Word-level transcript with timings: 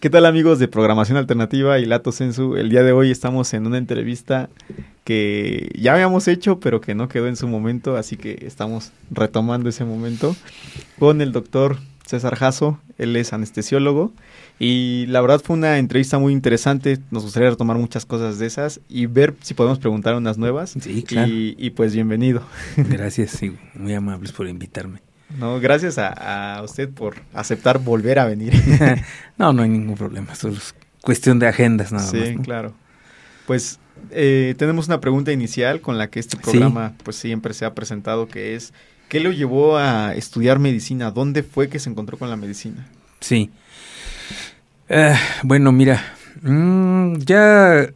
¿Qué 0.00 0.10
tal 0.10 0.26
amigos 0.26 0.58
de 0.58 0.68
Programación 0.68 1.16
Alternativa 1.16 1.78
y 1.78 1.86
Lato 1.86 2.12
Sensu? 2.12 2.56
El 2.56 2.68
día 2.68 2.82
de 2.82 2.92
hoy 2.92 3.10
estamos 3.10 3.54
en 3.54 3.66
una 3.66 3.78
entrevista 3.78 4.50
que 5.02 5.70
ya 5.74 5.94
habíamos 5.94 6.28
hecho, 6.28 6.60
pero 6.60 6.80
que 6.80 6.94
no 6.94 7.08
quedó 7.08 7.26
en 7.26 7.36
su 7.36 7.48
momento, 7.48 7.96
así 7.96 8.16
que 8.16 8.46
estamos 8.46 8.92
retomando 9.10 9.68
ese 9.70 9.84
momento 9.84 10.36
con 10.98 11.20
el 11.20 11.32
doctor 11.32 11.78
César 12.06 12.36
Jasso, 12.36 12.78
él 12.98 13.16
es 13.16 13.32
anestesiólogo 13.32 14.12
y 14.58 15.06
la 15.08 15.20
verdad 15.20 15.40
fue 15.42 15.56
una 15.56 15.78
entrevista 15.78 16.18
muy 16.18 16.32
interesante, 16.32 16.98
nos 17.10 17.22
gustaría 17.24 17.50
retomar 17.50 17.78
muchas 17.78 18.04
cosas 18.06 18.38
de 18.38 18.46
esas 18.46 18.80
y 18.88 19.06
ver 19.06 19.34
si 19.40 19.54
podemos 19.54 19.78
preguntar 19.78 20.14
unas 20.14 20.38
nuevas. 20.38 20.74
Sí, 20.78 21.02
claro. 21.02 21.28
Y, 21.28 21.56
y 21.58 21.70
pues 21.70 21.94
bienvenido. 21.94 22.42
Gracias, 22.76 23.30
sí, 23.30 23.56
muy 23.74 23.94
amables 23.94 24.32
por 24.32 24.46
invitarme. 24.48 25.00
No, 25.38 25.58
gracias 25.58 25.98
a, 25.98 26.58
a, 26.58 26.62
usted 26.62 26.90
por 26.90 27.16
aceptar 27.32 27.80
volver 27.80 28.20
a 28.20 28.24
venir. 28.26 28.52
no, 29.38 29.52
no 29.52 29.62
hay 29.62 29.68
ningún 29.68 29.96
problema. 29.96 30.32
Eso 30.32 30.48
es 30.48 30.74
cuestión 31.00 31.38
de 31.38 31.48
agendas 31.48 31.90
nada 31.90 32.06
sí, 32.06 32.16
más. 32.16 32.28
Sí, 32.28 32.36
¿no? 32.36 32.42
claro. 32.42 32.74
Pues 33.46 33.80
eh, 34.10 34.54
tenemos 34.58 34.86
una 34.86 35.00
pregunta 35.00 35.32
inicial 35.32 35.80
con 35.80 35.98
la 35.98 36.08
que 36.08 36.20
este 36.20 36.36
programa 36.36 36.90
sí. 36.90 36.94
pues 37.04 37.16
siempre 37.16 37.54
se 37.54 37.64
ha 37.64 37.74
presentado, 37.74 38.28
que 38.28 38.54
es 38.54 38.72
¿qué 39.08 39.20
lo 39.20 39.32
llevó 39.32 39.76
a 39.76 40.14
estudiar 40.14 40.58
medicina? 40.58 41.10
¿Dónde 41.10 41.42
fue 41.42 41.68
que 41.68 41.78
se 41.78 41.90
encontró 41.90 42.18
con 42.18 42.30
la 42.30 42.36
medicina? 42.36 42.86
Sí. 43.20 43.50
Uh, 44.90 45.14
bueno, 45.42 45.72
mira, 45.72 46.04
mmm, 46.42 47.16
ya 47.18 47.88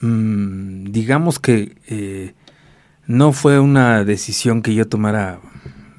mmm, 0.00 0.84
digamos 0.90 1.38
que 1.38 1.76
eh, 1.88 2.34
no 3.06 3.32
fue 3.32 3.58
una 3.60 4.04
decisión 4.04 4.62
que 4.62 4.74
yo 4.74 4.86
tomara 4.86 5.40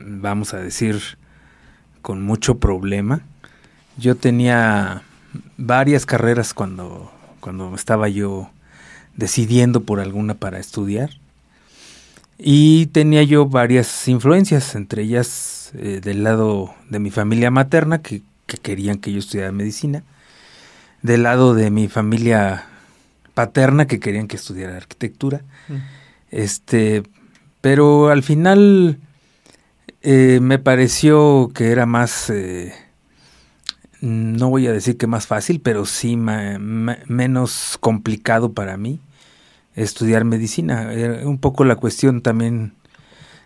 vamos 0.09 0.53
a 0.53 0.57
decir, 0.57 1.01
con 2.01 2.21
mucho 2.21 2.59
problema. 2.59 3.21
Yo 3.97 4.15
tenía 4.15 5.03
varias 5.57 6.05
carreras 6.05 6.53
cuando, 6.53 7.11
cuando 7.39 7.73
estaba 7.75 8.09
yo 8.09 8.49
decidiendo 9.15 9.81
por 9.81 9.99
alguna 9.99 10.35
para 10.35 10.59
estudiar. 10.59 11.11
Y 12.41 12.85
tenía 12.87 13.21
yo 13.23 13.47
varias 13.47 14.07
influencias, 14.07 14.73
entre 14.73 15.03
ellas 15.03 15.71
eh, 15.75 15.99
del 16.01 16.23
lado 16.23 16.73
de 16.89 16.99
mi 16.99 17.11
familia 17.11 17.51
materna, 17.51 18.01
que, 18.01 18.21
que, 18.45 18.55
querían 18.57 18.97
que 18.97 19.11
yo 19.11 19.19
estudiara 19.19 19.51
medicina, 19.51 20.03
del 21.01 21.23
lado 21.23 21.53
de 21.53 21.69
mi 21.69 21.89
familia 21.89 22.63
paterna, 23.33 23.87
que 23.87 23.99
querían 23.99 24.29
que 24.29 24.37
estudiara 24.37 24.77
arquitectura. 24.77 25.41
Mm. 25.67 25.75
Este, 26.31 27.03
pero 27.59 28.07
al 28.07 28.23
final 28.23 28.99
eh, 30.01 30.39
me 30.41 30.59
pareció 30.59 31.51
que 31.53 31.73
era 31.73 31.85
más, 31.85 32.29
eh, 32.29 32.73
no 33.99 34.49
voy 34.49 34.65
a 34.67 34.71
decir 34.71 34.95
que 34.95 35.07
más 35.07 35.27
fácil, 35.27 35.59
pero 35.59 35.85
sí 35.85 36.15
ma, 36.15 36.57
ma, 36.57 36.99
menos 37.07 37.77
complicado 37.81 38.53
para 38.53 38.77
mí 38.77 39.01
estudiar 39.83 40.25
medicina. 40.25 40.93
Era 40.93 41.27
un 41.27 41.37
poco 41.37 41.65
la 41.65 41.75
cuestión 41.75 42.21
también 42.21 42.73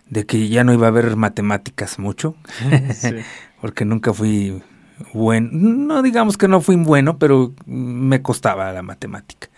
de 0.09 0.25
que 0.25 0.49
ya 0.49 0.63
no 0.63 0.73
iba 0.73 0.87
a 0.87 0.89
haber 0.89 1.15
matemáticas 1.15 1.99
mucho, 1.99 2.35
sí. 2.93 3.15
porque 3.61 3.85
nunca 3.85 4.13
fui 4.13 4.61
bueno, 5.13 5.49
no 5.51 6.01
digamos 6.01 6.37
que 6.37 6.47
no 6.47 6.61
fui 6.61 6.75
bueno, 6.75 7.17
pero 7.17 7.53
me 7.65 8.21
costaba 8.21 8.71
la 8.71 8.83
matemática. 8.83 9.49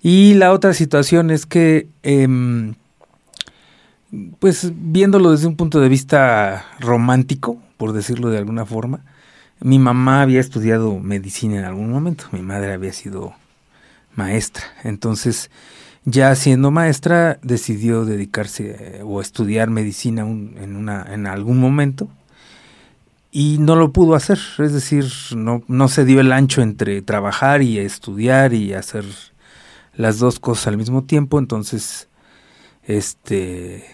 Y 0.00 0.34
la 0.34 0.52
otra 0.52 0.74
situación 0.74 1.30
es 1.30 1.46
que... 1.46 1.88
Eh, 2.02 2.74
pues 4.38 4.72
viéndolo 4.74 5.30
desde 5.30 5.46
un 5.46 5.56
punto 5.56 5.80
de 5.80 5.88
vista 5.88 6.66
romántico, 6.80 7.58
por 7.76 7.92
decirlo 7.92 8.28
de 8.28 8.38
alguna 8.38 8.66
forma, 8.66 9.00
mi 9.60 9.78
mamá 9.78 10.22
había 10.22 10.40
estudiado 10.40 10.98
medicina 10.98 11.58
en 11.58 11.64
algún 11.64 11.90
momento, 11.90 12.24
mi 12.32 12.42
madre 12.42 12.72
había 12.72 12.92
sido 12.92 13.32
maestra, 14.14 14.64
entonces 14.84 15.50
ya 16.04 16.34
siendo 16.34 16.70
maestra 16.70 17.38
decidió 17.42 18.04
dedicarse 18.04 19.00
o 19.04 19.20
estudiar 19.20 19.70
medicina 19.70 20.22
en, 20.22 20.76
una, 20.76 21.06
en 21.12 21.26
algún 21.26 21.58
momento 21.58 22.08
y 23.30 23.58
no 23.58 23.76
lo 23.76 23.92
pudo 23.92 24.14
hacer, 24.14 24.38
es 24.58 24.72
decir, 24.72 25.06
no, 25.36 25.62
no 25.66 25.88
se 25.88 26.04
dio 26.04 26.20
el 26.20 26.32
ancho 26.32 26.60
entre 26.60 27.00
trabajar 27.02 27.62
y 27.62 27.78
estudiar 27.78 28.52
y 28.52 28.74
hacer 28.74 29.04
las 29.94 30.18
dos 30.18 30.38
cosas 30.38 30.68
al 30.68 30.76
mismo 30.76 31.04
tiempo, 31.04 31.38
entonces 31.38 32.08
este 32.84 33.84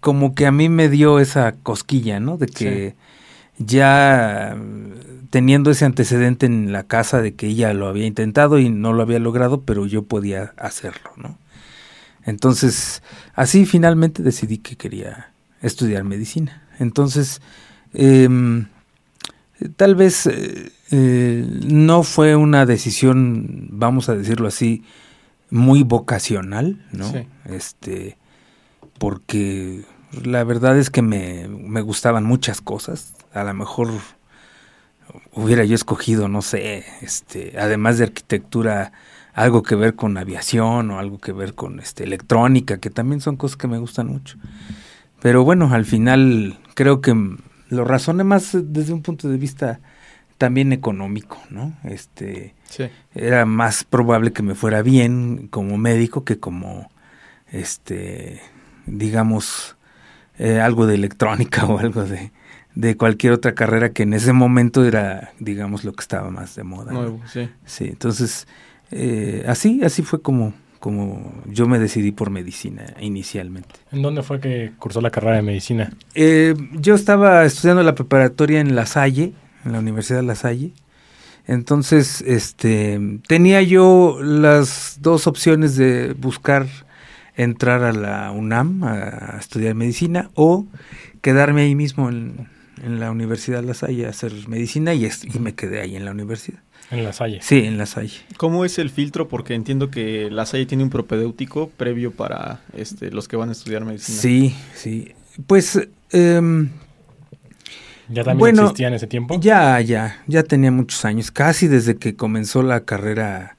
como 0.00 0.34
que 0.34 0.46
a 0.46 0.52
mí 0.52 0.68
me 0.68 0.88
dio 0.88 1.18
esa 1.18 1.52
cosquilla, 1.52 2.20
¿no? 2.20 2.36
De 2.36 2.46
que. 2.46 2.94
Ya 3.58 4.56
teniendo 5.30 5.70
ese 5.70 5.84
antecedente 5.84 6.46
en 6.46 6.72
la 6.72 6.84
casa 6.84 7.20
de 7.20 7.34
que 7.34 7.48
ella 7.48 7.72
lo 7.74 7.88
había 7.88 8.06
intentado 8.06 8.58
y 8.58 8.70
no 8.70 8.92
lo 8.92 9.02
había 9.02 9.18
logrado, 9.18 9.62
pero 9.62 9.86
yo 9.86 10.02
podía 10.02 10.54
hacerlo, 10.56 11.10
¿no? 11.16 11.38
Entonces, 12.24 13.02
así 13.34 13.66
finalmente 13.66 14.22
decidí 14.22 14.58
que 14.58 14.76
quería 14.76 15.32
estudiar 15.62 16.04
medicina. 16.04 16.62
Entonces, 16.78 17.40
eh, 17.94 18.28
tal 19.76 19.94
vez 19.94 20.26
eh, 20.26 20.72
eh, 20.90 21.46
no 21.66 22.02
fue 22.02 22.36
una 22.36 22.66
decisión, 22.66 23.68
vamos 23.70 24.08
a 24.08 24.16
decirlo 24.16 24.48
así, 24.48 24.84
muy 25.50 25.82
vocacional, 25.82 26.84
¿no? 26.92 27.10
Sí. 27.10 27.26
Este, 27.44 28.16
porque 28.98 29.84
la 30.24 30.44
verdad 30.44 30.78
es 30.78 30.90
que 30.90 31.02
me, 31.02 31.48
me, 31.48 31.80
gustaban 31.80 32.24
muchas 32.24 32.60
cosas. 32.60 33.14
A 33.40 33.44
lo 33.44 33.54
mejor 33.54 33.90
hubiera 35.32 35.64
yo 35.64 35.74
escogido, 35.74 36.28
no 36.28 36.42
sé, 36.42 36.84
este, 37.00 37.54
además 37.58 37.98
de 37.98 38.04
arquitectura, 38.04 38.92
algo 39.34 39.62
que 39.62 39.74
ver 39.74 39.94
con 39.94 40.16
aviación 40.16 40.90
o 40.90 40.98
algo 40.98 41.18
que 41.18 41.32
ver 41.32 41.54
con 41.54 41.78
este, 41.80 42.04
electrónica, 42.04 42.78
que 42.78 42.90
también 42.90 43.20
son 43.20 43.36
cosas 43.36 43.56
que 43.56 43.68
me 43.68 43.78
gustan 43.78 44.08
mucho. 44.08 44.38
Pero 45.20 45.44
bueno, 45.44 45.72
al 45.72 45.84
final 45.84 46.58
creo 46.74 47.00
que 47.00 47.14
lo 47.68 47.84
razoné 47.84 48.24
más 48.24 48.56
desde 48.60 48.92
un 48.92 49.02
punto 49.02 49.28
de 49.28 49.36
vista 49.36 49.80
también 50.38 50.72
económico, 50.72 51.38
¿no? 51.50 51.74
Este, 51.84 52.54
sí. 52.68 52.84
era 53.14 53.46
más 53.46 53.84
probable 53.84 54.32
que 54.32 54.42
me 54.42 54.54
fuera 54.54 54.82
bien 54.82 55.48
como 55.48 55.78
médico 55.78 56.24
que 56.24 56.38
como 56.38 56.90
este 57.50 58.42
digamos, 58.86 59.76
eh, 60.38 60.60
algo 60.60 60.86
de 60.86 60.94
electrónica 60.94 61.64
o 61.66 61.78
algo 61.78 62.04
de, 62.04 62.32
de, 62.76 62.96
cualquier 62.96 63.32
otra 63.32 63.54
carrera 63.54 63.90
que 63.90 64.04
en 64.04 64.12
ese 64.14 64.32
momento 64.32 64.84
era, 64.84 65.32
digamos, 65.40 65.84
lo 65.84 65.92
que 65.92 66.02
estaba 66.02 66.30
más 66.30 66.54
de 66.54 66.62
moda. 66.62 66.92
Nuevo, 66.92 67.18
¿no? 67.22 67.28
sí. 67.28 67.48
Sí, 67.64 67.86
entonces, 67.86 68.46
eh, 68.90 69.44
así, 69.48 69.82
así 69.82 70.02
fue 70.02 70.22
como, 70.22 70.54
como 70.78 71.42
yo 71.46 71.66
me 71.66 71.78
decidí 71.78 72.12
por 72.12 72.30
medicina 72.30 72.84
inicialmente. 73.00 73.74
¿En 73.92 74.02
dónde 74.02 74.22
fue 74.22 74.40
que 74.40 74.72
cursó 74.78 75.00
la 75.00 75.10
carrera 75.10 75.36
de 75.36 75.42
medicina? 75.42 75.92
Eh, 76.14 76.54
yo 76.72 76.94
estaba 76.94 77.44
estudiando 77.44 77.82
la 77.82 77.94
preparatoria 77.94 78.60
en 78.60 78.76
La 78.76 78.86
Salle, 78.86 79.32
en 79.64 79.72
la 79.72 79.80
Universidad 79.80 80.20
de 80.20 80.26
La 80.26 80.36
Salle. 80.36 80.72
Entonces, 81.46 82.22
este, 82.22 83.00
tenía 83.28 83.62
yo 83.62 84.18
las 84.20 84.98
dos 85.00 85.26
opciones 85.26 85.76
de 85.76 86.12
buscar 86.12 86.66
entrar 87.36 87.84
a 87.84 87.92
la 87.92 88.30
UNAM 88.32 88.82
a 88.82 89.36
estudiar 89.38 89.74
medicina 89.74 90.30
o 90.34 90.66
quedarme 91.20 91.62
ahí 91.62 91.74
mismo 91.74 92.08
en, 92.08 92.48
en 92.82 93.00
la 93.00 93.10
Universidad 93.10 93.60
de 93.60 93.68
La 93.68 93.74
Salle 93.74 94.06
a 94.06 94.10
hacer 94.10 94.32
medicina 94.48 94.94
y, 94.94 95.04
es, 95.04 95.24
y, 95.24 95.38
me 95.38 95.54
quedé 95.54 95.80
ahí 95.80 95.96
en 95.96 96.04
la 96.04 96.12
universidad. 96.12 96.60
¿En 96.90 97.02
La 97.02 97.12
Salle? 97.12 97.40
Sí, 97.42 97.60
en 97.64 97.78
La 97.78 97.86
Salle. 97.86 98.14
¿Cómo 98.36 98.64
es 98.64 98.78
el 98.78 98.90
filtro? 98.90 99.28
Porque 99.28 99.54
entiendo 99.54 99.90
que 99.90 100.30
La 100.30 100.46
Salle 100.46 100.66
tiene 100.66 100.84
un 100.84 100.90
propedéutico 100.90 101.68
previo 101.70 102.12
para 102.12 102.60
este, 102.74 103.10
los 103.10 103.28
que 103.28 103.36
van 103.36 103.48
a 103.48 103.52
estudiar 103.52 103.84
medicina. 103.84 104.18
Sí, 104.18 104.54
sí. 104.74 105.12
Pues... 105.46 105.88
Eh, 106.12 106.68
¿Ya 108.08 108.22
también 108.22 108.38
bueno, 108.38 108.62
existía 108.62 108.88
en 108.88 108.94
ese 108.94 109.08
tiempo? 109.08 109.40
Ya, 109.40 109.80
ya, 109.80 110.22
ya 110.28 110.44
tenía 110.44 110.70
muchos 110.70 111.04
años, 111.04 111.32
casi 111.32 111.66
desde 111.66 111.96
que 111.96 112.14
comenzó 112.14 112.62
la 112.62 112.84
carrera 112.84 113.56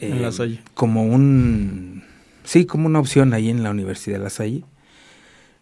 eh, 0.00 0.10
en 0.12 0.22
La 0.22 0.30
Salle. 0.30 0.60
como 0.74 1.02
un 1.02 2.04
sí, 2.44 2.64
como 2.64 2.86
una 2.86 3.00
opción 3.00 3.34
ahí 3.34 3.50
en 3.50 3.62
la 3.62 3.70
Universidad 3.70 4.18
de 4.18 4.24
La 4.24 4.30
Salle. 4.30 4.64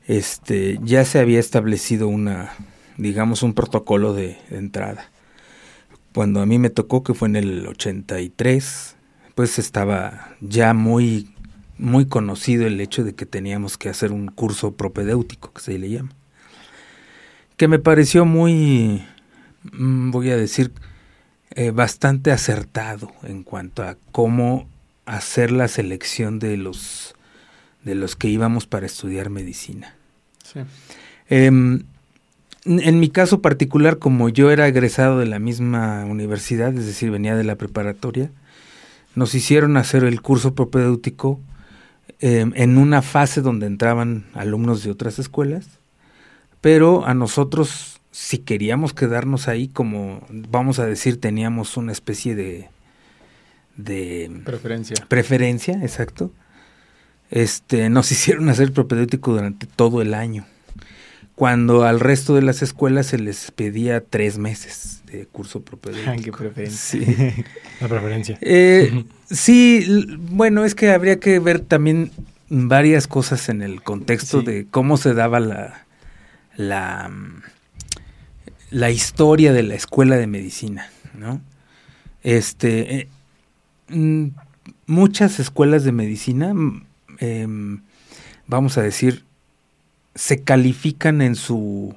Este, 0.08 0.78
ya 0.82 1.04
se 1.04 1.18
había 1.18 1.38
establecido 1.38 2.08
una, 2.08 2.54
digamos, 2.96 3.42
un 3.42 3.52
protocolo 3.52 4.14
de, 4.14 4.38
entrada. 4.50 5.10
Cuando 6.14 6.40
a 6.40 6.46
mí 6.46 6.58
me 6.58 6.70
tocó, 6.70 7.02
que 7.02 7.12
fue 7.12 7.28
en 7.28 7.36
el 7.36 7.66
83, 7.66 8.96
pues 9.34 9.58
estaba 9.58 10.34
ya 10.40 10.72
muy, 10.72 11.30
muy 11.76 12.06
conocido 12.06 12.66
el 12.66 12.80
hecho 12.80 13.04
de 13.04 13.14
que 13.14 13.26
teníamos 13.26 13.76
que 13.76 13.90
hacer 13.90 14.10
un 14.12 14.28
curso 14.28 14.72
propedéutico, 14.72 15.52
que 15.52 15.60
se 15.60 15.78
le 15.78 15.90
llama. 15.90 16.12
Que 17.58 17.68
me 17.68 17.78
pareció 17.78 18.24
muy, 18.24 19.04
mm, 19.72 20.10
voy 20.10 20.30
a 20.30 20.38
decir, 20.38 20.72
eh, 21.50 21.70
bastante 21.70 22.32
acertado 22.32 23.12
en 23.24 23.42
cuanto 23.42 23.82
a 23.82 23.98
cómo 24.10 24.70
hacer 25.04 25.52
la 25.52 25.68
selección 25.68 26.38
de 26.38 26.56
los, 26.56 27.14
de 27.84 27.94
los 27.94 28.16
que 28.16 28.28
íbamos 28.28 28.66
para 28.66 28.86
estudiar 28.86 29.28
medicina. 29.28 29.97
Em, 31.28 31.82
en 32.64 33.00
mi 33.00 33.08
caso 33.08 33.40
particular, 33.40 33.98
como 33.98 34.28
yo 34.28 34.50
era 34.50 34.68
egresado 34.68 35.18
de 35.18 35.26
la 35.26 35.38
misma 35.38 36.04
universidad, 36.04 36.74
es 36.74 36.86
decir, 36.86 37.10
venía 37.10 37.36
de 37.36 37.44
la 37.44 37.56
preparatoria, 37.56 38.30
nos 39.14 39.34
hicieron 39.34 39.76
hacer 39.76 40.04
el 40.04 40.20
curso 40.20 40.54
propedéutico 40.54 41.40
em, 42.20 42.52
en 42.56 42.78
una 42.78 43.02
fase 43.02 43.40
donde 43.40 43.66
entraban 43.66 44.26
alumnos 44.34 44.82
de 44.84 44.90
otras 44.90 45.18
escuelas, 45.18 45.66
pero 46.60 47.06
a 47.06 47.14
nosotros, 47.14 48.00
si 48.10 48.38
queríamos 48.38 48.92
quedarnos 48.92 49.48
ahí, 49.48 49.68
como 49.68 50.26
vamos 50.30 50.78
a 50.78 50.86
decir, 50.86 51.20
teníamos 51.20 51.76
una 51.76 51.92
especie 51.92 52.34
de, 52.34 52.68
de 53.76 54.42
preferencia. 54.44 54.96
Preferencia, 55.08 55.74
exacto. 55.82 56.32
Este, 57.30 57.90
nos 57.90 58.10
hicieron 58.12 58.48
hacer 58.48 58.72
propedéutico 58.72 59.32
durante 59.32 59.66
todo 59.66 60.02
el 60.02 60.14
año 60.14 60.46
cuando 61.38 61.84
al 61.84 62.00
resto 62.00 62.34
de 62.34 62.42
las 62.42 62.62
escuelas 62.62 63.06
se 63.06 63.16
les 63.16 63.52
pedía 63.52 64.00
tres 64.00 64.38
meses 64.38 65.02
de 65.06 65.24
curso 65.24 65.62
propedéutico. 65.62 66.36
¿Qué 66.38 66.44
preferencia? 66.44 67.00
Sí. 67.00 67.44
La 67.80 67.86
preferencia. 67.86 68.38
Eh, 68.40 69.04
sí, 69.30 69.86
bueno, 70.18 70.64
es 70.64 70.74
que 70.74 70.90
habría 70.90 71.20
que 71.20 71.38
ver 71.38 71.60
también 71.60 72.10
varias 72.48 73.06
cosas 73.06 73.48
en 73.50 73.62
el 73.62 73.82
contexto 73.82 74.42
de 74.42 74.66
cómo 74.68 74.96
se 74.96 75.14
daba 75.14 75.38
la, 75.38 75.86
la, 76.56 77.08
la 78.70 78.90
historia 78.90 79.52
de 79.52 79.62
la 79.62 79.76
escuela 79.76 80.16
de 80.16 80.26
medicina, 80.26 80.90
¿no? 81.14 81.40
Este, 82.24 82.96
eh, 82.96 83.08
mm, 83.90 84.26
muchas 84.86 85.38
escuelas 85.38 85.84
de 85.84 85.92
medicina, 85.92 86.52
em, 87.18 87.82
vamos 88.46 88.78
a 88.78 88.82
decir, 88.82 89.24
se 90.14 90.42
califican 90.42 91.22
en 91.22 91.36
su, 91.36 91.94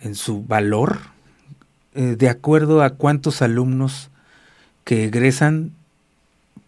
en 0.00 0.14
su 0.14 0.44
valor 0.44 0.98
eh, 1.94 2.16
de 2.16 2.28
acuerdo 2.30 2.82
a 2.82 2.90
cuántos 2.90 3.42
alumnos 3.42 4.10
que 4.84 5.04
egresan 5.04 5.72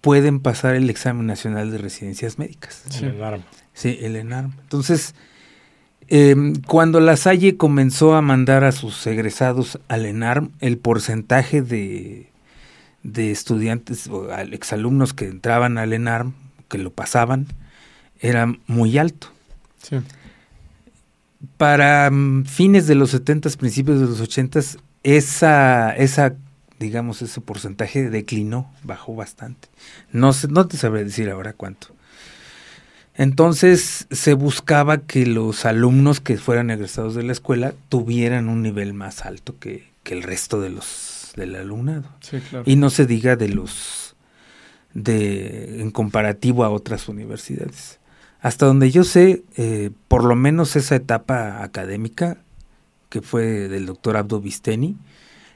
pueden 0.03 0.41
pasar 0.41 0.75
el 0.75 0.91
examen 0.91 1.27
nacional 1.27 1.71
de 1.71 1.79
residencias 1.79 2.39
médicas. 2.39 2.85
El 3.01 3.15
ENARM. 3.15 3.43
Sí, 3.73 3.99
el 4.03 4.17
ENARM. 4.17 4.53
Entonces, 4.61 5.15
em, 6.09 6.57
cuando 6.67 7.01
la 7.01 7.17
Salle 7.17 7.57
comenzó 7.57 8.15
a 8.15 8.21
mandar 8.21 8.65
a 8.65 8.73
sus 8.73 9.07
egresados 9.07 9.81
al 9.89 10.05
ENARM, 10.05 10.51
el 10.61 10.77
porcentaje 10.77 11.63
de, 11.63 12.29
de 13.03 13.31
estudiantes 13.31 14.09
o 14.09 14.31
exalumnos 14.31 15.15
que 15.15 15.27
entraban 15.27 15.79
al 15.79 15.95
ENARM, 15.95 16.35
que 16.69 16.77
lo 16.77 16.91
pasaban, 16.91 17.47
era 18.21 18.53
muy 18.67 18.99
alto. 18.99 19.29
Sí 19.83 19.97
para 21.57 22.11
mm, 22.11 22.45
fines 22.45 22.87
de 22.87 22.95
los 22.95 23.11
70, 23.11 23.51
principios 23.51 24.01
de 24.01 24.07
los 24.07 24.21
80, 24.21 24.61
esa, 25.03 25.95
esa, 25.97 26.35
digamos, 26.79 27.23
ese 27.23 27.41
porcentaje 27.41 28.11
declinó, 28.11 28.71
bajó 28.83 29.15
bastante. 29.15 29.69
No, 30.13 30.31
no 30.49 30.67
te 30.67 30.77
sabré 30.77 31.05
decir 31.05 31.31
ahora 31.31 31.53
cuánto. 31.53 31.89
Entonces 33.17 34.09
se 34.11 34.35
buscaba 34.35 34.99
que 34.99 35.25
los 35.25 35.65
alumnos 35.67 36.21
que 36.21 36.37
fueran 36.37 36.71
egresados 36.71 37.15
de 37.15 37.23
la 37.23 37.33
escuela 37.33 37.73
tuvieran 37.89 38.49
un 38.49 38.63
nivel 38.63 38.93
más 38.93 39.25
alto 39.25 39.57
que, 39.61 39.89
que 40.03 40.15
el 40.15 40.25
resto 40.25 40.61
de 40.61 40.71
los 40.71 41.33
del 41.37 41.55
alumnado. 41.55 42.09
Y 42.65 42.77
no 42.77 42.91
se 42.91 43.07
diga 43.07 43.37
de 43.37 43.49
los 43.49 44.17
de 44.95 45.81
en 45.81 45.91
comparativo 45.91 46.65
a 46.65 46.71
otras 46.71 47.09
universidades. 47.09 48.01
Hasta 48.45 48.67
donde 48.67 48.91
yo 48.91 49.05
sé, 49.05 49.43
eh, 49.57 49.91
por 50.07 50.23
lo 50.23 50.37
menos 50.37 50.77
esa 50.77 50.97
etapa 50.97 51.63
académica, 51.63 52.37
que 53.09 53.23
fue 53.23 53.69
del 53.69 53.87
doctor 53.87 54.19
Abdo 54.19 54.39
Visteni, 54.39 54.99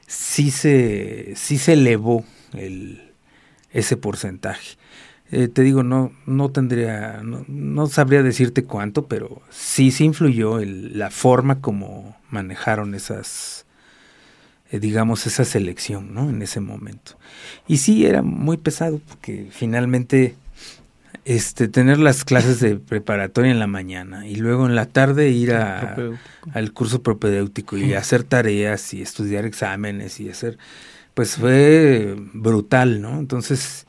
sí 0.07 0.49
se, 0.49 1.33
sí 1.35 1.59
se 1.59 1.73
elevó 1.73 2.25
el, 2.53 3.13
ese 3.69 3.95
porcentaje. 3.95 4.79
Eh, 5.29 5.49
te 5.49 5.61
digo, 5.61 5.83
no, 5.83 6.11
no 6.25 6.49
tendría, 6.49 7.21
no, 7.21 7.85
sabría 7.85 8.23
decirte 8.23 8.63
cuánto, 8.63 9.05
pero 9.05 9.43
sí 9.51 9.91
se 9.91 10.05
influyó 10.05 10.57
la 10.65 11.11
forma 11.11 11.61
como 11.61 12.17
manejaron 12.31 12.95
esas, 12.95 13.67
eh, 14.71 14.79
digamos, 14.79 15.27
esa 15.27 15.45
selección, 15.45 16.15
¿no? 16.15 16.27
En 16.27 16.41
ese 16.41 16.59
momento. 16.59 17.19
Y 17.67 17.77
sí, 17.77 18.07
era 18.07 18.23
muy 18.23 18.57
pesado, 18.57 18.99
porque 19.07 19.47
finalmente 19.51 20.35
este, 21.29 21.67
tener 21.67 21.99
las 21.99 22.25
clases 22.25 22.59
de 22.59 22.77
preparatoria 22.77 23.51
en 23.51 23.59
la 23.59 23.67
mañana 23.67 24.25
y 24.25 24.37
luego 24.37 24.65
en 24.65 24.73
la 24.73 24.87
tarde 24.87 25.29
ir 25.29 25.53
a, 25.53 25.95
al 26.53 26.73
curso 26.73 27.03
propedéutico 27.03 27.77
y 27.77 27.93
hacer 27.93 28.23
tareas 28.23 28.95
y 28.95 29.03
estudiar 29.03 29.45
exámenes 29.45 30.19
y 30.19 30.27
hacer, 30.27 30.57
pues 31.13 31.35
fue 31.35 32.15
brutal, 32.33 32.99
¿no? 32.99 33.19
Entonces, 33.19 33.85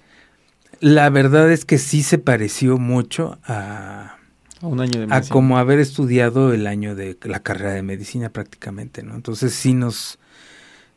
la 0.80 1.08
verdad 1.08 1.50
es 1.50 1.64
que 1.64 1.78
sí 1.78 2.02
se 2.02 2.18
pareció 2.18 2.76
mucho 2.76 3.38
a, 3.46 4.16
a 4.60 4.66
un 4.66 4.82
año 4.82 5.06
de 5.06 5.14
a 5.14 5.22
como 5.22 5.56
haber 5.56 5.78
estudiado 5.78 6.52
el 6.52 6.66
año 6.66 6.94
de 6.94 7.16
la 7.22 7.40
carrera 7.40 7.72
de 7.72 7.82
medicina 7.82 8.28
prácticamente, 8.28 9.02
¿no? 9.02 9.14
Entonces 9.14 9.54
sí 9.54 9.72
nos, 9.72 10.18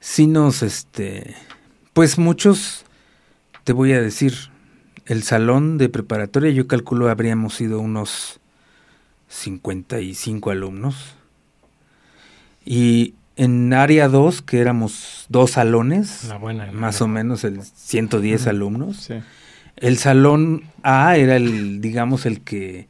sí 0.01 0.27
nos, 0.27 0.61
este, 0.61 1.37
pues 1.93 2.17
muchos, 2.17 2.83
te 3.63 3.71
voy 3.71 3.93
a 3.93 4.01
decir, 4.01 4.51
el 5.05 5.23
salón 5.23 5.77
de 5.77 5.89
preparatoria, 5.89 6.51
yo 6.51 6.67
calculo 6.67 7.09
habríamos 7.09 7.55
sido 7.55 7.79
unos 7.79 8.39
55 9.27 10.51
alumnos. 10.51 11.15
Y 12.65 13.15
en 13.35 13.73
área 13.73 14.07
2, 14.07 14.41
que 14.41 14.59
éramos 14.59 15.25
dos 15.29 15.51
salones, 15.51 16.29
más 16.71 17.01
o 17.01 17.07
menos 17.07 17.43
el 17.43 17.61
110 17.61 18.47
alumnos. 18.47 19.09
El 19.75 19.97
salón 19.97 20.63
A 20.83 21.17
era 21.17 21.35
el, 21.35 21.81
digamos, 21.81 22.25
el 22.25 22.41
que 22.41 22.87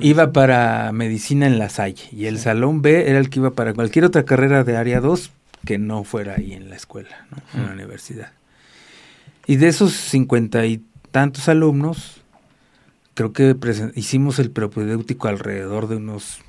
iba 0.00 0.32
para 0.32 0.92
medicina 0.92 1.46
en 1.46 1.58
la 1.58 1.68
Salle. 1.68 2.02
Y 2.12 2.26
el 2.26 2.38
salón 2.38 2.82
B 2.82 3.08
era 3.08 3.18
el 3.18 3.30
que 3.30 3.38
iba 3.38 3.52
para 3.52 3.72
cualquier 3.72 4.04
otra 4.04 4.24
carrera 4.24 4.64
de 4.64 4.76
área 4.76 5.00
2 5.00 5.30
que 5.64 5.78
no 5.78 6.04
fuera 6.04 6.34
ahí 6.36 6.52
en 6.52 6.68
la 6.68 6.76
escuela, 6.76 7.26
en 7.54 7.66
la 7.66 7.72
universidad. 7.72 8.32
Y 9.46 9.56
de 9.56 9.68
esos 9.68 9.92
53 9.92 10.80
tantos 11.16 11.48
alumnos, 11.48 12.18
creo 13.14 13.32
que 13.32 13.56
hicimos 13.94 14.38
el 14.38 14.50
propedéutico 14.50 15.28
alrededor 15.28 15.88
de 15.88 15.96
unos 15.96 16.40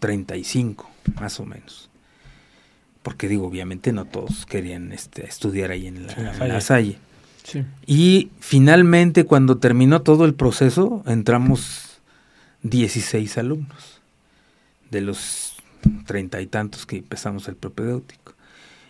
35, 0.00 0.90
más 1.20 1.38
o 1.38 1.46
menos. 1.46 1.88
Porque 3.04 3.28
digo, 3.28 3.46
obviamente 3.46 3.92
no 3.92 4.04
todos 4.04 4.44
querían 4.44 4.90
este, 4.90 5.24
estudiar 5.24 5.70
ahí 5.70 5.86
en 5.86 6.08
la, 6.08 6.60
Salle. 6.60 6.98
Y 7.86 8.32
finalmente, 8.40 9.22
cuando 9.22 9.58
terminó 9.58 10.02
todo 10.02 10.24
el 10.24 10.34
proceso, 10.34 11.04
entramos 11.06 12.00
16 12.64 13.38
alumnos 13.38 14.00
de 14.90 15.02
los 15.02 15.54
treinta 16.04 16.40
y 16.40 16.48
tantos 16.48 16.84
que 16.84 16.96
empezamos 16.96 17.46
el 17.46 17.54
propedéutico. 17.54 18.34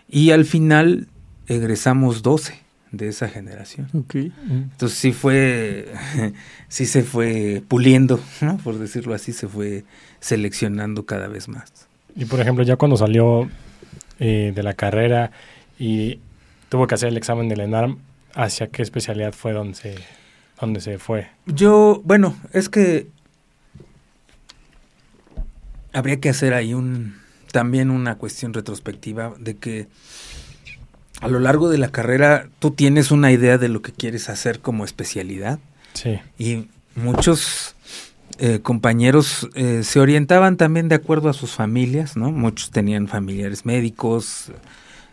Y 0.09 0.31
al 0.31 0.47
final 0.47 1.09
egresamos 1.47 2.23
12 2.23 2.65
de 2.97 3.09
esa 3.09 3.29
generación. 3.29 3.89
Entonces 3.93 4.99
sí 4.99 5.13
fue, 5.13 5.89
sí 6.69 6.87
se 6.87 7.03
fue 7.03 7.63
puliendo, 7.67 8.21
por 8.65 8.79
decirlo 8.79 9.15
así, 9.15 9.33
se 9.33 9.49
fue 9.49 9.85
seleccionando 10.21 11.07
cada 11.07 11.29
vez 11.29 11.49
más. 11.49 11.89
Y 12.15 12.25
por 12.25 12.41
ejemplo, 12.41 12.65
ya 12.65 12.77
cuando 12.77 12.97
salió 12.97 13.49
eh, 14.19 14.53
de 14.55 14.63
la 14.63 14.75
carrera 14.75 15.31
y 15.79 16.21
tuvo 16.69 16.87
que 16.87 16.95
hacer 16.95 17.11
el 17.11 17.17
examen 17.17 17.49
del 17.49 17.61
ENARM, 17.61 17.99
¿hacia 18.35 18.69
qué 18.69 18.83
especialidad 18.83 19.33
fue 19.33 19.53
donde 19.53 19.75
se, 19.75 19.95
donde 20.61 20.81
se 20.81 20.99
fue? 20.99 21.29
Yo, 21.47 22.01
bueno, 22.05 22.37
es 22.53 22.69
que 22.69 23.09
habría 25.93 26.21
que 26.21 26.29
hacer 26.29 26.55
ahí 26.55 26.75
un 26.75 27.15
también 27.53 27.91
una 27.91 28.17
cuestión 28.17 28.53
retrospectiva 28.53 29.35
de 29.39 29.57
que 29.57 29.89
a 31.21 31.29
lo 31.29 31.41
largo 31.41 31.69
de 31.69 31.79
la 31.79 31.89
carrera 31.89 32.49
tú 32.59 32.73
tienes 32.73 33.11
una 33.11 33.33
idea 33.33 33.59
de 33.59 33.69
lo 33.69 33.83
que 33.83 33.93
quieres 33.93 34.29
hacer 34.29 34.61
como 34.61 34.85
especialidad. 34.85 35.59
Sí. 35.95 36.19
Y 36.39 36.69
muchos 36.95 37.75
eh, 38.39 38.61
compañeros 38.63 39.49
eh, 39.55 39.83
se 39.83 39.99
orientaban 39.99 40.57
también 40.59 40.89
de 40.89 40.95
acuerdo 40.95 41.31
a 41.31 41.33
sus 41.33 41.53
familias, 41.53 42.17
¿no? 42.17 42.31
Muchos 42.33 42.71
tenían 42.71 43.09
familiares 43.09 43.65
médicos, 43.65 44.53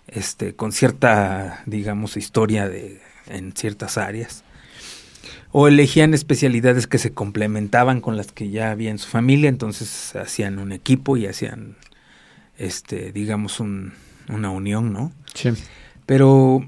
este, 0.07 0.55
con 0.55 0.73
cierta, 0.73 1.63
digamos, 1.65 2.17
historia 2.17 2.67
de, 2.67 3.01
en 3.27 3.53
ciertas 3.53 3.97
áreas. 3.97 4.43
O 5.53 5.67
elegían 5.67 6.13
especialidades 6.13 6.87
que 6.87 6.97
se 6.97 7.13
complementaban 7.13 8.01
con 8.01 8.17
las 8.17 8.31
que 8.31 8.49
ya 8.49 8.71
había 8.71 8.89
en 8.89 8.97
su 8.97 9.07
familia, 9.07 9.49
entonces 9.49 10.15
hacían 10.15 10.59
un 10.59 10.73
equipo 10.73 11.15
y 11.15 11.27
hacían, 11.27 11.77
este, 12.57 13.13
digamos, 13.13 13.61
un, 13.61 13.93
una 14.27 14.49
unión, 14.49 14.91
¿no? 14.91 15.13
Sí. 15.33 15.51
Pero 16.05 16.65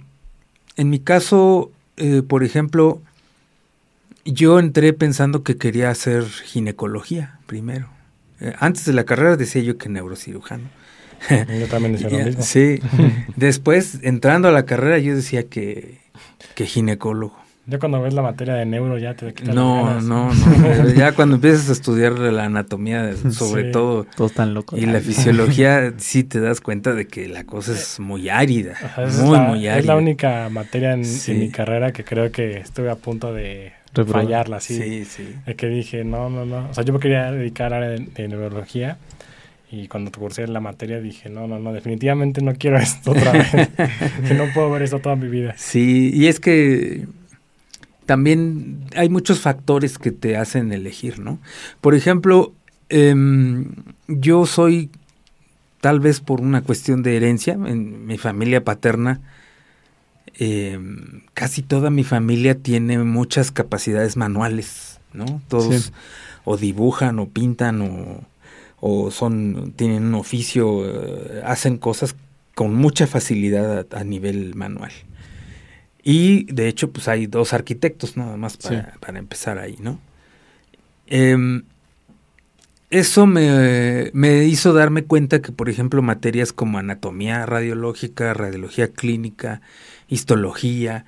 en 0.78 0.90
mi 0.90 1.00
caso, 1.00 1.72
eh, 1.98 2.22
por 2.28 2.44
ejemplo, 2.44 3.02
yo 4.26 4.60
entré 4.60 4.94
pensando 4.94 5.44
que 5.44 5.58
quería 5.58 5.90
hacer 5.90 6.26
ginecología 6.26 7.40
primero. 7.46 7.90
Eh, 8.42 8.54
antes 8.60 8.86
de 8.86 8.94
la 8.94 9.06
carrera 9.06 9.38
decía 9.38 9.62
yo 9.62 9.78
que 9.78 9.90
neurocirujano. 9.90 10.70
Yo 11.30 11.68
también 11.68 11.94
decía 11.94 12.10
lo 12.10 12.18
mismo. 12.26 12.44
Sí. 12.44 12.80
Después, 13.36 14.00
entrando 14.02 14.48
a 14.48 14.52
la 14.52 14.66
carrera, 14.66 15.00
yo 15.00 15.16
decía 15.16 15.48
que, 15.48 16.00
que 16.56 16.66
ginecólogo. 16.66 17.45
Ya 17.68 17.80
cuando 17.80 18.00
ves 18.02 18.14
la 18.14 18.22
materia 18.22 18.54
de 18.54 18.66
neuro 18.66 18.98
ya 19.00 19.16
te 19.16 19.34
quitan 19.34 19.56
No, 19.56 19.86
las 19.96 20.04
no, 20.04 20.32
no. 20.34 20.90
Ya 20.96 21.14
cuando 21.14 21.36
empiezas 21.36 21.68
a 21.70 21.72
estudiar 21.72 22.14
la 22.20 22.46
anatomía, 22.46 23.16
sobre 23.32 23.66
Sí. 23.66 23.72
todo, 23.72 24.06
Todos 24.16 24.34
tan 24.34 24.54
locos. 24.54 24.80
y 24.80 24.86
la 24.86 25.00
fisiología, 25.00 25.94
sí 25.98 26.24
te 26.24 26.40
das 26.40 26.62
cuenta 26.62 26.94
de 26.94 27.08
que 27.08 27.28
la 27.28 27.44
cosa 27.46 27.72
es 27.74 28.00
muy 28.00 28.30
árida. 28.30 28.74
Ajá, 28.84 29.02
muy, 29.02 29.10
es, 29.10 29.18
la, 29.20 29.40
muy 29.42 29.68
es 29.68 29.74
árida. 29.74 29.94
la 29.94 30.00
única 30.00 30.50
materia 30.50 30.94
en, 30.94 31.06
Sí. 31.06 31.32
en 31.32 31.40
mi 31.40 31.50
carrera 31.50 31.92
que 31.92 32.04
creo 32.04 32.32
que 32.32 32.58
estuve 32.58 32.92
a 32.92 32.96
punto 32.96 33.34
de 33.34 33.74
Reprobar. 33.96 34.24
fallarla, 34.26 34.60
sí. 34.60 34.76
Sí, 34.76 35.06
sí. 35.06 35.36
De 35.48 35.56
que 35.56 35.66
dije, 35.68 36.04
no, 36.04 36.30
no, 36.30 36.46
no. 36.46 36.70
O 36.70 36.74
sea, 36.76 36.84
yo 36.84 36.94
me 36.94 37.00
quería 37.00 37.32
dedicar 37.32 37.74
a 37.74 37.78
área 37.78 37.90
de, 37.90 38.00
de 38.00 38.28
neurología 38.28 38.98
y 39.72 39.88
cuando 39.88 40.12
cursé 40.12 40.46
la 40.48 40.60
materia 40.60 41.00
dije, 41.02 41.30
no, 41.30 41.48
no, 41.48 41.58
no, 41.58 41.74
definitivamente 41.74 42.42
no 42.44 42.54
quiero 42.54 42.78
esto 42.78 43.10
otra 43.12 43.32
vez. 43.32 43.48
que 44.28 44.34
no 44.36 44.44
puedo 44.54 44.70
ver 44.70 44.84
esto 44.84 45.00
toda 45.00 45.16
mi 45.16 45.28
vida. 45.30 45.56
Sí, 45.58 46.12
y 46.14 46.28
es 46.28 46.40
que 46.40 47.08
también 48.06 48.86
hay 48.96 49.10
muchos 49.10 49.40
factores 49.40 49.98
que 49.98 50.12
te 50.12 50.38
hacen 50.38 50.72
elegir, 50.72 51.20
¿no? 51.20 51.40
Por 51.82 51.96
ejemplo, 51.96 52.54
em, 52.90 53.74
yo 54.08 54.46
soy, 54.46 54.90
tal 55.82 56.00
vez 56.00 56.20
por 56.20 56.42
una 56.42 56.62
cuestión 56.62 57.04
de 57.04 57.18
herencia, 57.18 57.54
en 57.54 58.06
mi 58.06 58.18
familia 58.18 58.64
paterna, 58.64 59.22
em, 60.38 61.22
casi 61.34 61.62
toda 61.62 61.90
mi 61.90 62.04
familia 62.04 62.56
tiene 62.56 62.98
muchas 63.00 63.52
capacidades 63.52 64.18
manuales, 64.18 65.00
¿no? 65.14 65.42
Todos 65.48 65.86
Sí. 65.86 65.92
o 66.44 66.58
dibujan 66.58 67.20
o 67.20 67.28
pintan 67.30 67.82
o, 67.82 68.24
o 68.80 69.12
son 69.12 69.74
tienen 69.76 70.04
un 70.06 70.16
oficio, 70.16 70.86
eh, 70.86 71.42
hacen 71.46 71.78
cosas 71.78 72.16
con 72.54 72.76
mucha 72.76 73.08
facilidad 73.08 73.86
a, 73.92 74.00
a 74.00 74.04
nivel 74.04 74.56
manual. 74.56 74.92
Y 76.06 76.46
de 76.54 76.68
hecho, 76.70 76.92
pues 76.92 77.08
hay 77.10 77.26
dos 77.26 77.52
arquitectos 77.52 78.16
nada 78.16 78.38
más 78.38 78.56
para, 78.58 78.82
Sí. 78.94 78.98
para 79.02 79.20
empezar 79.20 79.58
ahí, 79.58 79.76
¿no? 79.82 80.00
Em, 81.08 81.64
eso 82.92 83.26
me, 83.26 84.12
me 84.14 84.46
hizo 84.46 84.72
darme 84.72 85.04
cuenta 85.04 85.42
que, 85.42 85.52
por 85.52 85.68
ejemplo, 85.70 86.02
materias 86.04 86.54
como 86.54 86.78
anatomía 86.78 87.46
radiológica, 87.48 88.34
radiología 88.36 88.90
clínica, 88.90 89.62
histología, 90.08 91.06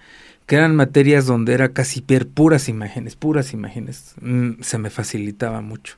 que 0.48 0.56
eran 0.56 0.76
materias 0.76 1.28
donde 1.28 1.54
era 1.54 1.70
casi 1.70 2.04
ver 2.06 2.28
puras 2.28 2.68
imágenes, 2.68 3.16
puras 3.16 3.54
imágenes, 3.54 4.16
mm, 4.22 4.62
se 4.62 4.78
me 4.80 4.90
facilitaba 4.90 5.62
mucho. 5.62 5.98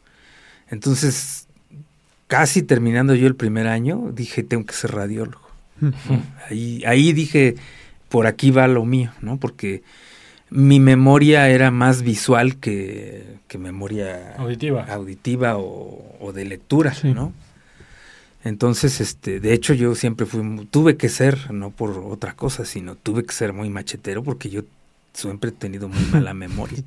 Entonces, 0.69 1.47
casi 2.27 2.61
terminando 2.63 3.15
yo 3.15 3.27
el 3.27 3.35
primer 3.35 3.67
año, 3.67 4.11
dije, 4.13 4.43
tengo 4.43 4.65
que 4.65 4.73
ser 4.73 4.91
radiólogo. 4.91 5.47
Ahí, 6.49 6.83
ahí 6.85 7.13
dije, 7.13 7.55
por 8.09 8.27
aquí 8.27 8.51
va 8.51 8.67
lo 8.67 8.83
mío, 8.85 9.11
¿no? 9.21 9.37
Porque 9.37 9.83
mi 10.49 10.79
memoria 10.79 11.47
era 11.49 11.69
más 11.71 12.01
visual 12.01 12.57
que, 12.57 13.23
que 13.47 13.57
memoria 13.57 14.35
Auditiva. 14.37 14.83
auditiva 14.85 15.57
o, 15.57 16.17
o 16.19 16.33
de 16.33 16.45
lectura, 16.45 16.93
Sí. 16.93 17.13
¿no? 17.13 17.33
Entonces, 18.43 19.01
este, 19.01 19.39
de 19.41 19.53
hecho, 19.53 19.73
yo 19.73 19.95
siempre 19.95 20.25
fui, 20.25 20.65
tuve 20.71 20.95
que 20.95 21.09
ser, 21.09 21.51
no 21.51 21.71
por 21.71 21.91
otra 21.99 22.33
cosa, 22.33 22.63
sino 22.65 22.95
tuve 22.95 23.25
que 23.25 23.33
ser 23.33 23.51
muy 23.51 23.69
machetero 23.69 24.23
porque 24.23 24.49
yo 24.49 24.61
siempre 25.13 25.49
he 25.49 25.53
tenido 25.53 25.89
muy 25.89 25.99
mala 26.11 26.33
memoria. 26.33 26.81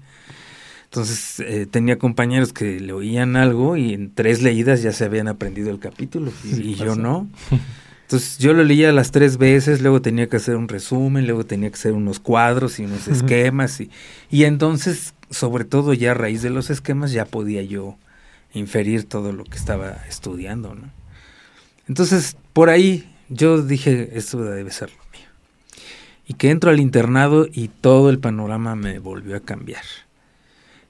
Entonces, 0.84 1.40
eh, 1.40 1.66
tenía 1.70 1.98
compañeros 1.98 2.52
que 2.52 2.80
le 2.80 2.92
oían 2.94 3.36
algo 3.36 3.76
y 3.76 3.92
en 3.94 4.12
tres 4.14 4.42
leídas 4.42 4.82
ya 4.82 4.92
se 4.92 5.04
habían 5.04 5.28
aprendido 5.28 5.70
el 5.70 5.78
capítulo 5.78 6.32
y, 6.44 6.54
Sí, 6.54 6.62
y 6.70 6.74
yo 6.74 6.96
no. 6.96 7.28
Entonces, 8.12 8.36
yo 8.36 8.52
lo 8.52 8.62
leía 8.62 8.92
las 8.92 9.10
tres 9.10 9.38
veces, 9.38 9.80
luego 9.80 10.02
tenía 10.02 10.28
que 10.28 10.36
hacer 10.36 10.56
un 10.56 10.68
resumen, 10.68 11.24
luego 11.24 11.46
tenía 11.46 11.70
que 11.70 11.76
hacer 11.76 11.94
unos 11.94 12.20
cuadros 12.20 12.78
y 12.78 12.84
unos 12.84 13.08
esquemas 13.08 13.80
y, 13.80 13.90
y 14.30 14.44
entonces, 14.44 15.14
sobre 15.30 15.64
todo 15.64 15.94
ya 15.94 16.10
a 16.10 16.14
raíz 16.14 16.42
de 16.42 16.50
los 16.50 16.68
esquemas, 16.68 17.12
ya 17.12 17.24
podía 17.24 17.62
yo 17.62 17.96
inferir 18.52 19.04
todo 19.04 19.32
lo 19.32 19.44
que 19.44 19.56
estaba 19.56 19.96
estudiando, 20.10 20.74
¿no? 20.74 20.90
Entonces, 21.88 22.36
por 22.52 22.68
ahí 22.68 23.10
yo 23.30 23.62
dije, 23.62 24.10
esto 24.12 24.44
debe 24.44 24.70
ser 24.72 24.90
lo 24.90 25.18
mío. 25.18 25.28
Y 26.26 26.34
que 26.34 26.50
entro 26.50 26.70
al 26.70 26.80
internado 26.80 27.46
y 27.50 27.68
todo 27.68 28.10
el 28.10 28.18
panorama 28.18 28.76
me 28.76 28.98
volvió 28.98 29.38
a 29.38 29.40
cambiar. 29.40 29.84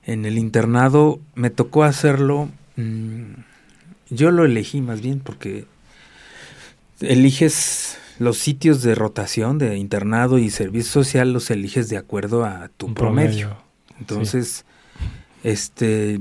En 0.05 0.27
el 0.27 0.39
internado 0.39 1.21
me 1.37 1.51
tocó 1.51 1.85
hacerlo, 1.85 2.49
mm, 2.75 3.35
yo 4.11 4.33
lo 4.33 4.45
elegí 4.45 4.81
más 4.81 5.01
bien 5.01 5.21
porque 5.21 5.71
eliges 7.03 7.99
los 8.19 8.39
sitios 8.39 8.83
de 8.83 8.95
rotación 8.95 9.59
de 9.59 9.77
internado 9.77 10.39
y 10.39 10.51
servicio 10.51 10.91
social, 10.93 11.33
los 11.33 11.51
eliges 11.51 11.89
de 11.89 11.97
acuerdo 11.97 12.45
a 12.45 12.69
tu 12.77 12.87
promedio. 12.95 13.57
Entonces, 13.99 14.65
este, 15.43 16.21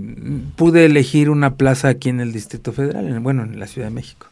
pude 0.55 0.85
elegir 0.85 1.29
una 1.29 1.55
plaza 1.55 1.89
aquí 1.89 2.09
en 2.09 2.19
el 2.19 2.31
Distrito 2.33 2.71
Federal, 2.73 3.07
en- 3.07 3.21
bueno, 3.23 3.43
en 3.43 3.59
la 3.59 3.67
Ciudad 3.67 3.87
de 3.87 3.93
México. 3.93 4.27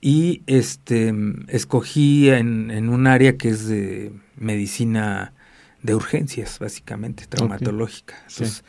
Y 0.00 0.42
este, 0.46 1.14
escogí 1.48 2.28
en, 2.30 2.70
en 2.70 2.88
un 2.88 3.06
área 3.06 3.36
que 3.36 3.48
es 3.50 3.66
de 3.68 4.12
medicina 4.36 5.32
de 5.82 5.94
urgencias, 5.94 6.58
básicamente, 6.58 7.26
traumatológica. 7.26 8.14
Entonces, 8.28 8.64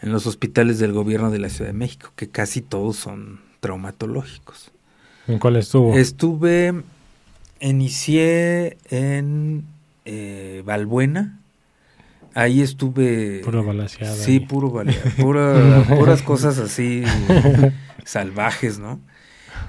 en 0.00 0.12
los 0.12 0.26
hospitales 0.26 0.78
del 0.78 0.92
gobierno 0.92 1.30
de 1.30 1.38
la 1.38 1.48
Ciudad 1.50 1.70
de 1.70 1.76
México, 1.76 2.12
que 2.16 2.28
casi 2.28 2.60
todos 2.62 2.96
son 2.96 3.40
traumatológicos. 3.60 4.70
¿En 5.28 5.38
cuál 5.38 5.56
estuvo? 5.56 5.94
Estuve, 5.96 6.74
inicié 7.60 8.76
en 8.90 9.64
eh, 10.04 10.62
Valbuena. 10.64 11.38
Ahí 12.34 12.60
estuve. 12.62 13.40
Puro 13.44 13.64
balaseado 13.64 14.16
Sí, 14.16 14.32
ahí. 14.32 14.40
puro 14.40 14.70
baleado. 14.72 15.10
pura- 15.18 15.84
puras 15.88 16.22
cosas 16.22 16.58
así 16.58 17.02
salvajes, 18.04 18.78
¿no? 18.78 19.00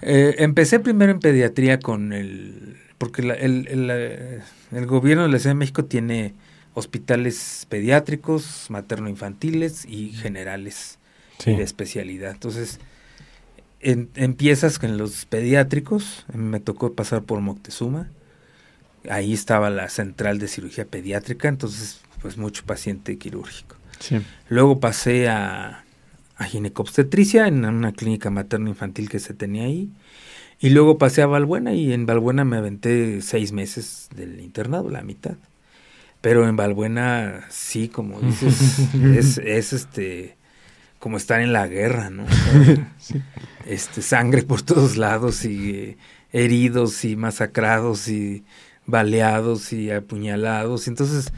Eh, 0.01 0.35
empecé 0.39 0.79
primero 0.79 1.11
en 1.11 1.19
pediatría 1.19 1.79
con 1.79 2.13
el. 2.13 2.77
Porque 2.97 3.21
la- 3.23 3.33
el, 3.33 3.67
el, 3.67 4.41
el 4.71 4.85
gobierno 4.85 5.23
de 5.23 5.29
la 5.29 5.39
Ciudad 5.39 5.51
de 5.55 5.59
México 5.59 5.85
tiene 5.85 6.33
hospitales 6.73 7.65
pediátricos, 7.69 8.67
materno-infantiles 8.69 9.85
y 9.85 10.09
generales 10.11 10.97
Sí. 11.39 11.51
y 11.51 11.55
de 11.55 11.63
especialidad. 11.63 12.31
Entonces, 12.31 12.79
en- 13.79 14.09
empiezas 14.15 14.79
con 14.79 14.97
los 14.97 15.25
pediátricos, 15.25 16.25
me 16.33 16.59
tocó 16.59 16.93
pasar 16.93 17.23
por 17.23 17.41
Moctezuma, 17.41 18.09
ahí 19.09 19.33
estaba 19.33 19.69
la 19.69 19.89
central 19.89 20.39
de 20.39 20.47
cirugía 20.47 20.85
pediátrica, 20.85 21.47
entonces 21.47 22.01
pues 22.21 22.37
mucho 22.37 22.63
paciente 22.65 23.17
quirúrgico. 23.17 23.75
Sí. 23.99 24.19
Luego 24.49 24.79
pasé 24.79 25.29
a, 25.29 25.83
a 26.37 26.43
ginecobstetricia 26.45 27.47
en 27.47 27.63
una 27.65 27.93
clínica 27.93 28.29
materno-infantil 28.29 29.09
que 29.09 29.19
se 29.19 29.33
tenía 29.33 29.63
ahí. 29.63 29.89
Y 30.61 30.71
luego 30.71 30.97
pasé 30.97 31.21
a 31.21 31.27
Valbuena 31.27 31.73
y 31.73 31.93
en 31.93 32.05
Valbuena 32.05 32.43
me 32.43 32.57
aventé 32.57 33.21
seis 33.21 33.53
meses 33.53 34.09
del 34.13 34.41
internado, 34.41 34.89
la 34.89 35.01
mitad. 35.01 35.35
Pero 36.19 36.47
en 36.49 36.57
Valbuena, 36.57 37.45
sí, 37.49 37.87
como 37.87 38.19
dices, 38.19 38.79
es, 39.15 39.37
es 39.37 39.71
este 39.71 40.35
como 40.99 41.17
estar 41.17 41.41
en 41.41 41.53
la 41.53 41.67
guerra, 41.67 42.09
¿no? 42.09 42.25
Sí. 42.99 43.21
este, 43.65 44.01
sangre 44.01 44.43
por 44.43 44.61
todos 44.61 44.97
lados 44.97 45.45
y 45.45 45.71
eh, 45.71 45.97
heridos 46.31 47.05
y 47.05 47.15
masacrados 47.15 48.07
y 48.09 48.43
baleados 48.85 49.73
y 49.73 49.91
apuñalados. 49.91 50.87
Entonces, 50.87 51.31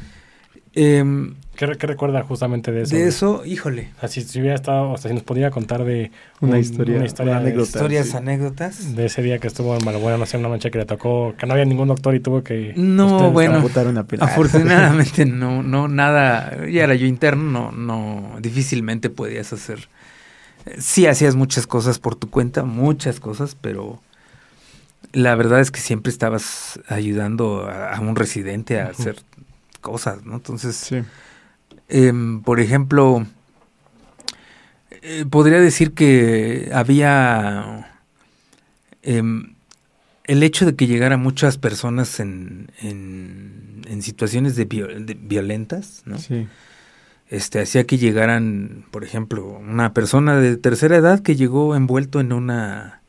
em, 0.74 1.36
¿Qué, 1.56 1.66
re- 1.68 1.78
qué 1.78 1.86
recuerda 1.86 2.24
justamente 2.24 2.72
de 2.72 2.84
eso? 2.84 2.96
de 2.96 3.08
eso, 3.08 3.46
híjole, 3.46 3.90
Así 4.02 4.22
si 4.22 4.40
hubiera 4.40 4.56
estado, 4.56 4.92
o 4.92 4.98
sea, 4.98 5.10
si 5.10 5.14
nos 5.16 5.24
podría 5.24 5.52
contar 5.52 5.84
de 5.84 6.12
Una 6.40 6.54
un- 6.54 6.60
historia, 6.60 6.96
una 6.96 7.06
historia 7.06 7.34
una 7.34 7.42
de- 7.42 7.48
anécdota. 7.48 7.70
historias, 7.78 8.08
sí. 8.08 8.18
anécdotas. 8.18 8.96
de 8.96 9.06
ese 9.06 9.22
día 9.22 9.38
que 9.38 9.48
estuvo 9.48 9.76
en 9.78 9.86
Malbuena, 9.86 10.18
no 10.18 10.26
sé, 10.26 10.38
una 10.38 10.48
noche 10.50 10.72
que 10.72 10.80
le 10.80 10.86
tocó, 10.86 11.36
que 11.38 11.46
no 11.46 11.54
había 11.54 11.66
ningún 11.66 11.88
doctor 11.90 12.16
y 12.16 12.20
tuvo 12.20 12.44
que... 12.44 12.74
No, 12.78 13.32
bueno. 13.32 13.62
Botar 13.62 13.86
una. 13.88 14.06
Afortunadamente 14.20 15.26
no, 15.26 15.62
no, 15.62 15.88
nada, 15.88 16.66
ya 16.68 16.84
era 16.86 16.96
yo 16.96 17.06
interno, 17.06 17.72
no, 17.72 17.72
no, 17.72 18.40
difícilmente 18.40 19.10
podías 19.10 19.54
hacer. 19.54 19.88
eh, 20.66 20.76
Sí 20.80 21.06
hacías 21.06 21.36
muchas 21.36 21.68
cosas 21.68 22.00
por 22.00 22.16
tu 22.16 22.30
cuenta, 22.30 22.64
muchas 22.64 23.20
cosas, 23.20 23.56
pero 23.60 24.00
la 25.14 25.36
verdad 25.36 25.60
es 25.60 25.72
que 25.72 25.80
siempre 25.82 26.12
estabas 26.12 26.80
ayudando 26.88 27.68
a, 27.70 27.96
a 27.96 28.00
un 28.00 28.16
residente 28.16 28.80
a 28.80 28.88
hacer 28.88 29.18
cosas, 29.82 30.24
¿no? 30.26 30.36
Entonces, 30.36 30.76
Sí. 30.76 31.02
Em, 31.90 32.42
por 32.42 32.62
ejemplo, 32.62 33.26
eh, 35.02 35.26
podría 35.30 35.60
decir 35.60 35.94
que 35.94 36.70
había 36.74 37.92
em, 39.04 39.56
el 40.24 40.44
hecho 40.44 40.66
de 40.66 40.76
que 40.76 40.88
llegara 40.88 41.18
muchas 41.18 41.58
personas 41.58 42.22
en, 42.22 42.72
en, 42.82 43.82
en 43.88 44.02
situaciones 44.02 44.56
de, 44.56 44.66
de, 44.66 45.18
violentas, 45.20 46.04
¿no? 46.06 46.18
Sí. 46.18 46.48
Este, 47.30 47.60
hacía 47.60 47.86
que 47.86 47.98
llegaran, 47.98 48.86
por 48.92 49.04
ejemplo, 49.04 49.46
una 49.46 49.94
persona 49.94 50.38
de 50.38 50.56
tercera 50.56 50.96
edad 50.96 51.22
que 51.22 51.36
llegó 51.36 51.76
envuelto 51.76 52.22
en 52.22 52.32
una 52.32 53.02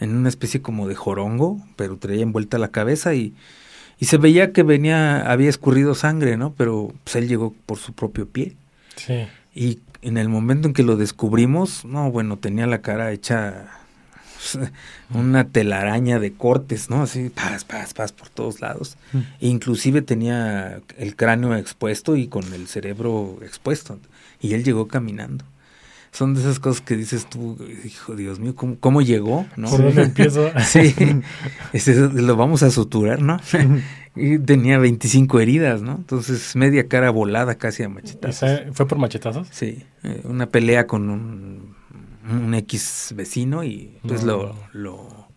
en 0.00 0.16
una 0.16 0.28
especie 0.28 0.62
como 0.62 0.88
de 0.88 0.94
jorongo, 0.94 1.60
pero 1.76 1.96
traía 1.96 2.22
envuelta 2.22 2.58
la 2.58 2.68
cabeza 2.68 3.14
y, 3.14 3.34
y 4.00 4.06
se 4.06 4.16
veía 4.16 4.52
que 4.52 4.62
venía, 4.62 5.30
había 5.30 5.50
escurrido 5.50 5.94
sangre, 5.94 6.36
¿no? 6.36 6.52
Pero 6.56 6.92
pues, 7.04 7.16
él 7.16 7.28
llegó 7.28 7.54
por 7.66 7.78
su 7.78 7.92
propio 7.92 8.28
pie. 8.28 8.54
Sí. 8.96 9.26
Y 9.54 9.80
en 10.02 10.18
el 10.18 10.28
momento 10.28 10.68
en 10.68 10.74
que 10.74 10.82
lo 10.82 10.96
descubrimos, 10.96 11.84
no, 11.84 12.10
bueno, 12.10 12.36
tenía 12.36 12.66
la 12.66 12.80
cara 12.80 13.10
hecha 13.10 13.66
una 15.14 15.48
telaraña 15.48 16.20
de 16.20 16.32
cortes, 16.32 16.90
¿no? 16.90 17.02
Así, 17.02 17.30
paz, 17.30 17.64
paz, 17.64 17.94
paz 17.94 18.12
por 18.12 18.28
todos 18.28 18.60
lados. 18.60 18.96
Mm. 19.12 19.18
E 19.40 19.48
inclusive 19.48 20.02
tenía 20.02 20.80
el 20.96 21.16
cráneo 21.16 21.56
expuesto 21.56 22.16
y 22.16 22.28
con 22.28 22.52
el 22.54 22.68
cerebro 22.68 23.38
expuesto. 23.42 23.98
Y 24.40 24.54
él 24.54 24.64
llegó 24.64 24.86
caminando. 24.86 25.44
Son 26.10 26.34
de 26.34 26.40
esas 26.40 26.58
cosas 26.58 26.80
que 26.80 26.96
dices 26.96 27.26
tú, 27.28 27.56
hijo, 27.84 28.16
Dios 28.16 28.40
mío, 28.40 28.54
¿cómo, 28.54 28.76
cómo 28.80 29.02
llegó? 29.02 29.46
¿no? 29.56 29.68
¿Por 29.68 29.82
dónde 29.82 30.02
empiezo? 30.02 30.50
sí, 30.66 30.94
ese, 31.72 31.94
lo 31.94 32.36
vamos 32.36 32.62
a 32.62 32.70
suturar, 32.70 33.20
¿no? 33.20 33.38
y 34.16 34.38
tenía 34.38 34.78
25 34.78 35.38
heridas, 35.40 35.82
¿no? 35.82 35.96
Entonces, 35.96 36.56
media 36.56 36.88
cara 36.88 37.10
volada 37.10 37.56
casi 37.56 37.82
a 37.82 37.88
machetazos. 37.88 38.42
¿Esa 38.42 38.72
¿Fue 38.72 38.86
por 38.88 38.98
machetazos? 38.98 39.48
Sí, 39.50 39.84
eh, 40.02 40.22
una 40.24 40.46
pelea 40.46 40.86
con 40.86 41.10
un, 41.10 41.74
un 42.28 42.54
X 42.54 43.12
vecino 43.14 43.62
y 43.62 43.98
pues 44.06 44.24
No. 44.24 44.32
lo, 44.32 44.56
lo, 44.72 45.28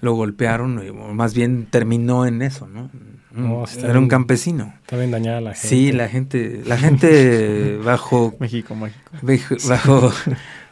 lo 0.00 0.14
golpearon, 0.14 0.82
y, 0.84 0.88
o 0.90 1.12
más 1.14 1.34
bien 1.34 1.66
terminó 1.70 2.24
en 2.26 2.42
eso, 2.42 2.66
¿no? 2.68 2.90
No, 3.32 3.64
está 3.64 3.88
era 3.88 3.98
un 3.98 4.08
campesino. 4.08 4.74
Está 4.82 4.96
bien 4.96 5.10
dañada 5.10 5.40
la 5.40 5.54
gente. 5.54 5.68
Sí, 5.68 5.92
la 5.92 6.08
gente, 6.08 6.62
la 6.66 6.76
gente 6.76 7.76
bajo, 7.84 8.34
México, 8.40 8.74
México. 8.74 9.56
bajo, 9.68 10.00
bajo, 10.00 10.30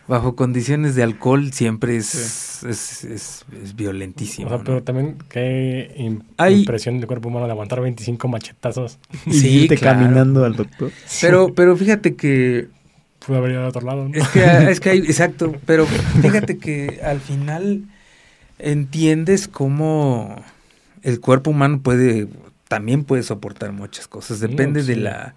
bajo 0.09 0.35
condiciones 0.37 0.95
de 0.95 1.03
alcohol 1.05 1.53
siempre 1.53 1.97
es, 1.97 2.65
es, 2.65 3.05
es, 3.05 3.45
es 3.63 3.77
violentísimo. 3.77 4.47
O 4.47 4.51
sea, 4.51 4.59
¿no? 4.59 4.65
pero 4.65 4.83
también 4.83 5.17
qué 5.29 6.17
Hay- 6.37 6.61
impresión 6.61 6.99
del 6.99 7.07
cuerpo 7.07 7.29
humano 7.29 7.47
de 7.47 7.53
aguantar 7.53 7.81
25 7.81 8.27
machetazos. 8.27 8.99
Y 9.27 9.33
Sí, 9.35 9.49
irte 9.65 9.77
claro. 9.77 10.01
caminando 10.01 10.45
al 10.45 10.57
doctor. 10.57 10.91
Pero, 11.21 11.55
pero 11.55 11.77
fíjate 11.77 12.17
que 12.17 12.69
Pudo 13.27 13.39
haber 13.39 13.51
ido 13.53 13.63
a 13.65 13.69
otro 13.69 13.83
lado, 13.87 14.09
¿no? 14.09 14.15
Es 14.15 14.27
que, 14.29 14.43
es 14.71 14.81
que 14.81 14.91
hay, 14.91 14.99
exacto, 15.07 15.55
pero 15.67 15.85
fíjate 15.87 16.57
que 16.57 17.01
al 17.05 17.21
final 17.21 17.83
entiendes 18.59 19.49
cómo 19.49 20.43
el 21.03 21.21
cuerpo 21.21 21.51
humano 21.51 21.81
puede, 21.83 22.29
también 22.69 23.05
puede 23.05 23.23
soportar 23.23 23.73
muchas 23.73 24.09
cosas. 24.09 24.41
Depende 24.41 24.83
de 24.83 24.95
sí. 24.95 25.01
la, 25.01 25.35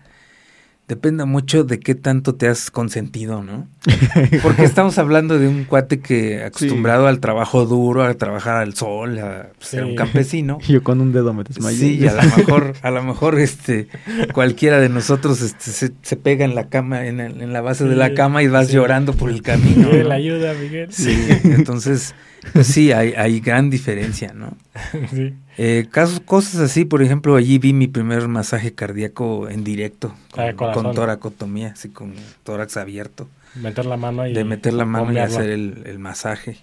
depende 0.91 1.23
mucho 1.23 1.63
de 1.63 1.79
qué 1.79 1.95
tanto 1.95 2.35
te 2.35 2.49
has 2.49 2.69
consentido, 2.69 3.41
¿no? 3.41 3.65
Porque 4.43 4.65
estamos 4.65 4.97
hablando 4.97 5.39
de 5.39 5.47
un 5.47 5.63
cuate 5.63 6.01
que 6.01 6.43
acostumbrado 6.43 7.07
al 7.07 7.21
trabajo 7.21 7.65
duro, 7.65 8.03
a 8.03 8.13
trabajar 8.15 8.57
al 8.57 8.73
sol, 8.73 9.17
a 9.19 9.51
ser 9.59 9.85
un 9.85 9.95
campesino. 9.95 10.59
Yo 10.67 10.83
con 10.83 10.99
un 10.99 11.13
dedo 11.13 11.33
me 11.33 11.45
desmayé. 11.45 11.77
Sí, 11.77 11.97
y 11.97 12.07
a 12.07 12.13
lo 12.15 12.23
mejor, 12.23 12.73
a 12.81 12.91
lo 12.91 13.03
mejor 13.03 13.39
este, 13.39 13.87
cualquiera 14.33 14.81
de 14.81 14.89
nosotros 14.89 15.41
este, 15.41 15.71
se, 15.71 15.91
se 16.01 16.15
pega 16.17 16.43
en 16.43 16.55
la 16.55 16.67
cama, 16.67 17.05
en, 17.05 17.21
en 17.21 17.53
la 17.53 17.61
base 17.61 17.85
de 17.85 17.95
la 17.95 18.13
cama 18.13 18.43
y 18.43 18.49
vas 18.49 18.69
llorando 18.69 19.13
por 19.13 19.29
el 19.29 19.41
camino. 19.41 19.87
Miguel, 19.91 20.09
¿no? 20.09 20.13
ayuda, 20.13 20.53
Miguel. 20.55 20.91
Sí, 20.91 21.17
entonces, 21.45 22.13
pues 22.53 22.67
sí, 22.67 22.91
hay, 22.91 23.13
hay 23.13 23.39
gran 23.39 23.69
diferencia, 23.69 24.33
¿no? 24.33 24.55
sí. 25.11 25.33
Eh, 25.57 25.87
casos, 25.91 26.21
cosas 26.21 26.59
así, 26.61 26.85
por 26.85 27.01
ejemplo, 27.03 27.35
allí 27.35 27.57
vi 27.59 27.73
mi 27.73 27.87
primer 27.87 28.27
masaje 28.27 28.73
cardíaco 28.73 29.47
en 29.49 29.63
directo, 29.63 30.15
Ah, 30.33 30.47
con, 30.47 30.55
corazón. 30.55 30.83
con 30.85 30.95
toracotomía, 30.95 31.71
así 31.73 31.89
con 31.89 32.13
tórax 32.43 32.77
abierto, 32.77 33.27
Meter 33.55 33.85
la 33.85 33.97
mano 33.97 34.25
y... 34.27 34.33
de 34.33 34.43
meter 34.45 34.73
la 34.73 34.85
mano 34.85 35.11
y 35.11 35.17
hacer 35.17 35.49
el, 35.49 35.83
el 35.85 35.99
masaje. 35.99 36.57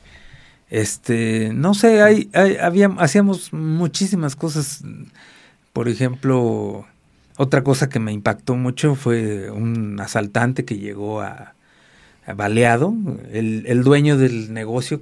Este, 0.70 1.50
no 1.55 1.74
sé, 1.74 2.02
hay, 2.02 2.29
hay- 2.33 2.57
había, 2.57 2.87
hacíamos 2.98 3.52
muchísimas 3.52 4.37
cosas. 4.37 4.83
Por 5.72 5.88
ejemplo, 5.88 6.87
otra 7.37 7.62
cosa 7.62 7.88
que 7.88 8.00
me 8.00 8.12
impactó 8.12 8.55
mucho 8.57 8.94
fue 8.94 9.50
un 9.50 9.98
asaltante 10.00 10.64
que 10.64 10.79
llegó 10.79 11.20
a, 11.20 11.55
a 12.26 12.35
baleado. 12.35 12.94
El, 13.33 13.64
el 13.66 13.83
dueño 13.85 14.16
del 14.18 14.52
negocio 14.52 15.00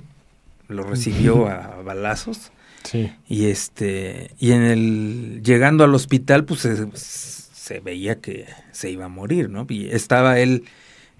lo 0.68 0.82
recibió 0.82 1.48
a 1.48 1.82
balazos. 1.84 2.50
Sí. 2.84 3.12
Y 3.28 3.46
este, 3.46 4.30
y 4.38 4.52
en 4.52 4.62
el, 4.62 5.40
llegando 5.42 5.82
al 5.84 5.94
hospital, 5.94 6.44
pues 6.44 6.60
se, 6.60 6.86
se 6.94 7.80
veía 7.80 8.20
que 8.20 8.46
se 8.72 8.90
iba 8.90 9.06
a 9.06 9.08
morir, 9.08 9.50
¿no? 9.50 9.66
Y 9.68 9.88
estaba 9.88 10.38
él 10.38 10.64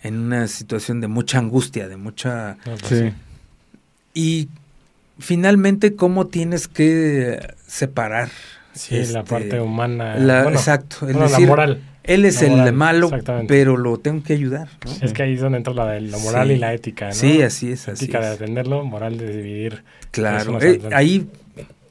en 0.03 0.19
una 0.19 0.47
situación 0.47 1.01
de 1.01 1.09
mucha 1.09 1.39
angustia, 1.39 1.89
de 1.89 1.97
mucha 1.97 2.57
No, 2.67 2.77
pues 2.77 2.87
Sí. 3.03 3.13
y 4.15 4.49
finalmente, 5.19 5.97
¿cómo 5.97 6.27
tienes 6.29 6.69
que 6.69 7.55
separar? 7.67 8.29
Sí, 8.75 8.95
la 8.95 9.01
este, 9.01 9.23
parte 9.25 9.61
humana. 9.61 10.17
la- 10.17 10.43
bueno, 10.43 10.59
exacto, 10.59 11.07
el 11.09 11.15
bueno, 11.15 11.29
decir, 11.29 11.41
la 11.45 11.47
moral. 11.49 11.83
Él 12.07 12.25
es 12.25 12.41
el 12.43 12.51
moral, 12.53 12.73
malo, 12.73 13.11
pero 13.49 13.77
lo 13.77 13.99
tengo 13.99 14.23
que 14.23 14.33
ayudar. 14.33 14.69
¿no? 14.85 14.93
Es 15.07 15.13
que 15.13 15.23
ahí 15.25 15.35
es 15.35 15.41
donde 15.41 15.59
entra 15.59 15.73
la, 15.75 16.01
moral 16.19 16.49
Sí. 16.49 16.55
y 16.55 16.59
la 16.59 16.73
ética, 16.75 17.07
¿no? 17.09 17.13
Sí, 17.15 17.43
así 17.43 17.73
es, 17.73 17.89
así 17.89 18.05
Ética 18.05 18.21
de 18.21 18.29
atenderlo, 18.29 18.85
moral 18.85 19.19
de 19.19 19.37
dividir. 19.37 19.83
Claro, 20.13 20.61
eh, 20.63 20.81
ahí 20.93 21.27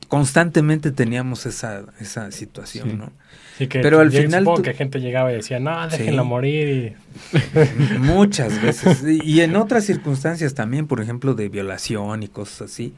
constantemente 0.08 0.91
teníamos 0.91 1.45
esa, 1.45 1.84
esa 1.99 2.32
situación, 2.32 2.89
Sí. 2.91 2.95
¿no? 2.97 3.12
Sí, 3.58 3.67
que 3.67 3.80
Pero 3.80 4.01
al 4.01 4.12
final 4.12 4.41
Supongo 4.41 4.58
tú- 4.58 4.63
que 4.63 4.73
gente 4.73 4.99
llegaba 4.99 5.32
y 5.32 5.36
decía, 5.36 5.60
no, 5.62 5.88
déjenla 5.88 6.23
Sí. 6.23 6.28
morir. 6.28 6.93
Muchas 7.99 8.62
veces. 8.62 9.01
Y 9.23 9.41
en 9.41 9.56
otras 9.56 9.86
circunstancias 9.86 10.54
también, 10.56 10.88
por 10.88 11.01
ejemplo, 11.01 11.34
de 11.36 11.49
violación 11.49 12.23
y 12.23 12.28
cosas 12.28 12.63
así. 12.71 12.93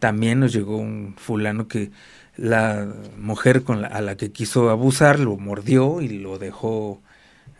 También 0.00 0.40
nos 0.40 0.52
llegó 0.52 0.76
un 0.76 1.14
fulano 1.16 1.68
que 1.68 1.90
la 2.36 2.86
mujer 3.18 3.62
con 3.62 3.82
la, 3.82 3.88
a 3.88 4.00
la 4.00 4.16
que 4.16 4.30
quiso 4.32 4.70
abusar 4.70 5.20
lo 5.20 5.36
mordió 5.36 6.00
y 6.00 6.08
lo 6.08 6.38
dejó, 6.38 7.00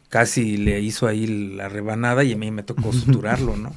casi 0.08 0.56
le 0.56 0.80
hizo 0.80 1.06
ahí 1.08 1.26
la 1.56 1.68
rebanada 1.68 2.22
y 2.24 2.32
a 2.32 2.37
mí 2.37 2.50
me 2.50 2.62
tocó 2.62 2.92
suturarlo, 2.92 3.56
¿no? 3.56 3.72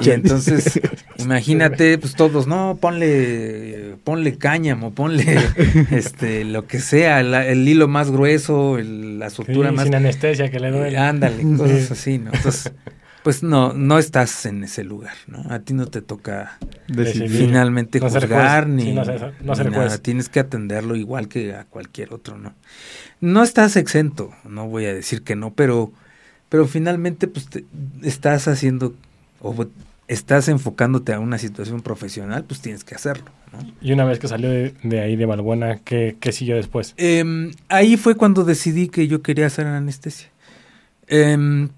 Y 0.00 0.10
entonces, 0.10 0.80
imagínate, 1.18 1.98
pues 1.98 2.14
todos, 2.14 2.46
no, 2.46 2.78
ponle, 2.80 3.96
ponle 4.04 4.36
cáñamo, 4.38 4.92
ponle 4.92 5.38
este, 5.90 6.44
lo 6.44 6.66
que 6.66 6.80
sea, 6.80 7.22
la- 7.22 7.46
el 7.46 7.66
hilo 7.68 7.88
más 7.88 8.10
grueso, 8.10 8.78
el- 8.78 9.18
la 9.18 9.30
Sí, 9.30 9.36
sutura 9.36 9.70
más 9.72 9.84
sin 9.84 9.94
anestesia 9.94 10.50
que 10.50 10.58
le 10.60 10.70
duele. 10.70 10.98
Ándale, 10.98 11.42
cosas 11.56 11.80
Sí. 11.86 11.92
así, 11.92 12.18
¿no? 12.18 12.30
Entonces, 12.32 12.72
pues 13.22 13.42
no, 13.42 13.72
no 13.72 13.98
estás 13.98 14.46
en 14.46 14.64
ese 14.64 14.82
lugar, 14.84 15.14
¿no? 15.26 15.44
A 15.48 15.60
ti 15.60 15.74
no 15.74 15.86
te 15.86 16.02
toca 16.02 16.58
Decidir. 16.88 17.30
Finalmente 17.30 18.00
No 18.00 18.10
juzgar 18.10 18.66
ni, 18.66 18.82
sí, 18.84 18.92
no 18.92 19.04
ser- 19.04 19.34
no 19.42 19.52
ni 19.52 19.56
ser 19.56 19.70
nada. 19.70 19.98
Tienes 19.98 20.28
que 20.28 20.40
atenderlo 20.40 20.96
igual 20.96 21.28
que 21.28 21.54
a 21.54 21.64
cualquier 21.64 22.12
otro, 22.12 22.36
¿no? 22.38 22.54
No 23.20 23.42
estás 23.42 23.76
exento, 23.76 24.32
no 24.44 24.66
voy 24.68 24.86
a 24.86 24.94
decir 24.94 25.22
que 25.22 25.36
no, 25.36 25.52
pero, 25.54 25.92
pero 26.48 26.66
finalmente 26.66 27.28
pues 27.28 27.46
te- 27.48 27.64
estás 28.02 28.48
haciendo 28.48 28.94
o 29.40 29.66
estás 30.08 30.48
enfocándote 30.48 31.12
a 31.14 31.20
una 31.20 31.38
situación 31.38 31.80
profesional, 31.80 32.44
pues 32.44 32.60
tienes 32.60 32.82
que 32.84 32.94
hacerlo, 32.96 33.26
¿no? 33.52 33.58
Y 33.80 33.92
una 33.92 34.04
vez 34.04 34.18
que 34.18 34.26
salió 34.28 34.50
de, 34.50 34.74
de 34.82 35.00
ahí 35.00 35.14
de 35.16 35.24
Balbuena, 35.26 35.78
¿qué, 35.84 36.16
qué 36.20 36.32
siguió 36.32 36.56
después? 36.56 36.92
Em, 36.96 37.52
ahí 37.68 37.96
fue 37.96 38.16
cuando 38.16 38.42
decidí 38.44 38.88
que 38.88 39.06
yo 39.06 39.22
quería 39.22 39.46
hacer 39.46 39.66
anestesia. 39.66 40.28
Em, 41.06 41.68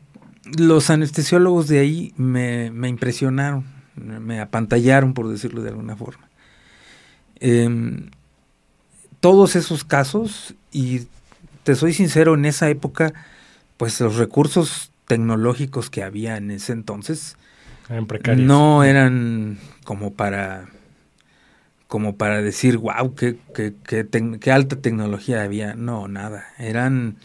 los 0.58 0.90
anestesiólogos 0.90 1.68
de 1.68 1.78
ahí 1.80 2.14
me, 2.16 2.70
me 2.70 2.88
impresionaron, 2.88 3.64
me 3.96 4.40
apantallaron, 4.40 5.14
por 5.14 5.28
decirlo 5.28 5.62
de 5.62 5.70
alguna 5.70 5.96
forma. 5.96 6.28
Em, 7.40 8.10
todos 9.20 9.56
esos 9.56 9.84
casos, 9.84 10.54
y 10.72 11.02
te 11.62 11.74
soy 11.74 11.92
sincero, 11.94 12.34
en 12.34 12.44
esa 12.44 12.68
época, 12.68 13.14
pues 13.76 14.00
los 14.00 14.16
recursos 14.16 14.90
tecnológicos 15.06 15.90
que 15.90 16.02
había 16.02 16.36
en 16.36 16.50
ese 16.50 16.72
entonces 16.72 17.36
En 17.88 18.06
precarios. 18.06 18.46
no 18.46 18.84
eran 18.84 19.58
como 19.84 20.14
para 20.14 20.68
como 21.86 22.16
para 22.16 22.42
decir, 22.42 22.78
wow, 22.78 23.14
qué, 23.14 23.36
qué, 23.54 23.74
qué 23.86 24.08
tec- 24.08 24.38
qué 24.40 24.50
alta 24.52 24.76
tecnología 24.76 25.42
había. 25.42 25.74
No, 25.74 26.08
nada. 26.08 26.44
Eran 26.58 27.16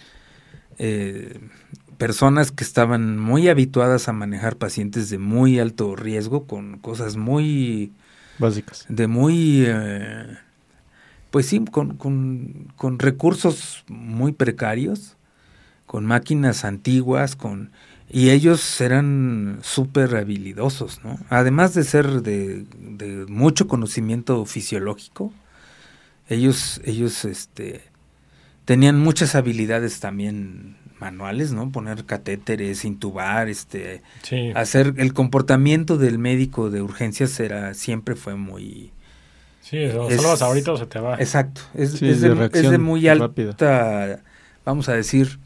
eh, 0.79 1.39
personas 1.99 2.51
que 2.51 2.63
estaban 2.63 3.19
muy 3.19 3.49
habituadas 3.49 4.07
a 4.07 4.13
manejar 4.13 4.55
pacientes 4.55 5.09
de 5.09 5.19
muy 5.19 5.59
alto 5.59 5.97
riesgo 5.97 6.47
con 6.47 6.79
cosas 6.79 7.17
muy, 7.17 7.91
Básicas. 8.39 8.85
de 8.87 9.07
muy, 9.07 9.65
eh, 9.67 10.37
pues 11.29 11.45
sí, 11.45 11.63
con, 11.69 11.97
con, 11.97 12.71
con 12.77 12.99
recursos 12.99 13.83
muy 13.89 14.31
precarios, 14.31 15.17
con 15.85 16.05
máquinas 16.05 16.63
antiguas, 16.63 17.35
con 17.35 17.71
Y 18.09 18.29
ellos 18.29 18.79
eran 18.79 19.59
súper 19.61 20.15
habilidosos, 20.15 21.03
¿no? 21.03 21.19
Además 21.29 21.73
de 21.73 21.83
ser 21.83 22.21
de, 22.21 22.65
de, 22.79 23.25
mucho 23.27 23.67
conocimiento 23.67 24.45
fisiológico, 24.45 25.33
ellos, 26.29 26.79
ellos 26.85 27.25
este, 27.25 27.81
tenían 28.63 28.99
muchas 28.99 29.35
habilidades 29.35 29.99
también 29.99 30.78
manuales, 30.99 31.51
¿no? 31.51 31.71
Poner 31.71 32.05
catéteres, 32.05 32.85
intubar, 32.85 33.49
este, 33.49 34.01
hacer 34.55 34.95
el 34.97 35.13
comportamiento 35.13 35.97
del 35.97 36.19
médico 36.19 36.69
de 36.69 36.81
urgencias 36.81 37.39
era 37.39 37.73
siempre 37.73 38.15
fue 38.15 38.35
muy 38.35 38.91
Sí, 39.69 39.77
solo 39.91 40.29
vas 40.29 40.41
ahorita 40.41 40.71
o 40.71 40.77
se 40.77 40.87
te 40.87 40.99
va. 40.99 41.15
Exacto, 41.17 41.61
es, 41.75 41.99
de, 41.99 42.77
muy 42.79 43.07
alta, 43.07 43.31
vamos 44.65 44.89
a 44.89 44.93
decir, 44.93 45.39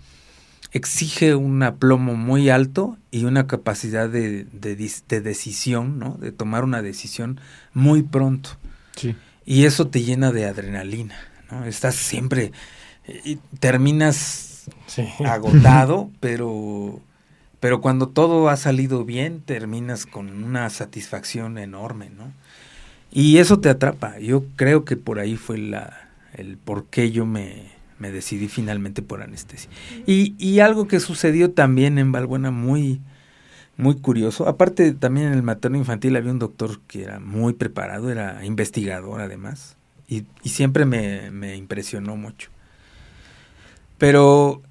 exige 0.71 1.35
un 1.35 1.61
aplomo 1.61 2.15
muy 2.15 2.49
alto 2.49 2.97
y 3.11 3.25
una 3.25 3.47
capacidad 3.47 4.07
de, 4.07 4.45
de, 4.45 4.75
decisión, 5.21 5.99
¿no? 5.99 6.15
De 6.21 6.31
tomar 6.31 6.63
una 6.63 6.81
decisión 6.81 7.41
muy 7.73 8.01
pronto. 8.01 8.51
Sí. 8.95 9.13
Y 9.45 9.65
eso 9.65 9.87
te 9.87 10.03
llena 10.03 10.31
de 10.31 10.45
adrenalina, 10.45 11.17
¿no? 11.51 11.65
Estás 11.65 11.95
siempre, 11.95 12.53
y 13.25 13.35
terminas 13.59 14.52
agotado, 15.25 16.09
pero, 16.19 16.99
pero 17.59 17.81
cuando 17.81 18.07
todo 18.09 18.49
ha 18.49 18.57
salido 18.57 19.05
bien, 19.05 19.41
terminas 19.41 20.05
con 20.05 20.43
una 20.43 20.69
satisfacción 20.69 21.57
enorme, 21.57 22.09
¿no? 22.09 22.31
Y 23.11 23.37
eso 23.37 23.59
te 23.59 23.69
atrapa. 23.69 24.17
Yo 24.19 24.43
creo 24.55 24.85
que 24.85 24.97
por 24.97 25.19
ahí 25.19 25.35
fue 25.35 25.59
la, 25.59 26.09
el 26.33 26.57
por 26.57 26.85
qué 26.85 27.11
yo 27.11 27.25
me, 27.27 27.71
me 27.99 28.11
decidí 28.11 28.47
finalmente 28.47 29.01
por 29.01 29.21
anestesia. 29.21 29.69
Y, 30.07 30.35
y, 30.39 30.59
algo 30.59 30.87
que 30.87 30.99
sucedió 30.99 31.51
también 31.51 31.99
en 31.99 32.11
Valbuena 32.11 32.49
muy, 32.49 33.01
muy 33.77 33.95
curioso. 33.95 34.47
Aparte, 34.47 34.93
también 34.93 35.27
en 35.27 35.33
el 35.33 35.43
materno 35.43 35.77
infantil 35.77 36.15
había 36.15 36.31
un 36.31 36.39
doctor 36.39 36.79
que 36.87 37.03
era 37.03 37.19
muy 37.19 37.53
preparado, 37.53 38.11
era 38.11 38.43
investigador 38.45 39.21
además. 39.21 39.77
Y, 40.07 40.25
y 40.41 40.49
siempre 40.49 40.85
me, 40.85 41.29
me 41.31 41.55
impresionó 41.55 42.17
mucho. 42.17 42.49
Pero, 43.99 44.61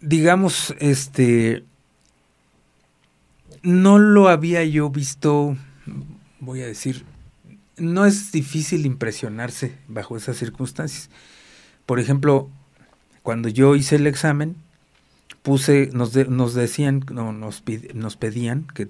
digamos, 0.00 0.74
este, 0.78 1.64
no 3.62 3.98
lo 3.98 4.28
había 4.28 4.64
yo 4.64 4.90
visto, 4.90 5.56
voy 6.38 6.62
a 6.62 6.66
decir, 6.66 7.04
no 7.76 8.04
es 8.06 8.32
difícil 8.32 8.86
impresionarse 8.86 9.74
bajo 9.88 10.16
esas 10.16 10.36
circunstancias. 10.36 11.10
Por 11.86 11.98
ejemplo, 11.98 12.50
cuando 13.22 13.48
yo 13.48 13.76
hice 13.76 13.96
el 13.96 14.06
examen, 14.06 14.56
puse, 15.42 15.90
nos, 15.92 16.14
nos 16.28 16.54
decían, 16.54 17.04
no, 17.12 17.32
nos, 17.32 17.62
nos 17.94 18.16
pedían 18.16 18.66
que 18.74 18.88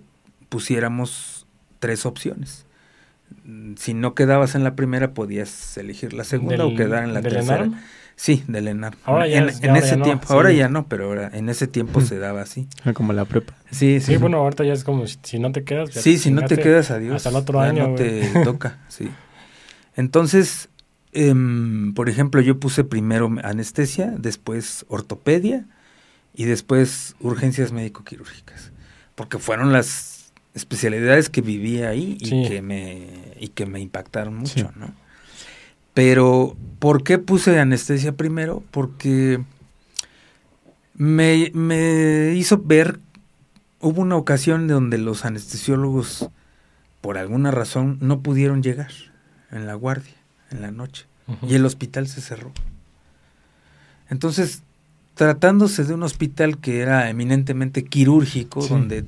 pusiéramos 0.48 1.46
tres 1.78 2.06
opciones. 2.06 2.66
Si 3.76 3.94
no 3.94 4.14
quedabas 4.14 4.54
en 4.54 4.64
la 4.64 4.74
primera, 4.74 5.14
podías 5.14 5.76
elegir 5.78 6.12
la 6.12 6.24
segunda 6.24 6.66
o 6.66 6.74
quedar 6.74 7.04
en 7.04 7.14
la 7.14 7.22
tercera. 7.22 7.70
Sí, 8.20 8.44
de 8.46 8.60
Lenar. 8.60 8.98
Ahora 9.04 9.26
ya 9.26 9.38
en, 9.38 9.48
ese 9.48 9.96
tiempo, 9.96 10.26
ahora 10.28 10.52
ya 10.52 10.68
no, 10.68 10.86
pero 10.88 11.06
ahora 11.06 11.30
en 11.32 11.48
ese 11.48 11.66
tiempo 11.66 12.02
se 12.02 12.18
daba 12.18 12.42
así. 12.42 12.68
Ah, 12.84 12.92
como 12.92 13.14
la 13.14 13.24
prepa. 13.24 13.54
Sí, 13.70 13.98
sí. 14.00 14.12
Sí, 14.12 14.16
bueno, 14.18 14.36
ahorita 14.36 14.62
ya 14.62 14.74
es 14.74 14.84
como 14.84 15.06
si, 15.06 15.38
no 15.38 15.52
te 15.52 15.64
quedas. 15.64 15.88
sí, 15.94 16.18
si 16.18 16.30
no 16.30 16.42
te 16.42 16.58
quedas, 16.58 16.90
adiós. 16.90 17.16
Hasta 17.16 17.30
el 17.30 17.36
otro 17.36 17.60
año. 17.60 17.88
No 17.88 17.94
te 17.94 18.28
toca, 18.44 18.78
sí. 18.88 19.08
Entonces, 19.96 20.68
em, 21.14 21.94
por 21.94 22.10
ejemplo, 22.10 22.42
yo 22.42 22.60
puse 22.60 22.84
primero 22.84 23.34
anestesia, 23.42 24.12
después 24.18 24.84
ortopedia 24.88 25.64
y 26.34 26.44
después 26.44 27.16
urgencias 27.20 27.72
médico-quirúrgicas. 27.72 28.70
Porque 29.14 29.38
fueron 29.38 29.72
las 29.72 30.34
especialidades 30.52 31.30
que 31.30 31.40
vivía 31.40 31.88
ahí 31.88 32.18
y, 32.20 32.46
que, 32.46 32.60
me, 32.60 33.32
y 33.40 33.48
que 33.48 33.64
me 33.64 33.80
impactaron 33.80 34.36
mucho, 34.36 34.72
¿no? 34.76 34.92
Pero, 36.02 36.56
¿por 36.78 37.02
qué 37.02 37.18
puse 37.18 37.60
anestesia 37.60 38.12
primero? 38.12 38.64
Porque 38.70 39.38
me, 40.94 41.50
me 41.52 42.32
hizo 42.36 42.56
ver, 42.56 43.00
hubo 43.80 44.00
una 44.00 44.16
ocasión 44.16 44.66
donde 44.66 44.96
los 44.96 45.26
anestesiólogos, 45.26 46.30
por 47.02 47.18
alguna 47.18 47.50
razón, 47.50 47.98
no 48.00 48.20
pudieron 48.20 48.62
llegar 48.62 48.90
en 49.50 49.66
la 49.66 49.74
guardia, 49.74 50.14
en 50.50 50.62
la 50.62 50.70
noche, 50.70 51.04
y 51.46 51.54
el 51.54 51.66
hospital 51.66 52.08
se 52.08 52.22
cerró. 52.22 52.50
Entonces, 54.08 54.62
tratándose 55.16 55.84
de 55.84 55.92
un 55.92 56.02
hospital 56.02 56.56
que 56.56 56.80
era 56.80 57.10
eminentemente 57.10 57.84
quirúrgico, 57.84 58.66
donde 58.66 59.04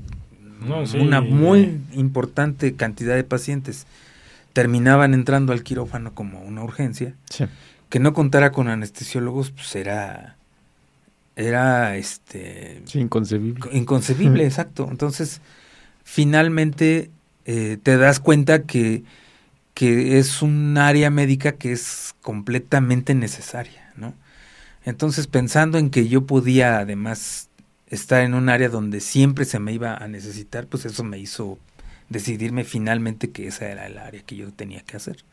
una 1.00 1.22
muy 1.22 1.80
importante 1.94 2.74
cantidad 2.74 3.14
de 3.14 3.24
pacientes 3.24 3.86
terminaban 4.52 5.14
entrando 5.14 5.52
al 5.52 5.62
quirófano 5.62 6.14
como 6.14 6.40
una 6.42 6.62
urgencia, 6.62 7.14
que 7.88 7.98
no 7.98 8.12
contara 8.14 8.52
con 8.52 8.68
anestesiólogos, 8.68 9.50
pues 9.50 9.74
era, 9.76 10.36
era 11.36 11.96
este... 11.96 12.82
inconcebible. 12.94 13.68
Inconcebible, 13.72 14.44
exacto. 14.46 14.88
Entonces, 14.90 15.40
finalmente 16.04 17.10
eh, 17.44 17.78
te 17.82 17.96
das 17.96 18.20
cuenta 18.20 18.64
que, 18.64 19.04
que 19.74 20.18
es 20.18 20.42
un 20.42 20.76
área 20.78 21.10
médica 21.10 21.52
que 21.52 21.72
es 21.72 22.14
completamente 22.20 23.14
necesaria, 23.14 23.92
¿no? 23.96 24.14
Entonces, 24.84 25.26
pensando 25.26 25.78
en 25.78 25.90
que 25.90 26.08
yo 26.08 26.26
podía 26.26 26.78
además 26.78 27.48
estar 27.86 28.22
en 28.22 28.34
un 28.34 28.48
área 28.48 28.68
donde 28.68 29.00
siempre 29.00 29.44
se 29.44 29.58
me 29.58 29.72
iba 29.72 29.94
a 29.94 30.08
necesitar, 30.08 30.66
pues 30.66 30.86
eso 30.86 31.04
me 31.04 31.18
hizo 31.18 31.58
decidirme 32.12 32.64
finalmente 32.64 33.30
que 33.30 33.48
esa 33.48 33.68
era 33.68 33.86
el 33.86 33.98
área 33.98 34.22
que 34.22 34.36
yo 34.36 34.52
tenía 34.52 34.80
que 34.80 34.96
hacer. 34.96 35.24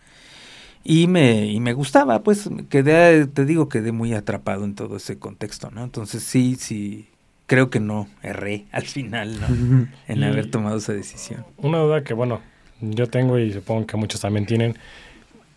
Y 0.83 1.07
me, 1.07 1.45
y 1.47 1.59
me 1.59 1.73
gustaba, 1.73 2.23
pues 2.23 2.49
quedé, 2.69 3.27
te 3.27 3.45
digo, 3.45 3.67
quedé 3.69 3.91
muy 3.91 4.13
atrapado 4.13 4.63
en 4.63 4.75
todo 4.75 4.97
ese 4.97 5.19
contexto, 5.19 5.69
¿no? 5.71 5.83
Entonces 5.83 6.23
sí, 6.23 6.55
sí, 6.55 7.09
creo 7.47 7.69
que 7.69 7.79
no 7.79 8.07
erré 8.23 8.65
al 8.71 8.83
final, 8.83 9.39
¿no? 9.41 9.87
en 10.07 10.23
haber 10.23 10.49
tomado 10.49 10.77
esa 10.77 10.93
decisión. 10.93 11.45
Una 11.57 11.79
duda 11.79 12.03
que, 12.03 12.13
bueno, 12.13 12.41
yo 12.79 13.07
tengo 13.07 13.37
y 13.37 13.51
supongo 13.51 13.87
que 13.87 13.97
muchos 13.97 14.21
también 14.21 14.45
tienen, 14.45 14.77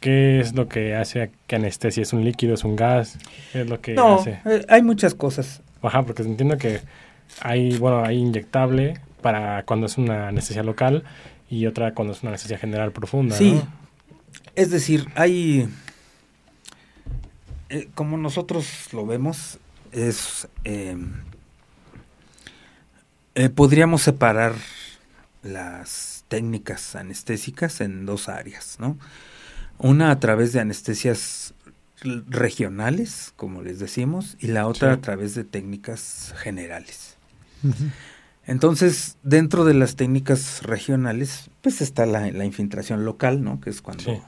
¿qué 0.01 0.41
es 0.41 0.55
lo 0.55 0.69
que 0.69 0.97
hace 0.97 1.31
que 1.47 1.57
anestesia? 1.57 2.03
¿Es 2.03 2.13
un 2.13 2.25
líquido, 2.25 2.55
es 2.55 2.65
un 2.65 2.77
gas? 2.77 3.19
¿Qué 3.53 3.61
es 3.61 3.69
lo 3.69 3.81
que 3.81 3.95
no, 3.95 4.17
hace? 4.17 4.41
Eh, 4.45 4.65
hay 4.69 4.83
muchas 4.83 5.15
cosas. 5.15 5.63
Ajá, 5.83 6.03
porque 6.03 6.23
entiendo 6.23 6.57
que 6.59 6.81
hay, 7.41 7.77
bueno, 7.79 8.05
hay 8.05 8.19
inyectable, 8.19 8.99
para 9.23 9.65
cuando 9.65 9.87
es 9.87 9.97
una 9.97 10.29
anestesia 10.29 10.63
local 10.63 11.05
y 11.49 11.67
otra 11.67 11.95
cuando 11.95 12.13
es 12.13 12.23
una 12.23 12.31
anestesia 12.31 12.59
general 12.59 12.93
profunda. 12.93 13.37
Sí, 13.37 13.61
es 14.55 14.71
decir, 14.71 15.07
hay, 15.15 15.69
eh, 17.69 17.89
como 17.95 18.17
nosotros 18.17 18.93
lo 18.93 19.07
vemos, 19.07 19.59
es, 19.93 20.49
em, 20.65 21.23
eh, 23.35 23.49
podríamos 23.49 24.03
separar 24.03 24.55
las 25.43 26.25
técnicas 26.29 26.97
anestésicas 26.97 27.81
en 27.81 28.07
dos 28.07 28.29
áreas, 28.29 28.77
¿no? 28.79 28.99
Una 29.79 30.11
a 30.11 30.21
través 30.21 30.53
de 30.53 30.61
anestesias 30.61 31.55
regionales, 32.03 33.33
como 33.37 33.63
les 33.63 33.79
decimos, 33.79 34.37
y 34.41 34.49
la 34.49 34.67
otra 34.67 34.93
a 34.93 35.01
través 35.01 35.35
de 35.35 35.45
técnicas 35.45 36.35
generales. 36.37 37.17
Entonces, 38.47 39.17
dentro 39.23 39.65
de 39.65 39.75
las 39.75 39.95
técnicas 39.95 40.63
regionales, 40.63 41.51
pues 41.61 41.81
está 41.81 42.07
la, 42.07 42.45
infiltración 42.45 43.05
local, 43.05 43.43
¿no? 43.43 43.61
Que 43.61 43.71
es 43.71 43.83
cuando 43.83 44.21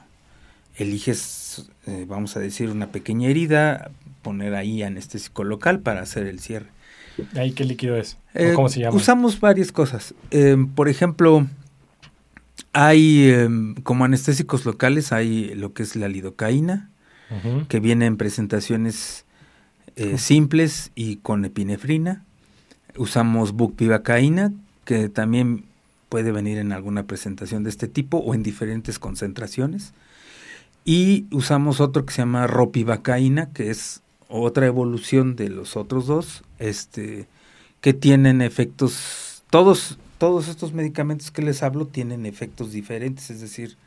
eliges, 0.77 1.69
eh, 1.85 2.05
vamos 2.07 2.37
a 2.37 2.39
decir, 2.39 2.69
una 2.69 2.91
pequeña 2.91 3.29
herida, 3.29 3.91
poner 4.21 4.55
ahí 4.55 4.83
anestésico 4.83 5.43
local 5.43 5.79
para 5.79 6.01
hacer 6.01 6.27
el 6.27 6.39
cierre. 6.39 6.67
¿Ahí 7.35 7.51
qué 7.51 7.65
líquido 7.65 7.97
es? 7.97 8.17
Eh, 8.33 8.53
¿Cómo 8.55 8.69
se 8.69 8.81
llama? 8.81 8.95
Usamos 8.95 9.39
varias 9.39 9.71
cosas. 9.71 10.13
Em, 10.31 10.67
por 10.67 10.89
ejemplo, 10.89 11.47
hay 12.73 13.29
em, 13.29 13.75
como 13.75 14.05
anestésicos 14.05 14.65
locales, 14.65 15.11
hay 15.11 15.53
lo 15.55 15.73
que 15.73 15.83
es 15.83 15.95
la 15.95 16.07
lidocaína, 16.07 16.89
que 17.67 17.79
viene 17.79 18.05
en 18.05 18.17
presentaciones 18.17 19.25
eh, 19.95 20.17
simples 20.17 20.91
y 20.93 21.17
con 21.17 21.43
epinefrina 21.43 22.23
Usamos 22.97 23.53
bupivacaína, 23.53 24.53
que 24.85 25.09
también 25.09 25.65
puede 26.09 26.31
venir 26.31 26.57
en 26.57 26.71
alguna 26.71 27.03
presentación 27.03 27.63
de 27.63 27.69
este 27.69 27.87
tipo 27.87 28.17
o 28.17 28.33
en 28.33 28.43
diferentes 28.43 28.99
concentraciones. 28.99 29.93
Y 30.85 31.25
usamos 31.31 31.81
otro 31.81 32.05
que 32.05 32.13
se 32.13 32.21
llama 32.21 32.47
ropivacaína, 32.47 33.51
que 33.51 33.71
es 33.71 34.01
otra 34.29 34.67
evolución 34.67 35.35
de 35.35 35.49
los 35.49 35.75
otros 35.75 36.07
dos, 36.07 36.43
este, 36.59 37.27
que 37.81 37.93
tienen 37.93 38.41
efectos, 38.41 39.43
todos, 39.49 39.97
todos 40.17 40.47
estos 40.47 40.73
medicamentos 40.73 41.31
que 41.31 41.41
les 41.41 41.63
hablo 41.63 41.87
tienen 41.87 42.25
efectos 42.25 42.71
diferentes, 42.71 43.29
es 43.29 43.41
decir, 43.41 43.77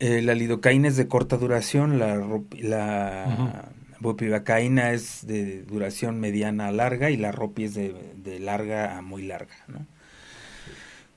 eh, 0.00 0.22
la 0.22 0.34
lidocaína 0.34 0.88
es 0.88 0.96
de 0.96 1.06
corta 1.06 1.36
duración, 1.36 1.98
la 1.98 2.18
bupivacaína 4.02 4.92
es 4.92 5.26
de 5.26 5.62
duración 5.62 6.20
mediana 6.20 6.68
a 6.68 6.72
larga 6.72 7.10
y 7.10 7.16
la 7.16 7.32
ropi 7.32 7.64
es 7.64 7.74
de, 7.74 8.38
larga 8.40 8.98
a 8.98 9.02
muy 9.02 9.22
larga. 9.22 9.54
¿no? 9.68 9.86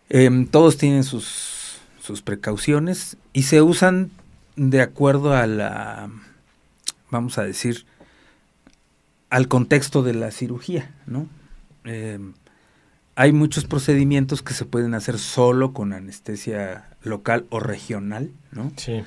Em, 0.09 0.47
todos 0.47 0.77
tienen 0.77 1.03
sus, 1.03 1.79
sus 1.99 2.21
precauciones 2.21 3.17
y 3.33 3.43
se 3.43 3.61
usan 3.61 4.11
de 4.55 4.81
acuerdo 4.81 5.33
a 5.33 5.47
la, 5.47 6.09
vamos 7.09 7.37
a 7.37 7.43
decir, 7.43 7.85
al 9.29 9.47
contexto 9.47 10.03
de 10.03 10.13
la 10.13 10.31
cirugía, 10.31 10.91
¿no? 11.07 11.27
Em, 11.83 12.33
hay 13.15 13.31
muchos 13.31 13.65
procedimientos 13.65 14.41
que 14.41 14.53
se 14.53 14.65
pueden 14.65 14.93
hacer 14.93 15.17
solo 15.19 15.73
con 15.73 15.93
anestesia 15.93 16.89
local 17.01 17.45
o 17.49 17.59
regional, 17.59 18.31
¿no? 18.51 18.71
Sí. 18.75 19.03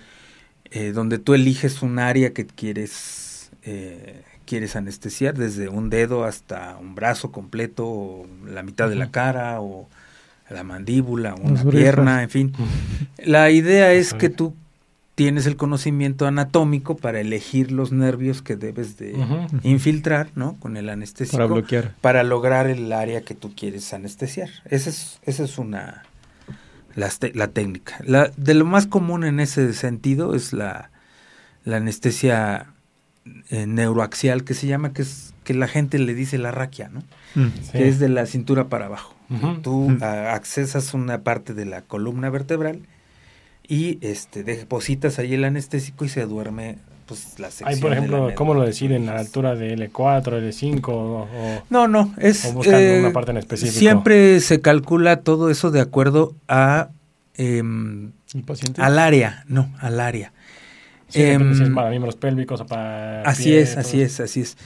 Eh, 0.70 0.92
donde 0.92 1.18
tú 1.18 1.34
eliges 1.34 1.82
un 1.82 1.98
área 1.98 2.32
que 2.32 2.46
quieres, 2.46 2.90
eh, 3.62 4.22
quieres 4.44 4.76
anestesiar, 4.76 5.36
desde 5.36 5.68
un 5.68 5.90
dedo 5.90 6.24
hasta 6.24 6.76
un 6.80 6.94
brazo 6.94 7.32
completo, 7.32 7.86
o 7.86 8.26
la 8.46 8.62
mitad 8.62 8.88
de 8.88 8.96
la 8.96 9.10
cara, 9.10 9.60
o 9.60 9.88
la 10.50 10.64
mandíbula, 10.64 11.34
una 11.34 11.62
pierna, 11.64 12.22
en 12.22 12.30
fin. 12.30 12.52
La 13.18 13.50
idea 13.50 13.92
es 13.92 14.14
que 14.14 14.30
tú 14.30 14.54
tienes 15.14 15.46
el 15.46 15.56
conocimiento 15.56 16.26
anatómico 16.26 16.96
para 16.96 17.20
elegir 17.20 17.72
los 17.72 17.90
nervios 17.90 18.40
que 18.40 18.56
debes 18.56 18.96
de 18.96 19.16
infiltrar, 19.64 20.30
¿no? 20.36 20.56
Con 20.60 20.76
el 20.76 20.88
anestésico. 20.88 21.36
Para 21.36 21.46
bloquear. 21.46 21.94
Para 22.00 22.22
lograr 22.22 22.68
el 22.68 22.92
área 22.92 23.22
que 23.22 23.34
tú 23.34 23.52
quieres 23.54 23.92
anestesiar. 23.92 24.48
Esa 24.64 24.90
es, 24.90 25.18
esa 25.22 25.44
es 25.44 25.58
una... 25.58 26.04
La, 26.94 27.10
la 27.34 27.48
técnica. 27.48 27.98
La, 28.04 28.32
de 28.36 28.54
lo 28.54 28.64
más 28.64 28.86
común 28.86 29.22
en 29.22 29.38
ese 29.38 29.72
sentido 29.72 30.34
es 30.34 30.52
la, 30.52 30.90
la 31.64 31.76
anestesia 31.76 32.72
eh, 33.50 33.66
neuroaxial 33.66 34.44
que 34.44 34.54
se 34.54 34.66
llama, 34.66 34.92
que 34.92 35.02
es 35.02 35.34
que 35.44 35.54
la 35.54 35.68
gente 35.68 35.98
le 35.98 36.14
dice 36.14 36.36
la 36.38 36.50
raquia, 36.50 36.90
¿no? 36.90 37.02
Mm. 37.34 37.48
Que 37.72 37.88
es 37.88 37.98
de 37.98 38.08
la 38.08 38.26
cintura 38.26 38.68
para 38.68 38.86
abajo. 38.86 39.14
Tú 39.62 39.90
mm. 39.90 40.02
accesas 40.02 40.94
una 40.94 41.22
parte 41.22 41.52
de 41.52 41.66
la 41.66 41.82
columna 41.82 42.30
vertebral 42.30 42.80
y 43.66 43.98
este 44.00 44.42
depositas 44.42 45.18
ahí 45.18 45.34
el 45.34 45.44
anestésico 45.44 46.06
y 46.06 46.08
se 46.08 46.24
duerme 46.24 46.78
pues 47.06 47.38
la 47.38 47.50
sección. 47.50 47.68
Hay, 47.68 47.80
por 47.80 47.92
ejemplo, 47.92 48.30
¿cómo 48.34 48.54
lo 48.54 48.62
deciden? 48.62 49.08
¿A 49.08 49.14
la 49.14 49.20
altura 49.20 49.54
de 49.54 49.76
L4, 49.76 50.22
L5? 50.22 50.82
O, 50.88 51.26
no, 51.70 51.88
no, 51.88 52.14
es... 52.18 52.44
O 52.44 52.52
buscan 52.52 52.80
eh, 52.80 53.00
una 53.00 53.12
parte 53.12 53.30
en 53.30 53.38
específico. 53.38 53.78
Siempre 53.78 54.40
se 54.40 54.60
calcula 54.60 55.22
todo 55.22 55.50
eso 55.50 55.70
de 55.70 55.80
acuerdo 55.80 56.34
a... 56.48 56.90
Em, 57.34 58.12
al 58.76 58.98
área, 58.98 59.44
no, 59.46 59.72
al 59.78 60.00
área. 60.00 60.32
Sí, 61.08 61.20
si 61.20 61.22
es 61.22 61.60
em, 61.60 61.74
para 61.74 61.90
miembros 61.90 62.16
pélvicos 62.16 62.60
o 62.60 62.66
para... 62.66 63.22
Así 63.22 63.54
es, 63.54 63.76
así 63.76 64.02
es, 64.02 64.20
así 64.20 64.42
es. 64.42 64.56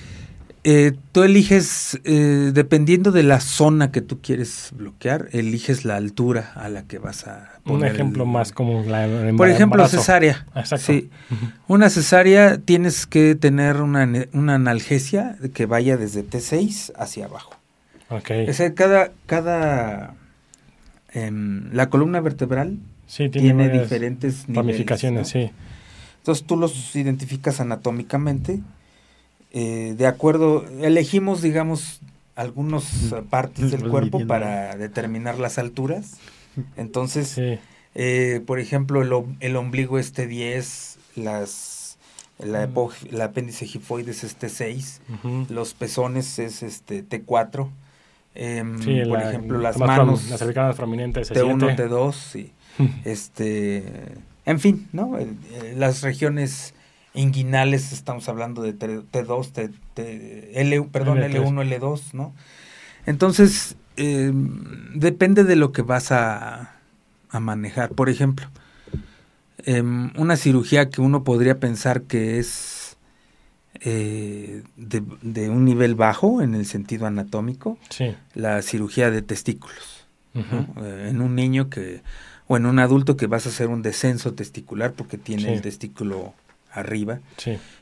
Eh, 0.65 0.93
tú 1.11 1.25
eliges, 1.25 2.01
eh, 2.05 2.53
dependiendo 2.55 3.11
de 3.11 3.25
la 3.25 3.41
zona 3.41 3.91
que 3.91 4.01
tú 4.01 4.21
quieres 4.21 4.71
bloquear, 4.73 5.29
eliges 5.33 5.85
la 5.85 5.97
altura 5.97 6.53
a 6.55 6.69
la 6.69 6.85
que 6.85 6.99
vas 6.99 7.27
a 7.27 7.59
poner. 7.65 7.91
Un 7.91 7.95
ejemplo 7.97 8.27
más 8.27 8.53
común. 8.53 8.87
Por 9.37 9.49
ejemplo, 9.49 9.87
cesárea. 9.89 10.47
Exacto. 10.55 10.93
Una 11.67 11.91
cesárea 11.91 12.59
tienes 12.59 13.07
que 13.07 13.35
tener 13.35 13.79
una, 13.79 14.05
analgesia 14.55 15.37
que 15.53 15.67
vaya 15.67 15.97
desde 15.97 16.25
T6 16.25 16.93
hacia 16.97 17.25
abajo. 17.25 17.57
Ok. 18.09 18.31
O 18.49 18.53
sea, 18.53 18.73
cada, 18.75 19.11
cada 19.27 20.15
em, 21.13 21.73
la 21.73 21.89
columna 21.89 22.21
vertebral 22.21 22.79
tiene, 23.33 23.69
diferentes 23.69 24.45
ramificaciones, 24.47 25.29
sí. 25.29 25.51
Entonces 26.23 26.47
tú 26.47 26.57
los 26.57 26.95
identificas 26.95 27.61
anatómicamente 27.61 28.61
eh, 29.53 29.95
de 29.99 30.07
acuerdo, 30.07 30.65
elegimos, 30.81 31.43
digamos, 31.43 32.01
algunas 32.37 33.15
partes 33.29 33.71
del 33.71 33.89
cuerpo 33.89 34.27
para 34.27 34.77
determinar 34.77 35.39
las 35.39 35.59
alturas. 35.59 36.17
Entonces, 36.77 37.39
eh, 37.95 38.41
por 38.47 38.61
ejemplo, 38.61 39.03
el, 39.03 39.37
el, 39.41 39.57
ombligo 39.57 39.99
es 39.99 40.15
T10, 40.15 40.97
las, 41.17 41.99
la, 42.39 42.67
mm. 42.67 43.21
apéndice 43.21 43.67
gifoides 43.67 44.25
es 44.25 44.39
T6, 44.39 45.49
los 45.51 45.75
pezones 45.75 46.39
es 46.39 46.63
este 46.63 47.07
T4. 47.07 47.69
Em, 48.35 48.79
por 49.07 49.21
ejemplo, 49.21 49.59
las 49.59 49.77
manos. 49.77 50.31
Las 50.31 50.39
cervicanas 50.39 50.77
prominentes 50.77 51.31
T1, 51.31 51.77
T2, 51.77 52.13
sí. 52.15 52.53
este, 53.05 53.85
en 54.47 54.61
fin, 54.61 54.89
¿no? 54.93 55.19
las 55.77 56.03
regiones 56.03 56.75
inguinales, 57.15 57.93
estamos 57.93 58.29
hablando 58.29 58.63
de 58.63 58.77
T2, 58.77 59.53
T, 59.95 60.51
L, 60.55 60.83
perdón, 60.91 61.19
L1, 61.19 61.79
L2, 61.79 62.13
¿no? 62.15 62.33
Entonces, 63.05 63.77
em, 63.97 64.99
depende 64.99 65.45
de 65.45 65.57
lo 65.57 65.73
que 65.73 65.83
vas 65.83 66.13
a, 66.13 66.77
a 67.31 67.41
manejar. 67.41 67.91
Por 67.91 68.09
ejemplo, 68.09 68.47
em, 69.65 70.11
una 70.17 70.37
cirugía 70.37 70.89
que 70.89 71.01
uno 71.01 71.25
podría 71.25 71.59
pensar 71.59 72.03
que 72.03 72.39
es 72.39 72.83
eh, 73.85 74.63
de, 74.77 75.51
un 75.51 75.65
nivel 75.65 75.97
bajo 75.97 76.41
en 76.41 76.55
el 76.55 76.67
sentido 76.67 77.07
anatómico, 77.07 77.79
la 78.35 78.63
cirugía 78.63 79.11
de 79.11 79.23
testículos. 79.23 80.07
Eh, 80.35 81.09
en 81.11 81.21
un 81.21 81.35
niño 81.35 81.69
que, 81.69 82.01
o 82.53 82.57
en 82.59 82.67
un 82.67 82.79
adulto 82.79 83.17
que 83.17 83.27
vas 83.27 83.47
a 83.47 83.49
hacer 83.49 83.69
un 83.69 83.81
descenso 83.81 84.35
testicular 84.35 84.93
porque 84.93 85.17
tiene 85.17 85.55
el 85.55 85.63
testículo 85.63 86.35
arriba 86.71 87.21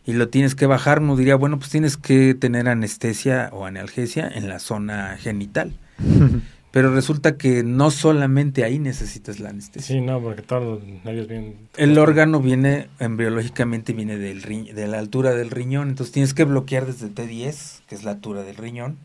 y 0.07 0.13
lo 0.13 0.29
tienes 0.29 0.55
que 0.55 0.67
bajar, 0.67 1.01
uno 1.01 1.17
diría, 1.17 1.35
bueno, 1.35 1.59
pues 1.59 1.71
tienes 1.71 1.97
que 1.97 2.35
tener 2.35 2.69
anestesia 2.69 3.51
o 3.53 3.67
analgesia 3.67 4.29
en 4.33 4.49
la 4.49 4.61
zona 4.61 5.17
genital. 5.19 5.73
Pero 6.73 6.95
resulta 6.95 7.37
que 7.37 7.65
no 7.65 7.91
solamente 7.91 8.63
ahí 8.63 8.79
necesitas 8.79 9.41
la 9.41 9.51
anestesia. 9.51 9.97
Sí, 9.97 10.01
no, 10.01 10.21
porque 10.21 10.43
todos 10.43 10.63
los 10.63 11.05
nervios 11.05 11.27
vienen... 11.27 11.57
El 11.77 11.99
órgano 11.99 12.41
viene, 12.41 12.87
embriológicamente 13.01 13.93
viene 13.93 14.19
del 14.19 14.43
de 14.43 14.87
la 14.87 15.01
altura 15.01 15.35
del 15.35 15.51
riñón, 15.51 15.89
entonces 15.89 16.13
tienes 16.13 16.33
que 16.33 16.45
bloquear 16.45 16.87
desde 16.87 17.09
T10, 17.09 17.81
que 17.89 17.97
es 17.97 18.05
la 18.05 18.13
altura 18.13 18.45
del 18.45 18.55
riñón, 18.55 18.99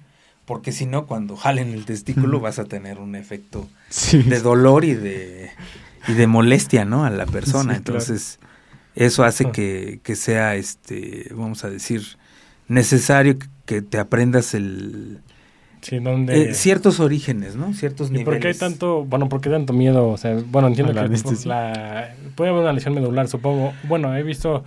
porque 0.45 0.71
si 0.71 0.85
no, 0.85 1.05
cuando 1.07 1.35
jalen 1.35 1.73
el 1.73 1.85
testículo 1.85 2.39
vas 2.39 2.59
a 2.59 2.65
tener 2.65 2.99
un 2.99 3.15
efecto 3.15 3.67
de 4.11 4.39
dolor 4.39 4.85
y 4.85 4.93
de, 4.93 5.51
y 6.07 6.13
de 6.13 6.27
molestia, 6.27 6.85
¿no? 6.85 7.05
A 7.05 7.09
la 7.09 7.25
persona. 7.25 7.75
entonces... 7.75 8.39
Eso 8.95 9.25
hace 9.25 9.47
ah. 9.47 9.51
que, 9.51 10.15
sea, 10.15 10.55
este, 10.55 11.27
vamos 11.31 11.65
a 11.65 11.69
decir, 11.69 12.01
necesario 12.67 13.37
que 13.65 13.81
te 13.81 13.97
aprendas 13.97 14.53
el... 14.53 15.19
Eh, 15.91 16.55
ciertos 16.55 16.99
orígenes, 16.99 17.55
¿no? 17.55 17.71
Ciertos 17.75 18.09
niveles. 18.09 18.25
¿Por 18.25 18.39
qué 18.39 18.47
hay 18.47 18.53
tanto, 18.55 19.05
bueno, 19.05 19.29
por 19.29 19.39
qué 19.39 19.51
tanto 19.51 19.71
miedo? 19.71 20.09
O 20.09 20.17
sea, 20.17 20.35
bueno, 20.47 20.67
entiendo 20.67 20.93
que 20.93 21.47
la, 21.47 22.15
puede 22.33 22.49
haber 22.49 22.63
una 22.63 22.73
lesión 22.73 22.95
medular, 22.95 23.27
supongo. 23.27 23.71
Bueno, 23.83 24.15
he 24.15 24.23
visto 24.23 24.63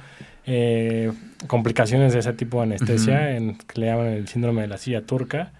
eh, 0.46 1.10
complicaciones 1.48 2.12
de 2.12 2.20
ese 2.20 2.34
tipo 2.34 2.58
de 2.58 2.64
anestesia 2.64 3.36
en 3.36 3.56
que 3.56 3.80
le 3.80 3.86
llaman 3.86 4.06
el 4.06 4.28
síndrome 4.28 4.62
de 4.62 4.68
la 4.68 4.78
silla 4.78 5.02
turca 5.06 5.50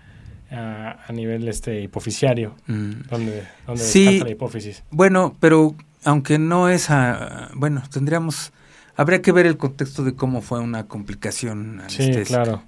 a, 0.51 1.13
nivel 1.13 1.49
este 1.49 1.81
hipoficiario, 1.81 2.55
mm. 2.67 2.93
donde, 3.11 3.47
donde 3.67 3.83
sí, 3.83 4.21
la 4.21 4.31
hipófisis. 4.31 4.83
Bueno, 4.91 5.37
pero 5.41 5.75
aunque 6.05 6.39
no 6.39 6.69
es 6.69 6.91
a, 6.91 7.51
bueno, 7.55 7.83
tendríamos 7.91 8.53
Habría 8.99 9.23
que 9.23 9.31
ver 9.31 9.47
el 9.47 9.57
contexto 9.57 10.03
de 10.03 10.17
cómo 10.17 10.43
fue 10.43 10.59
una 10.59 10.89
complicación 10.89 11.79
anestésica. 11.79 12.19
Sí, 12.19 12.25
claro. 12.25 12.65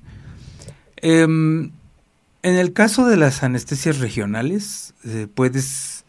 Em, 0.99 1.73
en 2.43 2.55
el 2.55 2.73
caso 2.73 3.05
de 3.05 3.17
las 3.17 3.43
anestesias 3.43 3.99
regionales, 3.99 4.95
eh, 5.05 5.27
puedes 5.27 6.05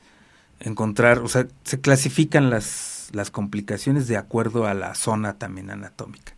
encontrar, 0.60 1.18
o 1.20 1.28
sea, 1.28 1.48
se 1.64 1.82
clasifican 1.82 2.52
las, 2.52 3.10
las 3.14 3.32
complicaciones 3.32 4.08
de 4.08 4.18
acuerdo 4.18 4.68
a 4.68 4.76
la 4.76 4.94
zona 4.94 5.40
también 5.40 5.72
anatómica. 5.72 6.34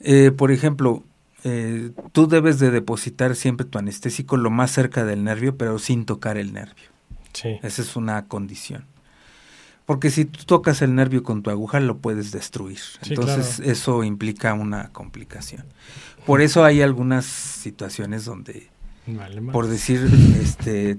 Eh, 0.00 0.30
por 0.30 0.50
ejemplo, 0.50 1.04
eh, 1.44 1.92
tú 2.12 2.26
debes 2.26 2.58
de 2.58 2.70
depositar 2.70 3.36
siempre 3.36 3.66
tu 3.66 3.78
anestésico 3.78 4.36
lo 4.36 4.50
más 4.50 4.70
cerca 4.70 5.04
del 5.04 5.24
nervio, 5.24 5.56
pero 5.56 5.78
sin 5.78 6.04
tocar 6.04 6.36
el 6.36 6.52
nervio. 6.52 6.88
Sí. 7.32 7.58
Esa 7.62 7.82
es 7.82 7.96
una 7.96 8.26
condición. 8.26 8.86
Porque 9.86 10.10
si 10.10 10.26
tú 10.26 10.44
tocas 10.44 10.82
el 10.82 10.94
nervio 10.94 11.22
con 11.22 11.42
tu 11.42 11.48
aguja 11.48 11.80
lo 11.80 11.96
puedes 11.96 12.30
destruir. 12.30 12.80
Entonces 13.08 13.58
eso 13.60 14.04
implica 14.04 14.52
una 14.52 14.90
complicación. 14.90 15.64
Por 16.26 16.42
eso 16.42 16.62
hay 16.62 16.82
algunas 16.82 17.24
situaciones 17.24 18.26
donde, 18.26 18.68
por 19.50 19.66
decir, 19.66 20.06
este, 20.42 20.98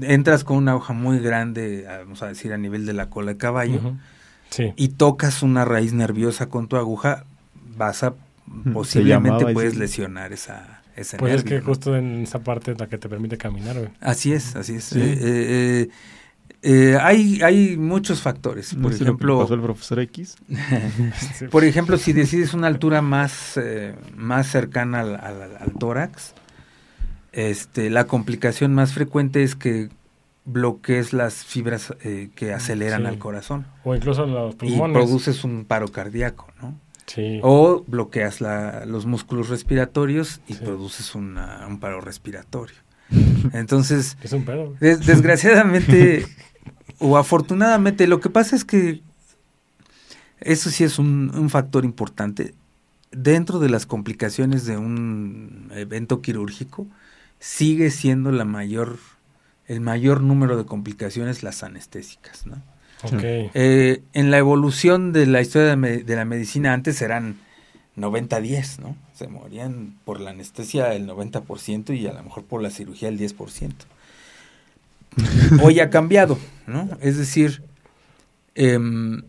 entras 0.00 0.42
con 0.42 0.56
una 0.56 0.72
aguja 0.72 0.94
muy 0.94 1.18
grande, 1.18 1.84
vamos 1.86 2.22
a 2.22 2.28
decir 2.28 2.54
a 2.54 2.56
nivel 2.56 2.86
de 2.86 2.94
la 2.94 3.10
cola 3.10 3.32
de 3.32 3.36
caballo, 3.36 3.94
y 4.74 4.88
tocas 4.88 5.42
una 5.42 5.66
raíz 5.66 5.92
nerviosa 5.92 6.48
con 6.48 6.66
tu 6.66 6.76
aguja, 6.76 7.26
vas 7.76 8.02
a 8.04 8.14
posiblemente 8.72 9.52
puedes 9.52 9.76
lesionar 9.76 10.32
esa, 10.32 10.82
ese 10.96 11.16
pues 11.16 11.34
es 11.34 11.44
que 11.44 11.60
justo 11.60 11.96
en 11.96 12.22
esa 12.22 12.40
parte 12.40 12.72
es 12.72 12.80
la 12.80 12.88
que 12.88 12.98
te 12.98 13.08
permite 13.08 13.36
caminar. 13.38 13.92
Así 14.00 14.32
es, 14.32 14.56
así 14.56 14.74
es. 14.76 14.92
Eh, 14.92 15.18
eh, 15.20 15.90
Eh, 16.62 16.98
hay, 17.00 17.40
hay 17.42 17.76
muchos 17.76 18.20
factores. 18.20 18.74
Por 18.74 18.92
ejemplo, 18.92 19.38
pasó 19.40 19.54
el 19.54 19.62
profesor 19.62 20.00
X? 20.00 20.36
por 21.50 21.64
ejemplo, 21.64 21.96
si 21.96 22.12
decides 22.12 22.52
una 22.52 22.66
altura 22.66 23.00
más, 23.00 23.56
eh, 23.56 23.94
más 24.14 24.46
cercana 24.48 25.00
al, 25.00 25.16
al, 25.16 25.72
tórax, 25.78 26.34
este, 27.32 27.88
la 27.88 28.04
complicación 28.04 28.74
más 28.74 28.92
frecuente 28.92 29.42
es 29.42 29.54
que 29.54 29.88
bloquees 30.44 31.12
las 31.12 31.44
fibras 31.44 31.94
eh, 32.02 32.30
que 32.34 32.52
aceleran 32.52 33.06
al 33.06 33.18
corazón. 33.18 33.66
O 33.84 33.94
incluso 33.94 34.26
los 34.26 34.54
pulmones. 34.54 34.90
Y 34.90 34.92
produces 34.92 35.44
un 35.44 35.64
paro 35.64 35.88
cardíaco, 35.88 36.48
¿no? 36.60 36.74
Sí. 37.14 37.40
O 37.42 37.82
bloqueas 37.86 38.40
la, 38.40 38.84
los 38.86 39.04
músculos 39.04 39.48
respiratorios 39.48 40.40
y 40.46 40.54
produces 40.54 41.14
una, 41.14 41.66
un 41.66 41.80
paro 41.80 42.00
respiratorio. 42.00 42.76
Entonces, 43.52 44.16
es 44.22 44.32
un 44.32 44.44
desgraciadamente 44.80 46.24
o 47.00 47.16
afortunadamente, 47.16 48.06
lo 48.06 48.20
que 48.20 48.28
pasa 48.28 48.54
es 48.54 48.64
que 48.64 49.00
eso 50.38 50.70
sí 50.70 50.84
es 50.84 50.98
un, 50.98 51.48
factor 51.50 51.84
importante. 51.84 52.54
Dentro 53.10 53.58
de 53.58 53.70
las 53.70 53.86
complicaciones 53.86 54.66
de 54.66 54.76
un 54.76 55.70
evento 55.74 56.20
quirúrgico, 56.20 56.86
sigue 57.38 57.90
siendo 57.90 58.30
la 58.32 58.44
mayor, 58.44 58.98
el 59.66 59.80
mayor 59.80 60.20
número 60.20 60.58
de 60.58 60.66
complicaciones 60.66 61.42
las 61.42 61.62
anestésicas, 61.62 62.46
¿no? 62.46 62.62
Eh, 63.54 64.02
en 64.12 64.30
la 64.30 64.38
evolución 64.38 65.12
de 65.12 65.26
la 65.26 65.40
historia 65.40 65.76
de, 65.76 66.04
de 66.04 66.16
la 66.16 66.24
medicina 66.24 66.72
antes 66.72 67.00
eran 67.02 67.36
90-10, 67.96 68.78
¿no? 68.80 68.96
Se 69.14 69.28
morían 69.28 69.94
por 70.04 70.20
la 70.20 70.30
anestesia 70.30 70.94
el 70.94 71.06
90% 71.06 71.96
y 71.96 72.06
a 72.06 72.12
lo 72.12 72.22
mejor 72.22 72.44
por 72.44 72.62
la 72.62 72.70
cirugía 72.70 73.08
el 73.08 73.18
10%. 73.18 73.72
Hoy 75.62 75.80
ha 75.80 75.90
cambiado, 75.90 76.38
¿no? 76.66 76.88
Es 77.00 77.16
decir, 77.16 77.62
em, 78.54 79.22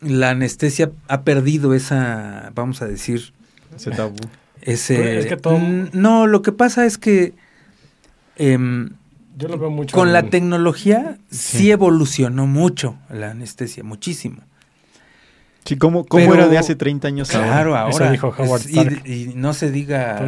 la 0.00 0.30
anestesia 0.30 0.92
ha 1.08 1.22
perdido 1.22 1.74
esa, 1.74 2.52
vamos 2.54 2.82
a 2.82 2.86
decir... 2.86 3.32
Ese 3.74 3.90
tabú. 3.90 4.16
Ese, 4.62 5.38
No, 5.92 6.26
lo 6.26 6.42
que 6.42 6.52
pasa 6.52 6.86
es 6.86 6.98
que... 6.98 7.34
Em, 8.36 8.90
Yo 9.40 9.48
lo 9.48 9.58
veo 9.58 9.70
mucho 9.70 9.96
con 9.96 10.12
la 10.12 10.24
tecnología 10.24 11.18
sí. 11.30 11.70
evolucionó 11.70 12.46
mucho 12.46 12.96
la 13.08 13.30
anestesia, 13.30 13.82
muchísimo. 13.82 14.42
Sí, 15.64 15.76
¿cómo, 15.76 16.06
cómo 16.06 16.34
era 16.34 16.48
de 16.48 16.58
hace 16.58 16.74
30 16.74 17.08
años 17.08 17.30
claro, 17.30 17.76
ahora? 17.76 18.10
dijo 18.10 18.34
Howard 18.36 18.62
y, 19.04 19.32
no 19.34 19.52
se 19.52 19.70
diga 19.70 20.20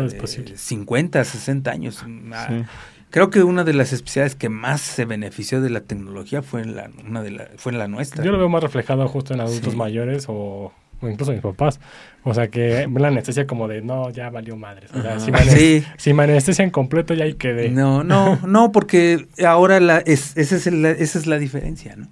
50, 0.54 1.24
60 1.24 1.70
eh, 1.70 1.72
años. 1.72 2.04
Ah, 2.32 2.64
Creo 3.12 3.28
que 3.28 3.42
una 3.42 3.62
de 3.62 3.74
las 3.74 3.92
especialidades 3.92 4.34
que 4.34 4.48
más 4.48 4.80
se 4.80 5.04
benefició 5.04 5.60
de 5.60 5.68
la 5.68 5.82
tecnología 5.82 6.40
fue 6.40 6.62
en 6.62 6.74
la, 6.74 6.90
una 7.06 7.22
de 7.22 7.30
la, 7.30 7.48
fue 7.58 7.72
en 7.72 7.78
la 7.78 7.86
nuestra. 7.86 8.24
Yo 8.24 8.32
lo 8.32 8.38
veo 8.38 8.48
más 8.48 8.62
reflejado 8.62 9.06
justo 9.06 9.34
en 9.34 9.42
adultos 9.42 9.76
mayores 9.76 10.24
o, 10.28 10.72
incluso 11.10 11.32
en 11.32 11.36
mis 11.36 11.42
papás. 11.42 11.80
O 12.24 12.34
sea, 12.34 12.48
que 12.48 12.88
la 12.94 13.08
anestesia 13.08 13.46
como 13.46 13.68
de, 13.68 13.82
no, 13.82 14.10
ya 14.10 14.30
valió 14.30 14.56
madres. 14.56 14.90
O 14.94 15.02
sea, 15.02 15.18
si, 15.18 15.32
me 15.32 15.40
sí. 15.44 15.84
si 15.96 16.12
me 16.14 16.24
anestesian 16.24 16.70
completo 16.70 17.14
ya 17.14 17.24
ahí 17.24 17.34
quedé. 17.34 17.70
No, 17.70 18.04
no, 18.04 18.38
no, 18.46 18.72
porque 18.72 19.26
ahora 19.46 19.80
la, 19.80 19.98
es, 19.98 20.36
esa, 20.36 20.56
es 20.56 20.66
esa 20.66 21.18
es 21.18 21.26
la 21.26 21.38
diferencia, 21.38 21.96
¿no? 21.96 22.08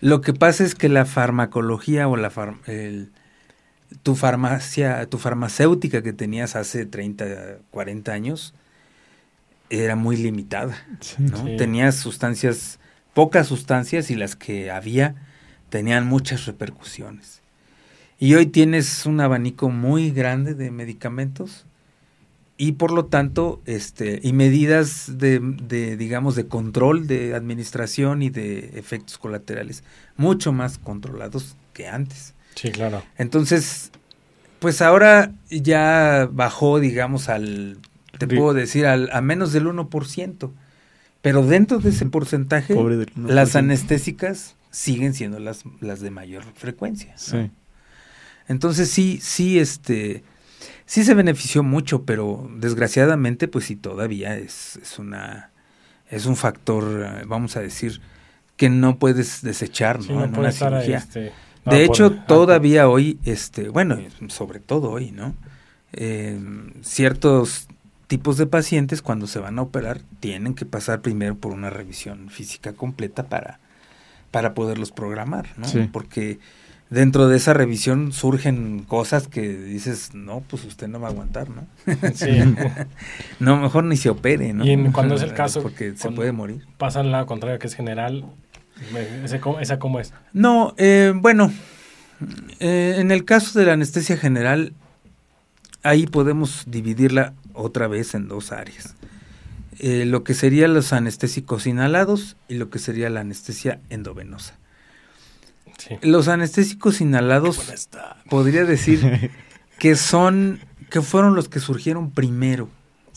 Lo 0.00 0.20
que 0.20 0.32
pasa 0.32 0.64
es 0.64 0.74
que 0.74 0.88
la 0.88 1.04
farmacología 1.04 2.08
o 2.08 2.16
la 2.16 2.32
tu 4.02 4.16
farmacia, 4.16 5.06
tu 5.06 5.18
farmacéutica 5.18 6.02
que 6.02 6.12
tenías 6.12 6.56
hace 6.56 6.86
30, 6.86 7.58
40 7.70 8.12
años, 8.12 8.54
era 9.70 9.96
muy 9.96 10.16
limitada. 10.16 10.76
¿no? 11.18 11.56
Tenía 11.56 11.92
sustancias, 11.92 12.78
pocas 13.14 13.46
sustancias 13.46 14.10
y 14.10 14.16
las 14.16 14.34
que 14.34 14.70
había 14.70 15.14
tenían 15.68 16.06
muchas 16.06 16.46
repercusiones. 16.46 17.41
Y 18.22 18.36
hoy 18.36 18.46
tienes 18.46 19.04
un 19.04 19.20
abanico 19.20 19.68
muy 19.68 20.12
grande 20.12 20.54
de 20.54 20.70
medicamentos 20.70 21.66
y 22.56 22.70
por 22.70 22.92
lo 22.92 23.06
tanto, 23.06 23.60
este, 23.66 24.20
y 24.22 24.32
medidas 24.32 25.18
de, 25.18 25.40
de, 25.40 25.96
digamos, 25.96 26.36
de 26.36 26.46
control 26.46 27.08
de 27.08 27.34
administración 27.34 28.22
y 28.22 28.30
de 28.30 28.78
efectos 28.78 29.18
colaterales 29.18 29.82
mucho 30.16 30.52
más 30.52 30.78
controlados 30.78 31.56
que 31.72 31.88
antes. 31.88 32.34
Sí, 32.54 32.70
claro. 32.70 33.02
Entonces, 33.18 33.90
pues 34.60 34.82
ahora 34.82 35.32
ya 35.50 36.28
bajó, 36.30 36.78
digamos, 36.78 37.28
al 37.28 37.78
te 38.18 38.28
puedo 38.28 38.54
decir, 38.54 38.86
al, 38.86 39.10
a 39.12 39.20
menos 39.20 39.52
del 39.52 39.66
1%. 39.66 40.52
Pero 41.22 41.44
dentro 41.44 41.80
de 41.80 41.90
ese 41.90 42.06
porcentaje, 42.06 42.76
las 43.16 43.56
anestésicas 43.56 44.54
siguen 44.70 45.12
siendo 45.12 45.40
las, 45.40 45.64
las 45.80 45.98
de 45.98 46.12
mayor 46.12 46.44
frecuencia. 46.54 47.16
Entonces 48.48 48.90
sí, 48.90 49.18
sí, 49.22 49.58
este, 49.58 50.24
sí 50.86 51.04
se 51.04 51.14
benefició 51.14 51.62
mucho, 51.62 52.04
pero 52.04 52.50
desgraciadamente, 52.56 53.48
pues 53.48 53.66
sí, 53.66 53.76
todavía 53.76 54.36
es, 54.36 54.78
es 54.82 54.98
una, 54.98 55.50
es 56.10 56.26
un 56.26 56.36
factor, 56.36 57.06
eh, 57.06 57.24
vamos 57.26 57.56
a 57.56 57.60
decir, 57.60 58.00
que 58.56 58.68
no 58.68 58.98
puedes 58.98 59.42
desechar, 59.42 60.00
¿no? 60.00 60.24
en 60.24 60.36
una 60.38 60.52
cirugía. 60.52 60.98
Este, 60.98 61.32
de 61.64 61.84
hecho, 61.84 62.12
todavía 62.12 62.88
hoy, 62.88 63.18
este, 63.24 63.68
bueno, 63.68 63.98
sobre 64.28 64.60
todo 64.60 64.90
hoy, 64.90 65.12
¿no? 65.12 65.34
Eh, 65.92 66.38
ciertos 66.82 67.68
tipos 68.06 68.36
de 68.36 68.46
pacientes 68.46 69.00
cuando 69.00 69.26
se 69.26 69.38
van 69.38 69.58
a 69.58 69.62
operar 69.62 70.00
tienen 70.20 70.54
que 70.54 70.66
pasar 70.66 71.00
primero 71.00 71.36
por 71.36 71.52
una 71.52 71.70
revisión 71.70 72.28
física 72.30 72.72
completa 72.72 73.28
para, 73.28 73.60
para 74.30 74.54
poderlos 74.54 74.92
programar, 74.92 75.48
¿no? 75.56 75.66
Porque 75.92 76.38
dentro 76.92 77.26
de 77.26 77.38
esa 77.38 77.54
revisión 77.54 78.12
surgen 78.12 78.84
cosas 78.86 79.26
que 79.26 79.48
dices, 79.56 80.14
no, 80.14 80.40
pues 80.40 80.64
usted 80.64 80.88
no 80.88 81.00
va 81.00 81.08
a 81.08 81.10
aguantar, 81.10 81.48
¿no? 81.48 81.66
Sí. 82.14 82.28
no, 83.40 83.56
mejor 83.56 83.84
ni 83.84 83.96
se 83.96 84.10
opere, 84.10 84.52
¿no? 84.52 84.64
Y 84.64 84.90
cuando 84.92 85.14
es 85.14 85.22
el 85.22 85.32
caso... 85.34 85.62
Porque 85.62 85.96
se 85.96 86.10
puede 86.10 86.32
morir. 86.32 86.66
Pasa 86.76 87.00
al 87.00 87.10
lado 87.10 87.24
contrario, 87.24 87.58
que 87.58 87.66
es 87.66 87.74
general, 87.74 88.26
¿esa 89.60 89.78
cómo 89.78 90.00
es? 90.00 90.12
No, 90.34 90.74
eh, 90.76 91.14
bueno, 91.16 91.50
eh, 92.60 92.96
en 92.98 93.10
el 93.10 93.24
caso 93.24 93.58
de 93.58 93.64
la 93.64 93.72
anestesia 93.72 94.18
general, 94.18 94.74
ahí 95.82 96.06
podemos 96.06 96.64
dividirla 96.66 97.32
otra 97.54 97.88
vez 97.88 98.14
en 98.14 98.28
dos 98.28 98.52
áreas. 98.52 98.96
Eh, 99.78 100.04
lo 100.04 100.24
que 100.24 100.34
serían 100.34 100.74
los 100.74 100.92
anestésicos 100.92 101.66
inhalados 101.66 102.36
y 102.48 102.54
lo 102.54 102.68
que 102.68 102.78
sería 102.78 103.08
la 103.08 103.20
anestesia 103.20 103.80
endovenosa. 103.88 104.58
Los 106.02 106.28
anestésicos 106.28 107.00
inhalados 107.00 107.88
podría 108.28 108.64
decir 108.64 109.30
que 109.78 109.96
son 109.96 110.60
que 110.90 111.00
fueron 111.00 111.34
los 111.34 111.48
que 111.48 111.58
surgieron 111.58 112.10
primero 112.10 112.68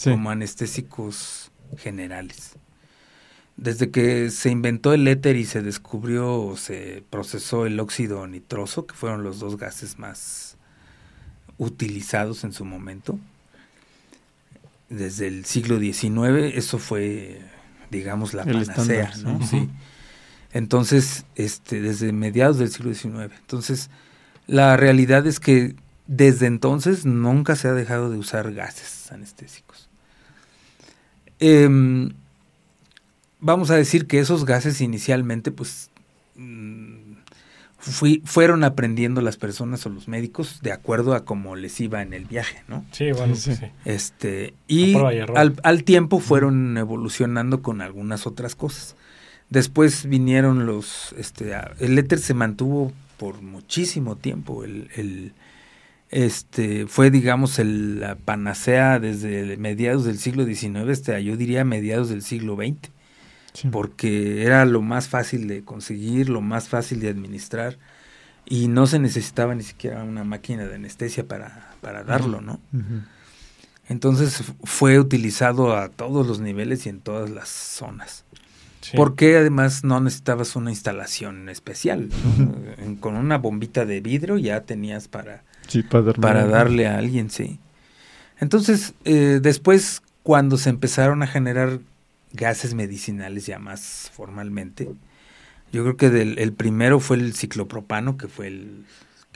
como 0.04 0.30
anestésicos 0.30 1.52
generales. 1.78 2.54
Desde 3.58 3.92
que 3.92 4.32
se 4.32 4.50
inventó 4.50 4.94
el 4.94 5.08
éter 5.08 5.36
y 5.36 5.46
se 5.46 5.62
descubrió 5.62 6.42
o 6.42 6.58
se 6.58 7.04
procesó 7.10 7.66
el 7.66 7.80
óxido 7.80 8.28
nitroso, 8.28 8.86
que 8.86 8.96
fueron 8.96 9.24
los 9.24 9.40
dos 9.40 9.58
gases 9.58 9.98
más 9.98 10.58
utilizados 11.58 12.44
en 12.44 12.54
su 12.54 12.66
momento, 12.66 13.18
desde 14.90 15.28
el 15.28 15.46
siglo 15.46 15.80
XIX, 15.80 16.56
eso 16.56 16.80
fue, 16.80 17.42
digamos, 17.92 18.34
la 18.34 18.46
panacea, 18.46 19.12
¿no? 19.24 19.46
Sí. 19.46 19.70
Entonces, 20.56 21.26
este, 21.36 21.82
desde 21.82 22.14
mediados 22.14 22.58
del 22.58 22.72
siglo 22.72 22.94
XIX. 22.94 23.34
Entonces, 23.42 23.90
la 24.48 24.78
realidad 24.78 25.28
es 25.28 25.42
que 25.42 25.76
desde 26.08 26.46
entonces 26.46 27.06
nunca 27.06 27.58
se 27.58 27.68
ha 27.68 27.74
dejado 27.74 28.10
de 28.10 28.18
usar 28.18 28.54
gases 28.54 29.12
anestésicos. 29.12 29.90
Em, 31.40 32.14
vamos 33.42 33.70
a 33.70 33.76
decir 33.76 34.08
que 34.08 34.20
esos 34.20 34.46
gases 34.46 34.80
inicialmente, 34.80 35.52
pues, 35.52 35.90
mm, 36.38 37.16
fueron 38.24 38.64
aprendiendo 38.64 39.20
las 39.20 39.36
personas 39.36 39.86
o 39.86 39.90
los 39.90 40.08
médicos 40.08 40.62
de 40.62 40.72
acuerdo 40.72 41.16
a 41.16 41.26
cómo 41.26 41.58
les 41.58 41.82
iba 41.82 42.02
en 42.02 42.14
el 42.14 42.24
viaje, 42.24 42.64
¿no? 42.70 42.86
Sí, 42.94 43.12
bueno, 43.12 43.36
sí. 43.36 43.52
Este, 43.84 44.54
y 44.70 44.96
al, 45.36 45.84
tiempo 45.84 46.20
fueron 46.20 46.78
evolucionando 46.78 47.62
con 47.62 47.82
algunas 47.82 48.26
otras 48.26 48.56
cosas. 48.56 48.96
Después 49.50 50.08
vinieron 50.08 50.66
los, 50.66 51.14
este, 51.18 51.54
el 51.80 51.98
éter 51.98 52.20
se 52.20 52.34
mantuvo 52.34 52.92
por 53.18 53.42
muchísimo 53.42 54.16
tiempo, 54.16 54.64
el, 54.64 55.34
este, 56.10 56.88
fue 56.88 57.12
digamos 57.12 57.60
el, 57.60 58.00
la 58.00 58.16
panacea 58.16 59.00
desde 59.00 59.58
mediados 59.58 60.06
del 60.06 60.18
siglo 60.18 60.46
XIX 60.46 60.90
hasta 60.90 61.20
yo 61.20 61.38
diría 61.38 61.64
mediados 61.64 62.10
del 62.10 62.22
siglo 62.22 62.56
XX 62.56 62.90
porque 63.72 64.44
era 64.44 64.66
lo 64.66 64.82
más 64.82 65.08
fácil 65.08 65.48
de 65.48 65.64
conseguir, 65.64 66.30
lo 66.30 66.42
más 66.42 66.68
fácil 66.68 67.00
de 67.00 67.10
administrar 67.10 67.78
y 68.46 68.68
no 68.68 68.86
se 68.86 69.00
necesitaba 69.00 69.56
ni 69.56 69.64
siquiera 69.64 70.04
una 70.04 70.24
máquina 70.24 70.66
de 70.66 70.76
anestesia 70.76 71.28
para, 71.28 71.74
para 71.82 72.04
darlo, 72.04 72.42
¿no? 72.42 72.60
Entonces 73.88 74.44
fue 74.64 75.00
utilizado 75.00 75.76
a 75.78 75.90
todos 75.90 76.28
los 76.28 76.40
niveles 76.40 76.86
y 76.86 76.90
en 76.90 77.00
todas 77.00 77.30
las 77.30 77.50
zonas. 77.50 78.25
Porque 78.96 79.38
además 79.38 79.84
no 79.84 80.00
necesitabas 80.00 80.56
una 80.56 80.70
instalación 80.70 81.50
especial. 81.50 82.10
Con 83.00 83.16
una 83.16 83.38
bombita 83.38 83.86
de 83.86 84.02
vidrio 84.02 84.38
ya 84.38 84.62
tenías 84.62 85.08
para, 85.08 85.44
para, 86.20 86.46
darle, 86.46 86.88
a 86.88 86.98
alguien, 86.98 87.30
sí. 87.30 87.60
Entonces, 88.40 88.94
eh, 89.06 89.40
después, 89.42 90.02
cuando 90.24 90.58
se 90.58 90.70
empezaron 90.70 91.24
a 91.24 91.28
generar 91.28 91.80
gases 92.34 92.74
medicinales 92.74 93.46
ya 93.46 93.60
más 93.60 94.12
formalmente, 94.14 94.90
yo 95.72 95.84
creo 95.84 95.98
que 95.98 96.22
el 96.22 96.54
primero 96.54 97.00
fue 97.00 97.18
el 97.18 97.34
ciclopropano, 97.34 98.18
que 98.18 98.28
fue 98.28 98.48
el, 98.48 98.86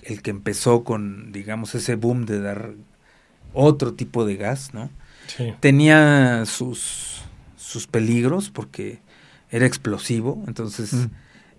el 0.03 0.21
que 0.21 0.31
empezó 0.31 0.83
con, 0.83 1.31
digamos, 1.31 1.75
ese 1.75 1.95
boom 1.95 2.25
de 2.25 2.41
dar 2.41 2.71
otro 3.53 3.93
tipo 3.93 4.25
de 4.25 4.35
gas, 4.35 4.73
¿no? 4.73 4.89
Tenía 5.59 6.45
sus, 6.45 7.21
sus 7.55 7.85
peligros 7.85 8.49
porque 8.49 8.99
era 9.51 9.65
explosivo, 9.65 10.43
entonces 10.47 10.93
mm. 10.93 11.05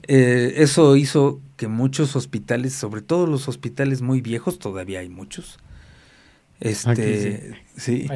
eh, 0.05 0.55
eso 0.57 0.97
hizo 0.97 1.41
que 1.57 1.68
muchos 1.68 2.16
hospitales, 2.16 2.72
sobre 2.72 3.03
todo 3.03 3.26
los 3.26 3.49
hospitales 3.49 4.03
muy 4.03 4.20
viejos, 4.20 4.59
todavía 4.59 5.01
hay 5.01 5.09
muchos, 5.09 5.59
este, 6.61 7.55
sí, 7.74 8.07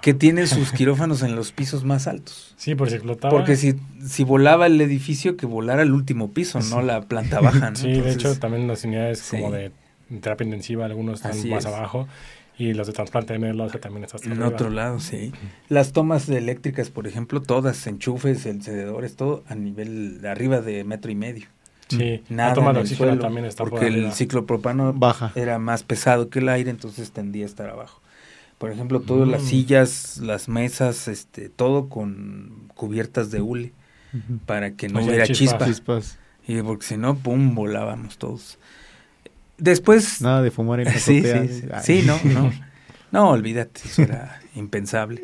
que 0.00 0.14
tienen 0.14 0.46
sus 0.46 0.72
quirófanos 0.72 1.22
en 1.22 1.36
los 1.36 1.52
pisos 1.52 1.84
más 1.84 2.06
altos. 2.06 2.54
Sí, 2.56 2.74
por 2.74 2.88
si 2.88 2.94
explotaba. 2.94 3.30
Porque 3.30 3.54
si, 3.56 3.74
si 4.02 4.24
volaba 4.24 4.66
el 4.66 4.80
edificio, 4.80 5.36
que 5.36 5.44
volara 5.44 5.82
al 5.82 5.92
último 5.92 6.32
piso, 6.32 6.58
no 6.70 6.80
la 6.80 7.02
planta 7.02 7.40
baja. 7.40 7.74
Sí, 7.74 7.92
de 7.92 8.12
hecho, 8.12 8.38
también 8.38 8.66
las 8.66 8.84
unidades 8.84 9.22
como 9.30 9.50
de 9.50 9.72
terapia 10.20 10.44
intensiva, 10.44 10.86
algunos 10.86 11.22
están 11.22 11.50
más 11.50 11.66
abajo. 11.66 12.08
Y 12.58 12.74
los 12.74 12.86
de 12.86 12.92
trasplante 12.92 13.32
de 13.32 13.38
medio 13.38 13.66
también 13.68 14.04
están 14.04 14.32
En 14.32 14.42
otro 14.42 14.70
lado, 14.70 15.00
sí. 15.00 15.32
Las 15.68 15.92
tomas 15.92 16.28
eléctricas, 16.28 16.90
por 16.90 17.06
ejemplo, 17.06 17.40
todas, 17.40 17.86
enchufes, 17.86 18.46
encendedores, 18.46 19.16
todo 19.16 19.42
a 19.48 19.54
nivel 19.54 20.20
de 20.20 20.28
arriba 20.28 20.60
de 20.60 20.84
metro 20.84 21.10
y 21.10 21.14
medio. 21.14 21.46
Sí, 21.88 22.22
Nada 22.28 22.50
la 22.50 22.54
toma 22.54 22.72
de 22.72 22.80
oxígeno 22.80 23.18
también 23.18 23.44
está 23.44 23.64
Porque 23.64 23.86
el 23.86 24.12
ciclopropano 24.12 24.94
Baja. 24.94 25.32
era 25.34 25.58
más 25.58 25.82
pesado 25.82 26.30
que 26.30 26.38
el 26.38 26.48
aire, 26.48 26.70
entonces 26.70 27.10
tendía 27.10 27.44
a 27.44 27.46
estar 27.46 27.68
abajo. 27.68 28.00
Por 28.58 28.70
ejemplo, 28.70 29.00
todas 29.00 29.28
las 29.28 29.42
mm. 29.42 29.46
sillas, 29.46 30.18
las 30.18 30.48
mesas, 30.48 31.08
este, 31.08 31.48
todo 31.48 31.88
con 31.88 32.70
cubiertas 32.74 33.30
de 33.30 33.40
hule 33.40 33.72
para 34.46 34.74
que 34.74 34.88
no 34.88 35.02
hubiera 35.02 35.26
chispas. 35.26 35.82
Y 36.46 36.62
porque 36.62 36.86
si 36.86 36.96
no, 36.96 37.16
pum, 37.16 37.54
volábamos 37.54 38.18
todos. 38.18 38.58
Después... 39.62 40.20
Nada 40.20 40.42
de 40.42 40.50
fumar 40.50 40.80
en 40.80 40.86
la 40.86 40.98
sí, 40.98 41.22
sí, 41.82 42.02
no, 42.04 42.18
no. 42.24 42.52
No, 43.12 43.30
olvídate, 43.30 43.80
eso 43.84 44.02
era 44.02 44.40
impensable. 44.56 45.22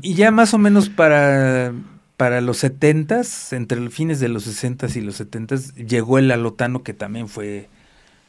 Y 0.00 0.14
ya 0.14 0.30
más 0.30 0.54
o 0.54 0.58
menos 0.58 0.88
para, 0.88 1.72
para 2.16 2.40
los 2.40 2.56
setentas, 2.56 3.52
entre 3.52 3.78
los 3.78 3.92
fines 3.92 4.20
de 4.20 4.28
los 4.28 4.44
sesentas 4.44 4.96
y 4.96 5.02
los 5.02 5.16
setentas, 5.16 5.74
llegó 5.74 6.18
el 6.18 6.30
alotano 6.30 6.82
que 6.82 6.94
también 6.94 7.28
fue, 7.28 7.68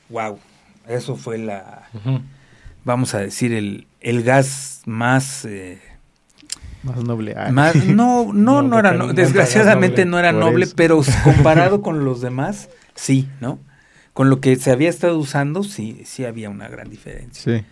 wow, 0.10 0.40
eso 0.90 1.16
fue 1.16 1.38
la, 1.38 1.88
vamos 2.84 3.14
a 3.14 3.20
decir, 3.20 3.54
el, 3.54 3.88
el 4.02 4.24
gas 4.24 4.82
más... 4.86 5.46
Eh, 5.46 5.80
más 6.84 7.02
noble. 7.02 7.34
No, 7.86 8.34
no, 8.34 8.62
no, 8.62 8.80
era, 8.80 8.92
desgraciadamente 9.14 10.04
no 10.04 10.20
era 10.20 10.34
noble, 10.34 10.68
pero 10.76 11.02
comparado 11.24 11.82
con 11.82 12.04
los 12.04 12.20
demás, 12.20 12.70
sí, 12.96 13.30
¿no? 13.40 13.60
Con 14.18 14.32
lo 14.32 14.42
que 14.42 14.56
se 14.56 14.72
había 14.72 14.90
estado 14.90 15.16
usando, 15.20 15.62
sí, 15.62 16.02
sí 16.04 16.26
había 16.26 16.50
una 16.50 16.68
gran 16.68 16.90
diferencia. 16.90 17.60
Sí. 17.60 17.64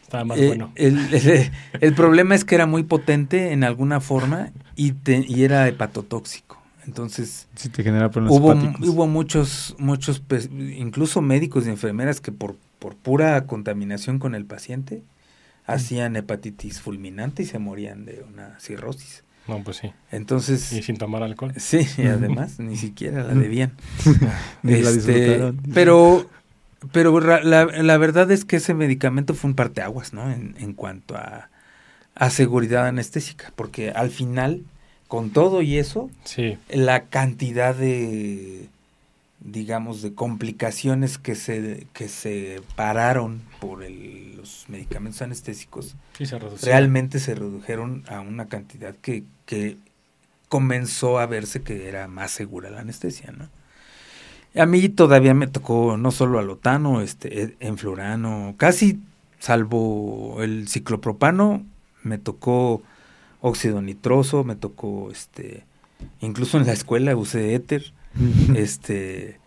Estaba 0.00 0.24
más 0.24 0.38
eh, 0.38 0.46
bueno. 0.46 0.72
El, 0.74 1.94
problema 1.94 2.34
es 2.34 2.46
que 2.46 2.54
era 2.54 2.64
muy 2.64 2.84
potente 2.84 3.52
en 3.52 3.64
alguna 3.64 4.00
forma 4.00 4.50
y, 4.76 4.94
y 5.06 5.44
era 5.44 5.68
hepatotóxico. 5.68 6.58
Entonces, 6.86 7.48
sí 7.54 7.68
te 7.68 7.82
genera 7.82 8.06
hubo, 8.06 8.54
hubo 8.54 9.06
muchos, 9.08 9.76
muchos, 9.78 10.22
incluso 10.50 11.20
médicos 11.20 11.66
y 11.66 11.68
enfermeras 11.68 12.22
que 12.22 12.32
por, 12.32 12.56
por 12.78 12.96
pura 12.96 13.44
contaminación 13.44 14.18
con 14.18 14.34
el 14.34 14.46
paciente 14.46 15.02
mm. 15.66 15.70
hacían 15.70 16.16
hepatitis 16.16 16.80
fulminante 16.80 17.42
y 17.42 17.44
se 17.44 17.58
morían 17.58 18.06
de 18.06 18.24
una 18.26 18.58
cirrosis. 18.58 19.22
No, 19.48 19.62
pues 19.62 19.78
sí. 19.78 19.92
Entonces. 20.12 20.72
Y 20.72 20.82
sin 20.82 20.96
tomar 20.96 21.22
alcohol. 21.22 21.52
Sí, 21.56 21.86
y 21.98 22.06
además 22.06 22.58
ni 22.58 22.76
siquiera 22.76 23.24
la 23.24 23.34
debían. 23.34 23.72
este, 24.64 25.52
pero, 25.74 26.28
pero 26.92 27.18
la, 27.20 27.64
la, 27.64 27.98
verdad 27.98 28.30
es 28.30 28.44
que 28.44 28.56
ese 28.56 28.74
medicamento 28.74 29.34
fue 29.34 29.50
un 29.50 29.56
parteaguas, 29.56 30.12
¿no? 30.12 30.30
En, 30.30 30.54
en 30.58 30.72
cuanto 30.74 31.16
a, 31.16 31.50
a 32.14 32.30
seguridad 32.30 32.86
anestésica, 32.86 33.52
porque 33.56 33.90
al 33.90 34.10
final, 34.10 34.62
con 35.08 35.30
todo 35.30 35.62
y 35.62 35.78
eso, 35.78 36.10
sí. 36.24 36.58
la 36.68 37.04
cantidad 37.06 37.74
de 37.74 38.68
digamos, 39.40 40.02
de 40.02 40.14
complicaciones 40.14 41.18
que 41.18 41.34
se, 41.34 41.86
que 41.92 42.08
se 42.08 42.62
pararon 42.76 43.40
por 43.58 43.80
los 43.88 44.66
medicamentos 44.68 45.22
anestésicos, 45.22 45.96
realmente 46.62 47.18
se 47.18 47.34
redujeron 47.34 48.04
a 48.08 48.20
una 48.20 48.48
cantidad 48.48 48.94
que, 48.96 49.24
que 49.46 49.78
comenzó 50.48 51.18
a 51.18 51.26
verse 51.26 51.62
que 51.62 51.88
era 51.88 52.06
más 52.06 52.30
segura 52.30 52.70
la 52.70 52.80
anestesia, 52.80 53.32
¿no? 53.32 53.48
A 54.60 54.66
mí 54.66 54.88
todavía 54.88 55.32
me 55.32 55.46
tocó 55.46 55.96
no 55.96 56.10
solo 56.10 56.40
alotano, 56.40 57.02
este, 57.02 57.56
enflorano, 57.60 58.54
casi 58.56 59.00
salvo 59.38 60.42
el 60.42 60.68
ciclopropano, 60.68 61.64
me 62.02 62.18
tocó 62.18 62.82
óxido 63.40 63.80
nitroso, 63.80 64.42
me 64.42 64.56
tocó 64.56 65.10
este, 65.12 65.64
incluso 66.20 66.58
en 66.58 66.66
la 66.66 66.72
escuela 66.72 67.14
usé 67.16 67.54
éter, 67.54 67.92
este 68.56 69.38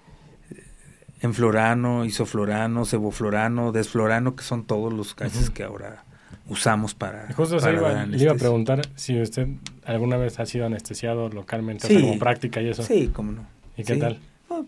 enflorano, 1.21 2.05
isoflorano, 2.05 2.85
ceboflorano, 2.85 3.71
desflorano, 3.71 4.35
que 4.35 4.43
son 4.43 4.65
todos 4.65 4.91
los 4.91 5.15
gases 5.15 5.49
que 5.49 5.63
ahora 5.63 6.03
usamos 6.47 6.93
para. 6.93 7.31
Justo 7.33 7.57
iba, 7.71 8.05
le 8.05 8.21
iba 8.21 8.33
a 8.33 8.35
preguntar 8.35 8.81
si 8.95 9.21
usted 9.21 9.47
alguna 9.85 10.17
vez 10.17 10.39
ha 10.39 10.45
sido 10.45 10.65
anestesiado 10.65 11.29
localmente, 11.29 11.87
como 11.87 12.19
práctica 12.19 12.61
y 12.61 12.69
eso. 12.69 12.83
Sí, 12.83 13.09
cómo 13.13 13.31
no. 13.31 13.45
¿Y 13.77 13.83
qué 13.83 13.95
tal? 13.95 14.19
Oh, 14.49 14.65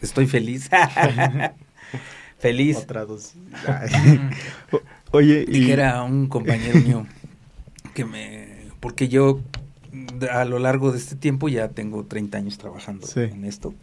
estoy 0.00 0.26
feliz. 0.26 0.68
feliz. 2.38 2.78
Otra 2.78 3.04
dos. 3.04 3.34
Oye, 5.12 5.44
y... 5.46 5.70
era 5.70 6.02
un 6.02 6.26
compañero 6.26 6.78
mío 6.80 7.06
que 7.94 8.04
me. 8.04 8.62
Porque 8.80 9.08
yo 9.08 9.40
a 10.30 10.44
lo 10.44 10.58
largo 10.58 10.92
de 10.92 10.98
este 10.98 11.16
tiempo 11.16 11.48
ya 11.48 11.68
tengo 11.68 12.04
30 12.04 12.38
años 12.38 12.58
trabajando 12.58 13.06
en 13.16 13.44
esto. 13.44 13.74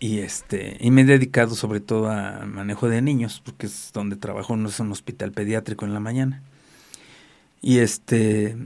Y 0.00 0.18
este, 0.18 0.76
y 0.80 0.90
me 0.90 1.02
he 1.02 1.04
dedicado 1.04 1.54
sobre 1.54 1.80
todo 1.80 2.10
a 2.10 2.44
manejo 2.46 2.88
de 2.88 3.00
niños, 3.00 3.40
porque 3.44 3.66
es 3.66 3.90
donde 3.94 4.16
trabajo, 4.16 4.56
no 4.56 4.68
es 4.68 4.78
un 4.80 4.92
hospital 4.92 5.32
pediátrico 5.32 5.86
en 5.86 5.94
la 5.94 6.00
mañana. 6.00 6.42
Y 7.62 7.78
este, 7.78 8.56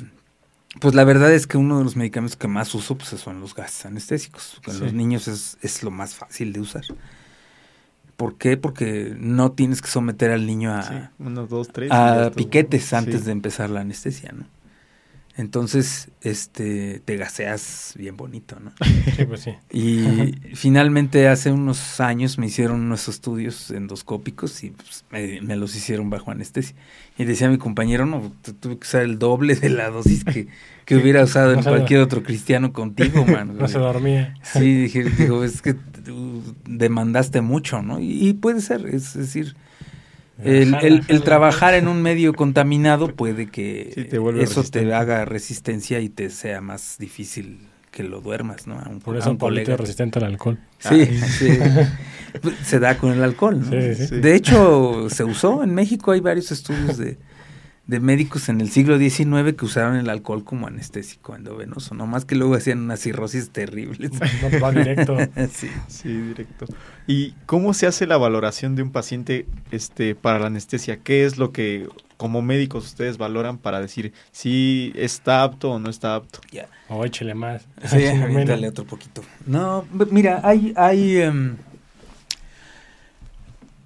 pues 0.80 0.94
la 0.94 1.04
verdad 1.04 1.32
es 1.32 1.46
que 1.46 1.56
uno 1.56 1.78
de 1.78 1.84
los 1.84 1.96
medicamentos 1.96 2.36
que 2.36 2.48
más 2.48 2.74
uso 2.74 2.96
pues 2.96 3.08
son 3.10 3.40
los 3.40 3.54
gases 3.54 3.86
anestésicos. 3.86 4.60
Con 4.64 4.80
los 4.80 4.92
niños 4.92 5.28
es, 5.28 5.58
es 5.62 5.82
lo 5.82 5.90
más 5.90 6.14
fácil 6.14 6.52
de 6.52 6.60
usar. 6.60 6.84
¿Por 8.16 8.36
qué? 8.36 8.56
Porque 8.56 9.14
no 9.16 9.52
tienes 9.52 9.80
que 9.80 9.88
someter 9.88 10.32
al 10.32 10.44
niño 10.44 10.72
a, 10.72 11.12
dos, 11.48 11.68
tres, 11.68 11.92
a 11.92 12.32
piquetes 12.34 12.92
antes 12.92 13.24
de 13.24 13.30
empezar 13.30 13.70
la 13.70 13.82
anestesia, 13.82 14.32
¿no? 14.32 14.44
Entonces, 15.38 16.08
este, 16.20 17.00
te 17.04 17.16
gaseas 17.16 17.94
bien 17.96 18.16
bonito, 18.16 18.58
¿no? 18.58 18.72
Sí, 19.16 19.24
pues 19.24 19.42
sí. 19.42 19.52
Y 19.70 20.32
finalmente 20.54 21.28
hace 21.28 21.52
unos 21.52 22.00
años 22.00 22.38
me 22.38 22.46
hicieron 22.46 22.80
unos 22.80 23.06
estudios 23.06 23.70
endoscópicos 23.70 24.64
y 24.64 24.70
pues, 24.70 25.04
me, 25.12 25.54
los 25.54 25.76
hicieron 25.76 26.10
bajo 26.10 26.32
anestesia. 26.32 26.74
Y 27.16 27.24
decía 27.24 27.48
mi 27.48 27.56
compañero, 27.56 28.04
no, 28.04 28.32
tuve 28.60 28.78
que 28.78 28.84
usar 28.84 29.02
el 29.02 29.20
doble 29.20 29.54
de 29.54 29.70
la 29.70 29.90
dosis 29.90 30.24
que, 30.24 30.48
que 30.84 30.96
hubiera 30.96 31.22
usado 31.22 31.52
en 31.52 31.62
cualquier 31.62 32.00
otro 32.00 32.24
cristiano 32.24 32.72
contigo, 32.72 33.24
man. 33.24 33.56
No 33.56 33.68
se 33.68 33.78
dormía. 33.78 34.34
Sí, 34.42 34.74
dije, 34.74 35.04
digo, 35.04 35.44
es 35.44 35.62
que 35.62 35.76
demandaste 36.64 37.42
mucho, 37.42 37.80
¿no? 37.80 38.00
Y, 38.00 38.28
y 38.28 38.32
puede 38.32 38.60
ser, 38.60 38.86
es 38.86 39.14
decir 39.14 39.54
el, 40.42 41.04
el, 41.08 41.22
trabajar 41.22 41.74
en 41.74 41.88
un 41.88 42.02
medio 42.02 42.32
contaminado 42.32 43.08
puede 43.14 43.46
que 43.46 44.08
eso 44.40 44.62
te 44.64 44.92
haga 44.94 45.24
resistencia 45.24 46.00
y 46.00 46.08
te 46.08 46.30
sea 46.30 46.60
más 46.60 46.96
difícil 46.98 47.68
que 47.90 48.04
lo 48.04 48.20
duermas, 48.20 48.66
¿no? 48.66 48.80
Por 49.00 49.16
eso 49.16 49.30
un 49.30 49.38
colega. 49.38 49.76
resistente 49.76 50.18
al 50.18 50.26
alcohol. 50.26 50.58
Sí, 50.78 51.06
se 52.62 52.78
da 52.78 52.96
con 52.98 53.12
el 53.12 53.22
alcohol, 53.22 53.60
¿no? 53.60 53.70
De 53.70 54.34
hecho, 54.34 55.08
se 55.10 55.24
usó. 55.24 55.62
En 55.64 55.74
México, 55.74 56.12
hay 56.12 56.20
varios 56.20 56.52
estudios 56.52 56.98
de, 56.98 57.18
de 57.88 58.00
médicos 58.00 58.48
en 58.48 58.60
el 58.60 58.70
siglo 58.70 58.98
XIX 58.98 59.54
que 59.56 59.64
usaron 59.64 59.96
el 59.96 60.08
alcohol 60.10 60.44
como 60.44 60.68
anestésico 60.68 61.34
endovenoso, 61.34 61.94
no 61.94 62.06
más 62.06 62.24
que 62.24 62.36
luego 62.36 62.54
hacían 62.54 62.78
unas 62.80 63.00
cirrosis 63.00 63.50
terribles. 63.50 64.12
No, 64.42 64.60
va 64.60 64.70
directo. 64.70 65.16
sí. 65.52 65.68
sí, 65.88 66.08
directo. 66.08 66.66
¿Y 67.06 67.32
cómo 67.46 67.74
se 67.74 67.86
hace 67.86 68.06
la 68.06 68.16
valoración 68.16 68.76
de 68.76 68.82
un 68.82 68.92
paciente 68.92 69.46
este, 69.70 70.14
para 70.14 70.38
la 70.38 70.46
anestesia? 70.46 70.98
¿Qué 70.98 71.24
es 71.24 71.38
lo 71.38 71.50
que 71.50 71.88
como 72.18 72.42
médicos 72.42 72.84
ustedes 72.84 73.16
valoran 73.16 73.58
para 73.58 73.80
decir 73.80 74.12
si 74.32 74.92
está 74.96 75.44
apto 75.44 75.70
o 75.70 75.78
no 75.78 75.88
está 75.88 76.16
apto. 76.16 76.40
O 76.88 77.04
échele 77.04 77.34
más. 77.34 77.66
Sí, 77.86 78.02
dale 78.46 78.68
otro 78.68 78.84
poquito. 78.84 79.22
No, 79.46 79.86
mira, 80.10 80.40
hay, 80.42 80.74
hay, 80.76 81.18
em, 81.18 81.56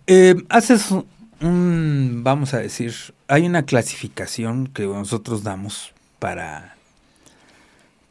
eh, 0.07 0.35
haces 0.49 0.93
un, 1.41 2.23
vamos 2.25 2.55
a 2.55 2.59
decir, 2.59 2.95
hay 3.33 3.47
una 3.47 3.63
clasificación 3.63 4.67
que 4.67 4.83
nosotros 4.83 5.43
damos 5.43 5.95
para, 6.19 6.77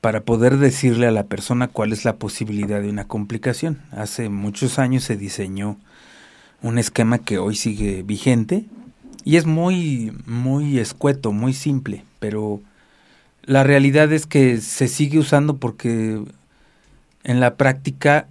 para 0.02 0.22
poder 0.22 0.58
decirle 0.58 1.06
a 1.06 1.12
la 1.12 1.26
persona 1.26 1.68
cuál 1.68 1.94
es 1.94 2.06
la 2.06 2.16
posibilidad 2.16 2.82
de 2.82 2.90
una 2.90 3.08
complicación. 3.08 3.84
Hace 3.92 4.30
muchos 4.30 4.80
años 4.80 5.04
se 5.04 5.18
diseñó 5.18 5.78
un 6.64 6.80
esquema 6.80 7.20
que 7.20 7.38
hoy 7.38 7.56
sigue 7.56 8.02
vigente 8.02 8.66
y 9.24 9.36
es 9.36 9.46
muy, 9.46 10.12
muy 10.26 10.80
escueto, 10.80 11.32
muy 11.32 11.54
simple, 11.54 12.04
pero 12.18 12.60
la 13.44 13.64
realidad 13.64 14.12
es 14.12 14.26
que 14.26 14.60
se 14.60 14.88
sigue 14.88 15.20
usando 15.20 15.58
porque 15.58 16.20
en 17.24 17.40
la 17.40 17.58
práctica 17.58 18.28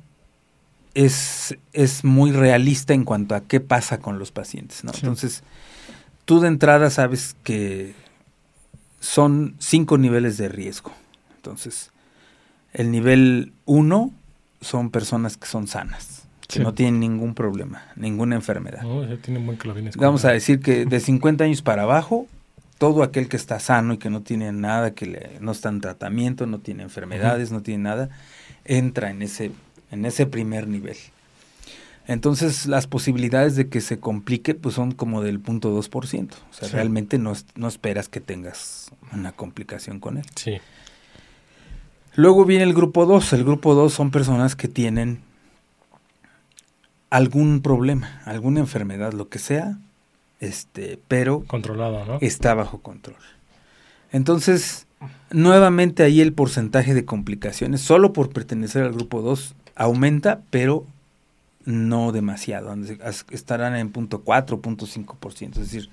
es, 0.94 1.56
es 1.72 2.02
muy 2.02 2.32
realista 2.32 2.94
en 2.94 3.04
cuanto 3.04 3.36
a 3.36 3.42
qué 3.42 3.60
pasa 3.60 4.00
con 4.00 4.18
los 4.18 4.32
pacientes. 4.32 4.82
¿no? 4.82 4.90
Entonces, 4.92 5.44
tú 6.30 6.38
de 6.38 6.46
entrada 6.46 6.90
sabes 6.90 7.34
que 7.42 7.92
son 9.00 9.56
cinco 9.58 9.98
niveles 9.98 10.38
de 10.38 10.48
riesgo. 10.48 10.92
Entonces, 11.34 11.90
el 12.72 12.92
nivel 12.92 13.52
uno 13.64 14.12
son 14.60 14.90
personas 14.90 15.36
que 15.36 15.48
son 15.48 15.66
sanas, 15.66 16.28
que 16.46 16.60
no 16.60 16.72
tienen 16.72 17.00
ningún 17.00 17.34
problema, 17.34 17.82
ninguna 17.96 18.36
enfermedad. 18.36 18.82
Vamos 19.96 20.24
a 20.24 20.30
decir 20.30 20.60
que 20.60 20.84
de 20.84 21.00
50 21.00 21.42
años 21.42 21.62
para 21.62 21.82
abajo, 21.82 22.28
todo 22.78 23.02
aquel 23.02 23.28
que 23.28 23.36
está 23.36 23.58
sano 23.58 23.94
y 23.94 23.98
que 23.98 24.08
no 24.08 24.20
tiene 24.20 24.52
nada, 24.52 24.92
que 24.94 25.06
le, 25.06 25.36
no 25.40 25.50
está 25.50 25.70
en 25.70 25.80
tratamiento, 25.80 26.46
no 26.46 26.60
tiene 26.60 26.84
enfermedades, 26.84 27.50
no 27.50 27.62
tiene 27.62 27.82
nada, 27.82 28.08
entra 28.64 29.10
en 29.10 29.22
ese 29.22 29.50
en 29.90 30.04
ese 30.04 30.26
primer 30.26 30.68
nivel. 30.68 30.96
Entonces 32.10 32.66
las 32.66 32.88
posibilidades 32.88 33.54
de 33.54 33.68
que 33.68 33.80
se 33.80 34.00
complique 34.00 34.56
pues 34.56 34.74
son 34.74 34.90
como 34.90 35.22
del 35.22 35.38
punto 35.38 35.70
2%. 35.80 36.32
O 36.32 36.52
sea, 36.52 36.68
realmente 36.70 37.18
no, 37.18 37.34
no, 37.54 37.68
esperas 37.68 38.08
que 38.08 38.18
tengas 38.20 38.90
una 39.12 39.30
complicación 39.30 40.00
con 40.00 40.16
él. 40.16 40.24
Sí. 40.34 40.58
Luego 42.16 42.44
viene 42.44 42.64
el 42.64 42.74
grupo 42.74 43.06
2. 43.06 43.32
El 43.34 43.44
grupo 43.44 43.76
2 43.76 43.92
son 43.92 44.10
personas 44.10 44.56
que 44.56 44.66
tienen 44.66 45.20
algún 47.10 47.60
problema, 47.60 48.20
alguna 48.24 48.58
enfermedad, 48.58 49.12
lo 49.12 49.28
que 49.28 49.38
sea, 49.38 49.78
este, 50.40 50.98
pero 51.06 51.44
controlado, 51.46 52.04
¿no? 52.04 52.18
Está 52.20 52.54
bajo 52.54 52.80
control. 52.80 53.18
Entonces, 54.10 54.88
nuevamente 55.30 56.02
ahí 56.02 56.20
el 56.20 56.32
porcentaje 56.32 56.92
de 56.92 57.04
complicaciones, 57.04 57.82
solo 57.82 58.12
por 58.12 58.30
pertenecer 58.30 58.82
al 58.82 58.94
grupo 58.94 59.22
2, 59.22 59.54
aumenta, 59.76 60.40
pero 60.50 60.86
no 61.64 62.12
demasiado. 62.12 62.74
Estarán 63.30 63.76
en 63.76 63.90
punto 63.90 64.22
4, 64.22 64.60
punto 64.60 64.86
5%. 64.86 65.50
Es 65.52 65.72
decir, 65.72 65.90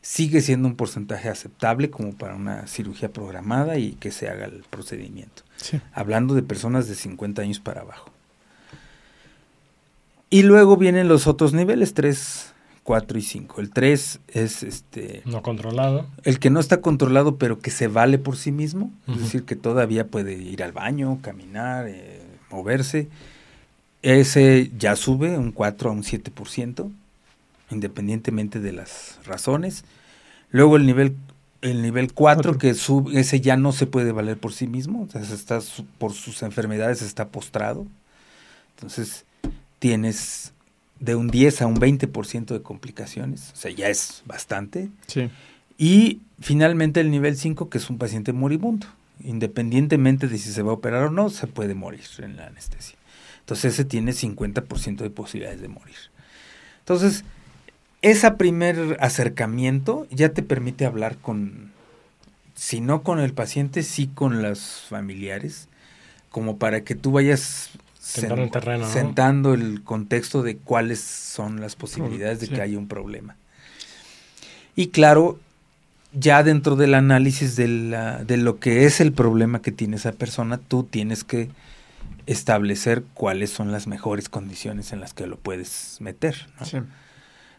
sigue 0.00 0.40
siendo 0.40 0.68
un 0.68 0.76
porcentaje 0.76 1.28
aceptable 1.28 1.90
como 1.90 2.12
para 2.12 2.36
una 2.36 2.66
cirugía 2.66 3.12
programada 3.12 3.78
y 3.78 3.92
que 3.92 4.10
se 4.10 4.28
haga 4.28 4.46
el 4.46 4.64
procedimiento. 4.70 5.42
Hablando 5.92 6.34
de 6.34 6.42
personas 6.42 6.88
de 6.88 6.94
50 6.94 7.42
años 7.42 7.60
para 7.60 7.80
abajo. 7.80 8.10
Y 10.28 10.42
luego 10.42 10.76
vienen 10.76 11.08
los 11.08 11.26
otros 11.26 11.52
niveles, 11.52 11.94
3, 11.94 12.52
4 12.82 13.18
y 13.18 13.22
5. 13.22 13.60
El 13.60 13.70
3 13.70 14.20
es 14.28 14.62
este... 14.62 15.22
No 15.24 15.42
controlado. 15.42 16.06
El 16.24 16.38
que 16.38 16.50
no 16.50 16.60
está 16.60 16.80
controlado, 16.80 17.36
pero 17.36 17.58
que 17.58 17.70
se 17.70 17.88
vale 17.88 18.18
por 18.18 18.36
sí 18.36 18.52
mismo. 18.52 18.92
Es 19.08 19.18
decir, 19.18 19.44
que 19.44 19.56
todavía 19.56 20.08
puede 20.08 20.34
ir 20.34 20.62
al 20.62 20.72
baño, 20.72 21.18
caminar, 21.22 21.86
eh, 21.88 22.22
moverse. 22.50 23.08
Ese 24.06 24.70
ya 24.78 24.94
sube 24.94 25.36
un 25.36 25.50
4 25.50 25.90
a 25.90 25.92
un 25.92 26.04
7%, 26.04 26.92
independientemente 27.70 28.60
de 28.60 28.72
las 28.72 29.18
razones. 29.24 29.84
Luego 30.50 30.76
el 30.76 30.86
nivel 30.86 31.16
el 31.60 31.82
nivel 31.82 32.12
4 32.12 32.56
que 32.58 32.74
sube, 32.74 33.18
ese 33.18 33.40
ya 33.40 33.56
no 33.56 33.72
se 33.72 33.86
puede 33.86 34.12
valer 34.12 34.38
por 34.38 34.52
sí 34.52 34.68
mismo, 34.68 35.08
o 35.12 35.18
está 35.18 35.58
por 35.98 36.12
sus 36.12 36.42
enfermedades 36.42 37.02
está 37.02 37.28
postrado. 37.28 37.84
Entonces, 38.76 39.24
tienes 39.80 40.52
de 41.00 41.16
un 41.16 41.26
10 41.26 41.62
a 41.62 41.66
un 41.66 41.80
20% 41.80 42.46
de 42.46 42.62
complicaciones, 42.62 43.50
o 43.54 43.56
sea, 43.56 43.72
ya 43.72 43.88
es 43.88 44.22
bastante. 44.24 44.88
Sí. 45.08 45.30
Y 45.78 46.20
finalmente 46.40 47.00
el 47.00 47.10
nivel 47.10 47.36
5 47.36 47.68
que 47.68 47.78
es 47.78 47.90
un 47.90 47.98
paciente 47.98 48.32
moribundo 48.32 48.86
independientemente 49.24 50.28
de 50.28 50.38
si 50.38 50.52
se 50.52 50.62
va 50.62 50.70
a 50.70 50.74
operar 50.74 51.04
o 51.04 51.10
no, 51.10 51.30
se 51.30 51.46
puede 51.46 51.74
morir 51.74 52.04
en 52.18 52.36
la 52.36 52.46
anestesia. 52.46 52.96
Entonces 53.46 53.74
ese 53.74 53.84
tiene 53.84 54.10
50% 54.10 54.96
de 54.96 55.10
posibilidades 55.10 55.60
de 55.60 55.68
morir. 55.68 55.94
Entonces, 56.80 57.22
ese 58.02 58.28
primer 58.32 58.96
acercamiento 58.98 60.08
ya 60.10 60.30
te 60.30 60.42
permite 60.42 60.84
hablar 60.84 61.16
con, 61.18 61.70
si 62.56 62.80
no 62.80 63.04
con 63.04 63.20
el 63.20 63.34
paciente, 63.34 63.84
sí 63.84 64.08
con 64.12 64.42
los 64.42 64.86
familiares, 64.88 65.68
como 66.28 66.58
para 66.58 66.80
que 66.80 66.96
tú 66.96 67.12
vayas 67.12 67.70
sentando 68.00 69.54
el 69.54 69.84
contexto 69.84 70.42
de 70.42 70.56
cuáles 70.56 70.98
son 70.98 71.60
las 71.60 71.76
posibilidades 71.76 72.40
de 72.40 72.48
que 72.48 72.60
haya 72.60 72.76
un 72.76 72.88
problema. 72.88 73.36
Y 74.74 74.88
claro, 74.88 75.38
ya 76.12 76.42
dentro 76.42 76.74
del 76.74 76.94
análisis 76.94 77.54
de, 77.54 77.68
la, 77.68 78.24
de 78.24 78.38
lo 78.38 78.58
que 78.58 78.86
es 78.86 79.00
el 79.00 79.12
problema 79.12 79.62
que 79.62 79.70
tiene 79.70 79.94
esa 79.94 80.10
persona, 80.10 80.58
tú 80.58 80.82
tienes 80.82 81.22
que 81.22 81.48
establecer 82.26 83.04
cuáles 83.14 83.50
son 83.50 83.72
las 83.72 83.86
mejores 83.86 84.28
condiciones 84.28 84.92
en 84.92 85.00
las 85.00 85.14
que 85.14 85.26
lo 85.26 85.36
puedes 85.36 85.98
meter. 86.00 86.48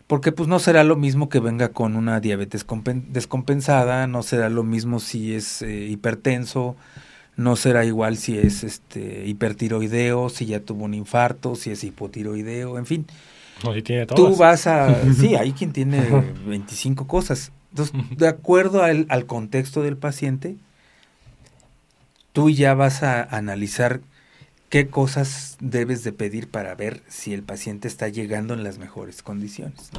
Porque 0.08 0.32
pues 0.32 0.48
no 0.48 0.60
será 0.60 0.84
lo 0.84 0.96
mismo 0.96 1.30
que 1.30 1.40
venga 1.40 1.70
con 1.70 1.96
una 1.96 2.20
diabetes 2.20 2.66
descompensada, 3.08 4.08
no 4.08 4.24
será 4.24 4.50
lo 4.50 4.64
mismo 4.64 5.00
si 5.00 5.34
es 5.34 5.62
eh, 5.62 5.88
hipertenso, 5.88 6.78
no 7.36 7.56
será 7.56 7.86
igual 7.86 8.18
si 8.18 8.38
es 8.38 8.64
este 8.64 9.26
hipertiroideo, 9.28 10.30
si 10.30 10.46
ya 10.46 10.62
tuvo 10.62 10.86
un 10.86 10.94
infarto, 10.94 11.56
si 11.56 11.72
es 11.72 11.84
hipotiroideo, 11.84 12.78
en 12.78 12.86
fin. 12.86 13.06
Tú 14.16 14.36
vas 14.36 14.68
a... 14.68 15.14
sí, 15.14 15.36
hay 15.36 15.52
quien 15.52 15.74
tiene 15.74 16.04
25 16.46 17.08
cosas. 17.08 17.52
Entonces, 17.72 18.18
de 18.18 18.28
acuerdo 18.28 18.84
al, 18.84 19.26
contexto 19.26 19.84
del 19.84 19.98
paciente, 19.98 20.56
tú 22.34 22.50
ya 22.50 22.74
vas 22.74 23.04
a 23.04 23.24
analizar 23.24 24.02
qué 24.70 24.88
cosas 24.88 25.58
debes 25.60 26.04
de 26.04 26.12
pedir 26.12 26.50
para 26.50 26.76
ver 26.76 27.02
si 27.08 27.34
el 27.34 27.44
paciente 27.44 27.88
está 27.88 28.10
llegando 28.10 28.54
en 28.54 28.64
las 28.64 28.78
mejores 28.78 29.24
condiciones. 29.24 29.92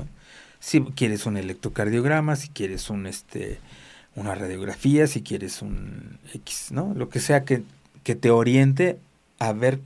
Si 0.61 0.81
quieres 0.81 1.27
un 1.27 1.37
electrocardiograma, 1.37 2.37
si 2.37 2.49
quieres 2.49 2.91
un 2.91 3.07
este 3.07 3.59
una 4.15 4.35
radiografía, 4.35 5.07
si 5.07 5.23
quieres 5.23 5.63
un 5.63 6.19
X, 6.35 6.73
¿no? 6.73 6.93
Lo 6.95 7.09
que 7.09 7.21
sea 7.21 7.45
que, 7.45 7.63
que 8.03 8.17
te 8.17 8.31
oriente 8.31 8.99
a 9.39 9.53
ver 9.53 9.81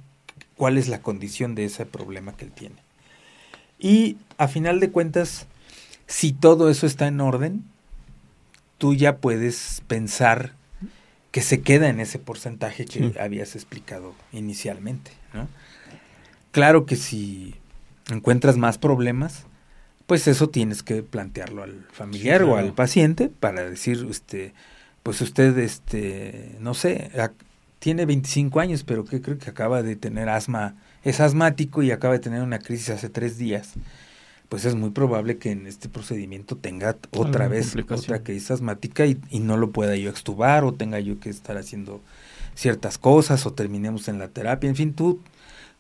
cuál 0.57 0.79
es 0.79 0.89
la 0.89 1.03
condición 1.03 1.55
de 1.55 1.67
ese 1.67 1.85
problema 1.85 2.35
que 2.35 2.47
él 2.47 2.53
tiene. 2.53 2.77
Y 3.79 4.17
a 4.39 4.49
final 4.49 4.81
de 4.81 4.91
cuentas, 4.91 5.47
si 6.07 6.33
todo 6.33 6.71
eso 6.71 6.87
está 6.87 7.09
en 7.09 7.21
orden, 7.21 7.65
tú 8.79 8.95
ya 8.95 9.17
puedes 9.17 9.83
pensar 9.87 10.55
que 11.33 11.41
se 11.41 11.63
queda 11.63 11.89
en 11.89 11.99
ese 11.99 12.19
porcentaje 12.19 12.85
que 12.85 13.15
habías 13.19 13.57
explicado 13.57 14.15
inicialmente. 14.33 15.11
¿no? 15.33 15.49
Claro 16.53 16.87
que 16.87 16.95
si 16.97 17.55
encuentras 18.11 18.59
más 18.59 18.77
problemas, 18.79 19.47
pues 20.07 20.29
eso 20.29 20.51
tienes 20.51 20.83
que 20.83 21.03
plantearlo 21.03 21.63
al 21.63 21.87
familiar 21.91 22.43
o 22.43 22.57
al 22.57 22.75
paciente 22.75 23.31
para 23.31 23.69
decir, 23.69 24.07
este, 24.11 24.53
pues 25.03 25.23
usted, 25.23 25.57
este, 25.59 26.57
no 26.61 26.75
sé, 26.75 27.11
tiene 27.79 28.05
25 28.05 28.61
años, 28.61 28.85
pero 28.85 29.07
que 29.07 29.23
creo 29.23 29.39
que 29.39 29.49
acaba 29.49 29.83
de 29.83 29.97
tener 29.97 30.29
asma, 30.29 30.77
es 31.03 31.19
asmático 31.21 31.83
y 31.83 31.93
acaba 31.93 32.13
de 32.13 32.21
tener 32.21 32.43
una 32.43 32.59
crisis 32.59 32.91
hace 32.91 33.09
tres 33.09 33.39
días 33.39 33.73
pues 34.53 34.67
es 34.67 34.75
muy 34.75 34.91
probable 34.91 35.39
que 35.39 35.51
en 35.51 35.67
este 35.67 35.89
procedimiento 35.89 36.59
tenga 36.59 36.99
otra 37.13 37.49
vez 37.49 37.75
otra 37.89 38.23
crisis 38.23 38.51
asmática 38.51 39.07
y, 39.07 39.19
no 39.41 39.57
lo 39.57 39.71
pueda 39.71 39.97
yo 39.97 40.11
extubar 40.11 40.65
o 40.65 40.75
tenga 40.75 41.01
yo 41.01 41.19
que 41.19 41.31
estar 41.31 41.57
haciendo 41.57 42.03
ciertas 42.55 42.99
cosas 42.99 43.47
o 43.47 43.55
terminemos 43.55 44.09
en 44.09 44.19
la 44.19 44.29
terapia. 44.29 44.69
En 44.69 44.77
fin, 44.77 44.93
tú, 44.93 45.21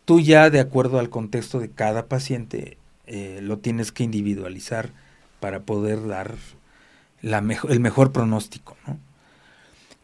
tú 0.06 0.20
ya 0.20 0.48
de 0.48 0.58
acuerdo 0.58 0.98
al 0.98 1.10
contexto 1.10 1.60
de 1.60 1.68
cada 1.68 2.06
paciente 2.06 2.78
eh, 3.06 3.40
lo 3.42 3.58
tienes 3.58 3.92
que 3.92 4.04
individualizar 4.04 4.88
para 5.38 5.60
poder 5.60 6.08
dar 6.08 6.36
la 7.20 7.44
el 7.68 7.80
mejor 7.80 8.10
pronóstico. 8.10 8.78
¿no? 8.86 8.96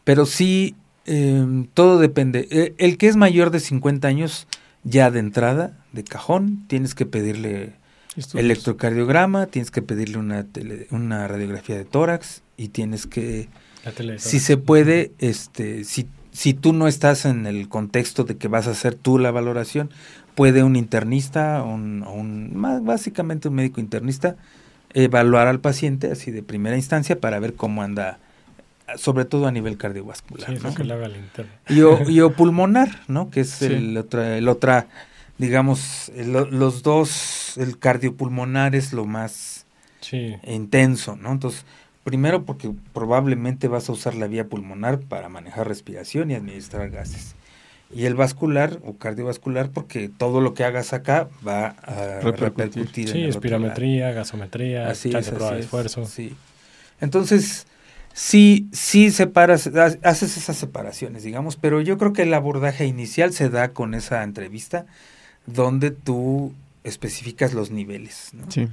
Pero 0.03 0.27
sí, 0.27 0.75
em, 1.07 1.65
todo 1.73 1.97
depende. 1.97 2.47
E, 2.51 2.75
el 2.77 2.99
que 2.99 3.07
es 3.07 3.15
mayor 3.15 3.49
de 3.49 3.61
50 3.61 4.07
años, 4.07 4.45
ya 4.83 5.09
de 5.09 5.21
entrada, 5.21 5.75
de 5.91 6.03
cajón, 6.03 6.67
tienes 6.67 6.93
que 6.93 7.07
pedirle 7.07 7.78
electrocardiograma, 8.33 9.47
tienes 9.47 9.71
que 9.71 9.81
pedirle 9.81 10.17
una, 10.17 10.45
una 10.91 11.27
radiografía 11.27 11.77
de 11.77 11.85
tórax 11.85 12.41
y 12.57 12.69
tienes 12.69 13.07
que, 13.07 13.47
si 14.17 14.39
se 14.39 14.57
puede, 14.57 15.11
este, 15.19 15.83
si, 15.83 16.07
si 16.31 16.53
tú 16.53 16.73
no 16.73 16.87
estás 16.87 17.25
en 17.25 17.45
el 17.45 17.69
contexto 17.69 18.23
de 18.23 18.37
que 18.37 18.47
vas 18.47 18.67
a 18.67 18.71
hacer 18.71 18.95
tú 18.95 19.17
la 19.17 19.31
valoración, 19.31 19.89
puede 20.35 20.63
un 20.63 20.75
internista, 20.75 21.63
un, 21.63 22.03
un, 22.03 22.51
básicamente 22.85 23.47
un 23.47 23.55
médico 23.55 23.81
internista, 23.81 24.35
evaluar 24.93 25.47
al 25.47 25.59
paciente 25.59 26.11
así 26.11 26.31
de 26.31 26.43
primera 26.43 26.75
instancia 26.75 27.19
para 27.19 27.39
ver 27.39 27.53
cómo 27.53 27.83
anda 27.83 28.19
sobre 28.97 29.25
todo 29.25 29.47
a 29.47 29.51
nivel 29.51 29.77
cardiovascular. 29.77 30.57
Sí, 30.57 30.75
que 30.75 30.83
haga 30.91 31.05
el. 31.05 31.15
Y, 31.69 31.81
o, 32.21 32.31
pulmonar, 32.35 33.01
¿no? 33.07 33.29
Que 33.29 33.41
es 33.41 33.61
el, 33.61 33.95
otra, 33.97 34.37
el 34.37 34.47
otra, 34.47 34.87
digamos, 35.39 36.11
los 36.15 36.83
dos, 36.83 37.57
el 37.57 37.79
cardiopulmonar 37.79 38.75
es 38.75 38.93
lo 38.93 39.05
más 39.05 39.65
intenso, 40.45 41.15
¿no? 41.15 41.31
Entonces, 41.31 41.65
primero 42.03 42.43
porque 42.43 42.71
probablemente 42.93 43.67
vas 43.67 43.89
a 43.89 43.93
usar 43.93 44.15
la 44.15 44.27
vía 44.27 44.47
pulmonar 44.47 44.99
para 44.99 45.29
manejar 45.29 45.67
respiración 45.67 46.29
y 46.29 46.35
administrar 46.35 46.89
gases. 46.89 47.35
Y 47.91 48.05
el 48.05 48.13
vascular 48.13 48.79
o 48.85 48.97
cardiovascular 48.97 49.71
porque 49.71 50.09
todo 50.09 50.41
lo 50.41 50.53
que 50.53 50.63
hagas 50.63 50.93
acá 50.93 51.27
va 51.47 51.69
a 51.83 52.19
repercutir. 52.19 53.09
Sí, 53.09 53.23
espirometría, 53.23 54.11
gasometría, 54.11 54.89
así 54.89 55.11
es, 55.15 55.29
prueba 55.29 55.53
de 55.53 55.61
esfuerzo. 55.61 56.05
Sí. 56.05 56.35
Entonces, 57.01 57.65
sí, 58.13 58.67
sí 58.71 59.09
separas, 59.09 59.67
haces 60.03 60.37
esas 60.37 60.57
separaciones, 60.57 61.23
digamos, 61.23 61.55
pero 61.55 61.81
yo 61.81 61.97
creo 61.97 62.13
que 62.13 62.23
el 62.23 62.33
abordaje 62.33 62.85
inicial 62.85 63.33
se 63.33 63.49
da 63.49 63.69
con 63.69 63.93
esa 63.93 64.21
entrevista 64.23 64.85
donde 65.53 65.91
tú 65.91 66.53
especificas 66.83 67.53
los 67.53 67.71
niveles. 67.71 68.31
¿no? 68.33 68.49
Sí. 68.49 68.67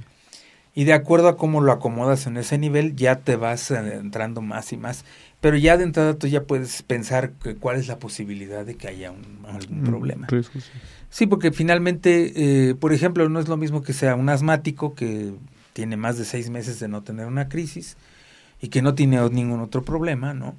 Y 0.77 0.83
de 0.83 0.93
acuerdo 0.93 1.27
a 1.27 1.37
cómo 1.37 1.61
lo 1.61 1.71
acomodas 1.71 2.27
en 2.27 2.37
ese 2.37 2.57
nivel, 2.57 2.95
ya 2.95 3.15
te 3.15 3.35
vas 3.35 3.71
entrando 3.71 4.41
más 4.41 4.71
y 4.73 4.77
más. 4.77 5.05
Pero 5.41 5.57
ya 5.57 5.75
de 5.75 5.83
entrada 5.83 6.13
tú 6.15 6.27
ya 6.27 6.43
puedes 6.43 6.83
pensar 6.83 7.31
que 7.31 7.55
cuál 7.55 7.77
es 7.77 7.87
la 7.87 7.97
posibilidad 7.97 8.65
de 8.65 8.75
que 8.75 8.87
haya 8.87 9.11
un, 9.11 9.45
algún 9.47 9.81
mm, 9.81 9.85
problema. 9.85 10.27
sí. 11.09 11.25
porque 11.25 11.51
finalmente, 11.51 12.69
eh, 12.69 12.75
por 12.75 12.93
ejemplo, 12.93 13.27
no 13.27 13.39
es 13.39 13.47
lo 13.47 13.57
mismo 13.57 13.81
que 13.81 13.93
sea 13.93 14.15
un 14.15 14.29
asmático 14.29 14.93
que 14.93 15.33
tiene 15.73 15.97
más 15.97 16.17
de 16.17 16.25
seis 16.25 16.49
meses 16.49 16.79
de 16.79 16.87
no 16.87 17.01
tener 17.01 17.25
una 17.25 17.49
crisis 17.49 17.97
y 18.61 18.69
que 18.69 18.81
no 18.81 18.95
tiene 18.95 19.19
ningún 19.29 19.61
otro 19.61 19.83
problema, 19.83 20.33
¿no? 20.33 20.55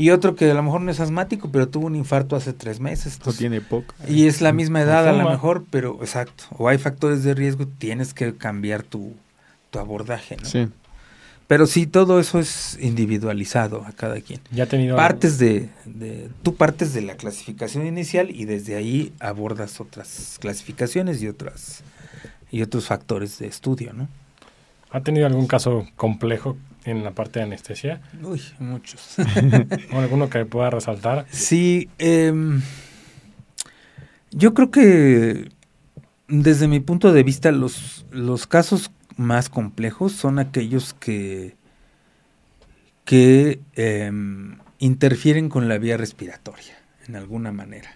Y 0.00 0.12
otro 0.12 0.34
que 0.34 0.50
a 0.50 0.54
lo 0.54 0.62
mejor 0.62 0.80
no 0.80 0.90
es 0.90 0.98
asmático, 0.98 1.50
pero 1.52 1.68
tuvo 1.68 1.86
un 1.86 1.94
infarto 1.94 2.34
hace 2.34 2.54
tres 2.54 2.80
meses. 2.80 3.18
no 3.26 3.34
tiene 3.34 3.60
poco. 3.60 3.94
Y 4.08 4.28
es 4.28 4.40
la 4.40 4.50
misma 4.50 4.80
edad 4.80 5.06
a 5.06 5.12
lo 5.12 5.28
mejor, 5.28 5.66
pero 5.68 5.98
exacto. 6.00 6.44
O 6.56 6.70
hay 6.70 6.78
factores 6.78 7.22
de 7.22 7.34
riesgo, 7.34 7.66
tienes 7.66 8.14
que 8.14 8.34
cambiar 8.34 8.82
tu, 8.82 9.12
tu 9.68 9.78
abordaje, 9.78 10.38
¿no? 10.38 10.46
Sí. 10.46 10.68
Pero 11.48 11.66
sí, 11.66 11.86
todo 11.86 12.18
eso 12.18 12.38
es 12.38 12.78
individualizado 12.80 13.84
a 13.84 13.92
cada 13.92 14.22
quien. 14.22 14.40
Ya 14.50 14.64
tenido 14.64 14.96
partes 14.96 15.36
de, 15.36 15.68
de, 15.84 16.30
tú 16.42 16.54
partes 16.54 16.94
de 16.94 17.02
la 17.02 17.16
clasificación 17.16 17.86
inicial 17.86 18.30
y 18.30 18.46
desde 18.46 18.76
ahí 18.76 19.12
abordas 19.20 19.82
otras 19.82 20.38
clasificaciones 20.40 21.20
y 21.20 21.28
otras 21.28 21.82
y 22.50 22.62
otros 22.62 22.86
factores 22.86 23.38
de 23.38 23.48
estudio, 23.48 23.92
¿no? 23.92 24.08
¿Ha 24.92 25.02
tenido 25.02 25.26
algún 25.26 25.46
caso 25.46 25.86
complejo 25.96 26.56
en 26.84 27.04
la 27.04 27.12
parte 27.12 27.40
de 27.40 27.44
anestesia? 27.44 28.00
Uy, 28.22 28.42
muchos. 28.58 29.16
¿O 29.92 29.98
alguno 29.98 30.30
que 30.30 30.44
pueda 30.44 30.70
resaltar? 30.70 31.26
Sí, 31.30 31.88
em, 31.98 32.62
yo 34.30 34.54
creo 34.54 34.70
que 34.70 35.50
desde 36.28 36.68
mi 36.68 36.80
punto 36.80 37.12
de 37.12 37.22
vista 37.22 37.50
los, 37.50 38.06
los 38.10 38.46
casos 38.46 38.90
más 39.16 39.48
complejos 39.48 40.12
son 40.12 40.38
aquellos 40.38 40.94
que, 40.94 41.56
que 43.04 43.60
em, 43.74 44.58
interfieren 44.78 45.48
con 45.48 45.68
la 45.68 45.78
vía 45.78 45.96
respiratoria 45.96 46.78
en 47.06 47.16
alguna 47.16 47.52
manera. 47.52 47.90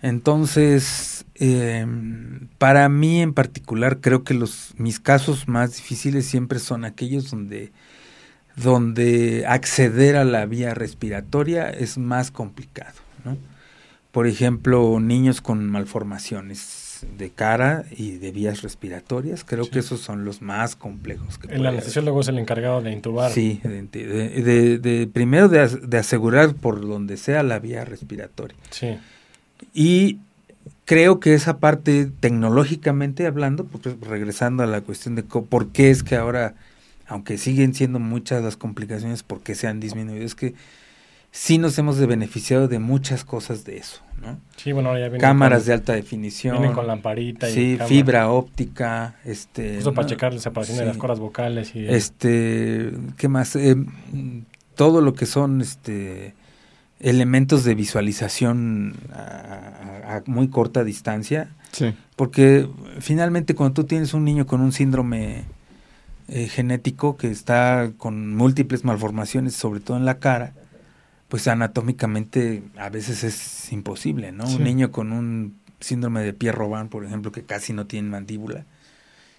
Entonces, 0.00 1.24
em, 1.34 2.48
para 2.58 2.88
mí 2.88 3.20
en 3.20 3.34
particular, 3.34 4.00
creo 4.00 4.22
que 4.22 4.34
los 4.34 4.74
mis 4.76 5.00
casos 5.00 5.48
más 5.48 5.76
difíciles 5.76 6.26
siempre 6.26 6.60
son 6.60 6.84
aquellos 6.84 7.30
donde, 7.30 7.72
donde 8.56 9.44
acceder 9.46 10.16
a 10.16 10.24
la 10.24 10.46
vía 10.46 10.74
respiratoria 10.74 11.68
es 11.68 11.98
más 11.98 12.30
complicado. 12.30 12.94
¿no? 13.24 13.36
Por 14.12 14.26
ejemplo, 14.26 15.00
niños 15.00 15.40
con 15.40 15.68
malformaciones 15.68 17.06
de 17.16 17.30
cara 17.30 17.84
y 17.96 18.18
de 18.18 18.32
vías 18.32 18.62
respiratorias, 18.62 19.44
creo 19.44 19.68
que 19.70 19.80
esos 19.80 20.00
son 20.00 20.24
los 20.24 20.42
más 20.42 20.74
complejos. 20.74 21.38
Que 21.38 21.54
el 21.54 21.66
anestesiólogo 21.66 22.20
es 22.20 22.28
el 22.28 22.38
encargado 22.38 22.82
de 22.82 22.92
intubar. 22.92 23.30
Sí, 23.30 23.60
de, 23.62 24.78
de 24.78 25.06
primero 25.06 25.48
de, 25.48 25.98
asegurar 25.98 26.54
por 26.54 26.80
donde 26.80 27.16
sea 27.16 27.42
la 27.42 27.58
vía 27.58 27.84
respiratoria. 27.84 28.56
Sí. 28.70 28.98
Y 29.72 30.18
creo 30.84 31.20
que 31.20 31.34
esa 31.34 31.58
parte 31.58 32.10
tecnológicamente 32.20 33.26
hablando, 33.26 33.64
pues, 33.64 33.94
regresando 34.00 34.62
a 34.62 34.66
la 34.66 34.80
cuestión 34.80 35.14
de 35.14 35.22
por 35.22 35.68
qué 35.68 35.90
es 35.90 36.02
que 36.02 36.16
ahora, 36.16 36.54
aunque 37.06 37.36
siguen 37.36 37.74
siendo 37.74 37.98
muchas 37.98 38.42
las 38.42 38.56
complicaciones, 38.56 39.22
por 39.22 39.40
qué 39.40 39.54
se 39.54 39.66
han 39.66 39.80
disminuido, 39.80 40.24
es 40.24 40.34
que 40.34 40.54
sí 41.30 41.58
nos 41.58 41.78
hemos 41.78 41.98
beneficiado 42.06 42.68
de 42.68 42.78
muchas 42.78 43.24
cosas 43.24 43.66
de 43.66 43.76
eso, 43.76 44.00
¿no? 44.22 44.38
Sí, 44.56 44.72
bueno, 44.72 44.94
ya 44.94 45.04
vienen 45.04 45.20
Cámaras 45.20 45.66
de 45.66 45.74
alta 45.74 45.92
definición. 45.92 46.56
Vienen 46.56 46.74
con 46.74 46.86
lamparita 46.86 47.50
y 47.50 47.52
Sí, 47.52 47.78
fibra 47.86 48.30
óptica, 48.30 49.16
este... 49.26 49.78
Eso 49.78 49.92
para 49.92 50.08
checar 50.08 50.32
la 50.32 50.40
separación 50.40 50.78
de 50.78 50.86
las 50.86 50.96
cordas 50.96 51.18
vocales 51.18 51.76
y... 51.76 51.86
Este, 51.86 52.92
¿qué 53.18 53.28
más? 53.28 53.56
Eh, 53.56 53.76
todo 54.74 55.02
lo 55.02 55.12
que 55.12 55.26
son, 55.26 55.60
este 55.60 56.34
elementos 57.00 57.64
de 57.64 57.74
visualización 57.74 58.94
a, 59.12 60.22
muy 60.26 60.48
corta 60.48 60.84
distancia. 60.84 61.48
Porque 62.16 62.68
finalmente 62.98 63.54
cuando 63.54 63.74
tú 63.74 63.84
tienes 63.84 64.14
un 64.14 64.24
niño 64.24 64.46
con 64.46 64.60
un 64.60 64.72
síndrome 64.72 65.44
eh, 66.28 66.48
genético 66.48 67.16
que 67.16 67.30
está 67.30 67.92
con 67.96 68.34
múltiples 68.34 68.84
malformaciones, 68.84 69.54
sobre 69.54 69.80
todo 69.80 69.96
en 69.96 70.04
la 70.04 70.18
cara, 70.18 70.54
pues 71.28 71.46
anatómicamente 71.46 72.62
a 72.76 72.88
veces 72.88 73.22
es 73.22 73.72
imposible, 73.72 74.32
¿no? 74.32 74.48
Un 74.48 74.64
niño 74.64 74.90
con 74.90 75.12
un 75.12 75.56
síndrome 75.78 76.22
de 76.22 76.32
Pierre-Robin, 76.32 76.88
por 76.88 77.04
ejemplo, 77.04 77.30
que 77.30 77.42
casi 77.42 77.72
no 77.72 77.86
tiene 77.86 78.08
mandíbula 78.08 78.64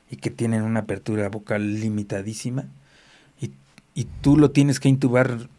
y 0.09 0.17
que 0.17 0.29
tienen 0.29 0.61
una 0.61 0.81
apertura 0.81 1.29
vocal 1.29 1.79
limitadísima, 1.79 2.65
y, 3.41 3.51
y 3.95 4.05
tú 4.21 4.37
lo 4.37 4.51
tienes 4.51 4.79
que 4.79 4.89
intubar 4.89 5.49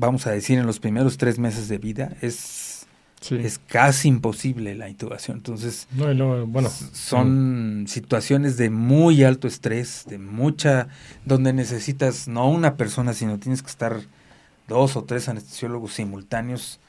vamos 0.00 0.26
a 0.26 0.30
decir, 0.30 0.58
en 0.58 0.66
los 0.66 0.80
primeros 0.80 1.18
tres 1.18 1.38
meses 1.38 1.68
de 1.68 1.76
vida, 1.76 2.16
es, 2.22 2.86
es 3.30 3.58
casi 3.58 4.08
imposible 4.08 4.74
la 4.74 4.88
intubación. 4.88 5.36
Entonces, 5.36 5.86
bueno, 6.46 6.70
son 6.70 7.84
situaciones 7.86 8.56
de 8.56 8.70
muy 8.70 9.22
alto 9.22 9.46
estrés, 9.46 10.06
de 10.08 10.18
mucha, 10.18 10.88
donde 11.26 11.52
necesitas 11.52 12.28
no 12.28 12.50
una 12.50 12.76
persona, 12.76 13.12
sino 13.12 13.38
tienes 13.38 13.62
que 13.62 13.68
estar 13.68 14.00
dos 14.66 14.96
o 14.96 15.04
tres 15.04 15.28
anestesiólogos 15.28 15.92
simultáneos 15.92 16.80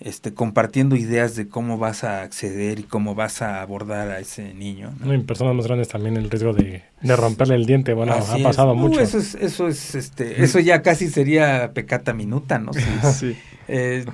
este, 0.00 0.32
compartiendo 0.32 0.94
ideas 0.94 1.34
de 1.34 1.48
cómo 1.48 1.76
vas 1.76 2.04
a 2.04 2.22
acceder 2.22 2.78
y 2.78 2.82
cómo 2.84 3.14
vas 3.16 3.42
a 3.42 3.60
abordar 3.60 4.10
a 4.10 4.20
ese 4.20 4.54
niño. 4.54 4.92
¿no? 5.00 5.12
en 5.12 5.26
personas 5.26 5.54
más 5.56 5.66
grandes 5.66 5.88
también 5.88 6.16
el 6.16 6.30
riesgo 6.30 6.52
de, 6.52 6.84
romperle 7.02 7.56
el 7.56 7.66
diente, 7.66 7.94
bueno, 7.94 8.12
ha 8.12 8.38
pasado 8.38 8.74
mucho. 8.74 9.00
eso 9.00 9.18
es, 9.18 9.34
eso 9.34 9.66
es, 9.66 9.94
este, 9.94 10.42
eso 10.42 10.60
ya 10.60 10.82
casi 10.82 11.08
sería 11.08 11.72
pecata 11.74 12.14
minuta, 12.14 12.58
¿no? 12.58 12.72
Sí, 12.72 13.36
eh, 13.68 14.04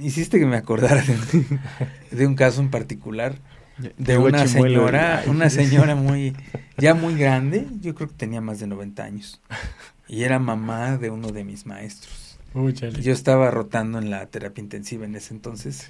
hiciste 0.00 0.40
que 0.40 0.46
me 0.46 0.56
acordara 0.56 1.04
de, 2.10 2.26
un 2.26 2.34
caso 2.34 2.60
en 2.60 2.70
particular 2.70 3.36
de 3.96 4.18
una 4.18 4.46
señora, 4.48 5.22
una 5.28 5.50
señora 5.50 5.94
muy, 5.94 6.34
ya 6.78 6.94
muy 6.94 7.14
grande, 7.14 7.66
yo 7.80 7.94
creo 7.94 8.08
que 8.08 8.14
tenía 8.14 8.40
más 8.40 8.58
de 8.58 8.66
90 8.66 9.04
años, 9.04 9.40
y 10.08 10.24
era 10.24 10.40
mamá 10.40 10.96
de 10.96 11.10
uno 11.10 11.28
de 11.28 11.44
mis 11.44 11.64
maestros. 11.64 12.27
Yo 12.54 13.12
estaba 13.12 13.50
rotando 13.50 13.98
en 13.98 14.10
la 14.10 14.26
terapia 14.26 14.62
intensiva 14.62 15.04
en 15.04 15.14
ese 15.14 15.34
entonces. 15.34 15.86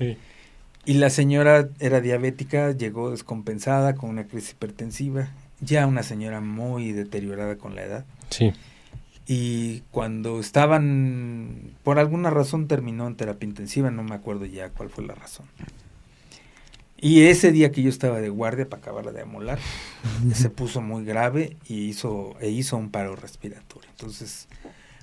Y 0.84 0.94
la 0.94 1.10
señora 1.10 1.68
era 1.80 2.00
diabética, 2.00 2.72
llegó 2.72 3.10
descompensada 3.10 3.94
con 3.94 4.10
una 4.10 4.24
crisis 4.24 4.52
hipertensiva, 4.52 5.28
ya 5.60 5.86
una 5.86 6.02
señora 6.02 6.40
muy 6.40 6.92
deteriorada 6.92 7.56
con 7.56 7.74
la 7.74 7.82
edad. 7.82 8.04
Sí. 8.30 8.52
Y 9.26 9.80
cuando 9.90 10.40
estaban, 10.40 11.74
por 11.84 11.98
alguna 11.98 12.30
razón 12.30 12.66
terminó 12.68 13.06
en 13.06 13.16
terapia 13.16 13.46
intensiva, 13.46 13.90
no 13.90 14.02
me 14.02 14.14
acuerdo 14.14 14.46
ya 14.46 14.70
cuál 14.70 14.88
fue 14.88 15.04
la 15.04 15.14
razón. 15.14 15.46
Y 17.00 17.24
ese 17.24 17.52
día 17.52 17.70
que 17.70 17.82
yo 17.82 17.90
estaba 17.90 18.20
de 18.20 18.30
guardia 18.30 18.68
para 18.68 18.80
acabarla 18.80 19.12
de 19.12 19.20
amolar, 19.20 19.58
se 20.34 20.50
puso 20.50 20.80
muy 20.80 21.04
grave 21.04 21.56
y 21.66 21.88
hizo, 21.88 22.34
e 22.40 22.48
hizo 22.48 22.76
un 22.76 22.90
paro 22.90 23.14
respiratorio. 23.14 23.88
Entonces, 23.90 24.48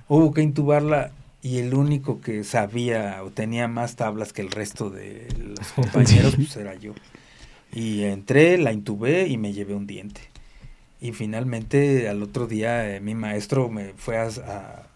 hubo 0.08 0.34
que 0.34 0.42
intubarla 0.42 1.12
y 1.46 1.58
el 1.58 1.74
único 1.74 2.20
que 2.20 2.42
sabía 2.42 3.22
o 3.22 3.30
tenía 3.30 3.68
más 3.68 3.94
tablas 3.94 4.32
que 4.32 4.42
el 4.42 4.50
resto 4.50 4.90
de 4.90 5.28
los 5.38 5.68
compañeros 5.76 6.34
pues 6.34 6.56
era 6.56 6.74
yo. 6.74 6.92
Y 7.72 8.02
entré, 8.02 8.58
la 8.58 8.72
intubé 8.72 9.28
y 9.28 9.38
me 9.38 9.52
llevé 9.52 9.74
un 9.74 9.86
diente. 9.86 10.22
Y 11.00 11.12
finalmente 11.12 12.08
al 12.08 12.20
otro 12.24 12.48
día 12.48 12.96
eh, 12.96 13.00
mi 13.00 13.14
maestro 13.14 13.68
me 13.68 13.92
fue 13.96 14.18
a, 14.18 14.88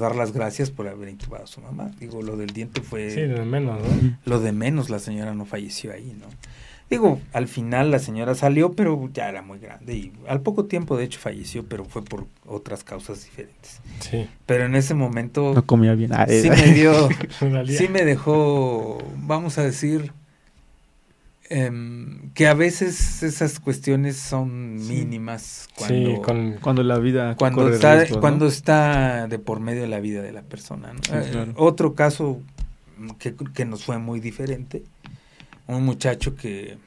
dar 0.00 0.16
las 0.16 0.32
gracias 0.32 0.70
por 0.70 0.88
haber 0.88 1.10
intubado 1.10 1.44
a 1.44 1.46
su 1.46 1.60
mamá. 1.60 1.90
Digo, 2.00 2.22
lo 2.22 2.38
del 2.38 2.54
diente 2.54 2.80
fue... 2.80 3.10
Sí, 3.10 3.20
de 3.20 3.44
menos, 3.44 3.82
¿no? 3.82 4.18
Lo 4.24 4.40
de 4.40 4.52
menos, 4.52 4.88
la 4.88 4.98
señora 4.98 5.34
no 5.34 5.44
falleció 5.44 5.92
ahí, 5.92 6.16
¿no? 6.18 6.26
Digo, 6.92 7.22
al 7.32 7.48
final 7.48 7.90
la 7.90 7.98
señora 7.98 8.34
salió, 8.34 8.72
pero 8.74 9.08
ya 9.14 9.26
era 9.26 9.40
muy 9.40 9.58
grande 9.58 9.94
y 9.94 10.12
al 10.28 10.42
poco 10.42 10.66
tiempo 10.66 10.94
de 10.94 11.04
hecho 11.04 11.18
falleció, 11.18 11.64
pero 11.64 11.86
fue 11.86 12.04
por 12.04 12.26
otras 12.44 12.84
causas 12.84 13.24
diferentes. 13.24 13.80
Sí. 14.00 14.28
Pero 14.44 14.66
en 14.66 14.74
ese 14.74 14.92
momento... 14.92 15.54
No 15.54 15.64
comía 15.64 15.94
bien. 15.94 16.12
Ah, 16.12 16.26
sí 16.28 16.50
me 16.50 16.74
dio... 16.74 17.08
sí 17.66 17.88
me 17.88 18.04
dejó, 18.04 18.98
vamos 19.16 19.56
a 19.56 19.62
decir, 19.62 20.12
em, 21.48 22.30
que 22.34 22.46
a 22.46 22.52
veces 22.52 23.22
esas 23.22 23.58
cuestiones 23.58 24.18
son 24.18 24.74
mínimas 24.86 25.70
cuando, 25.74 26.60
cuando 26.60 26.82
la 26.82 26.98
vida 26.98 27.36
cuando 27.36 27.70
está 27.70 28.06
cuando 28.20 28.46
está 28.46 29.28
de 29.28 29.38
por 29.38 29.60
medio 29.60 29.80
de 29.80 29.88
la 29.88 30.00
vida 30.00 30.20
de 30.20 30.32
la 30.32 30.42
persona 30.42 30.92
eh, 31.10 31.52
otro 31.56 31.94
caso 31.94 32.42
que, 33.18 33.34
que, 33.54 33.64
nos 33.64 33.84
fue 33.84 33.98
muy 33.98 34.20
diferente 34.20 34.84
un 35.66 35.84
muchacho 35.84 36.34
que 36.36 36.78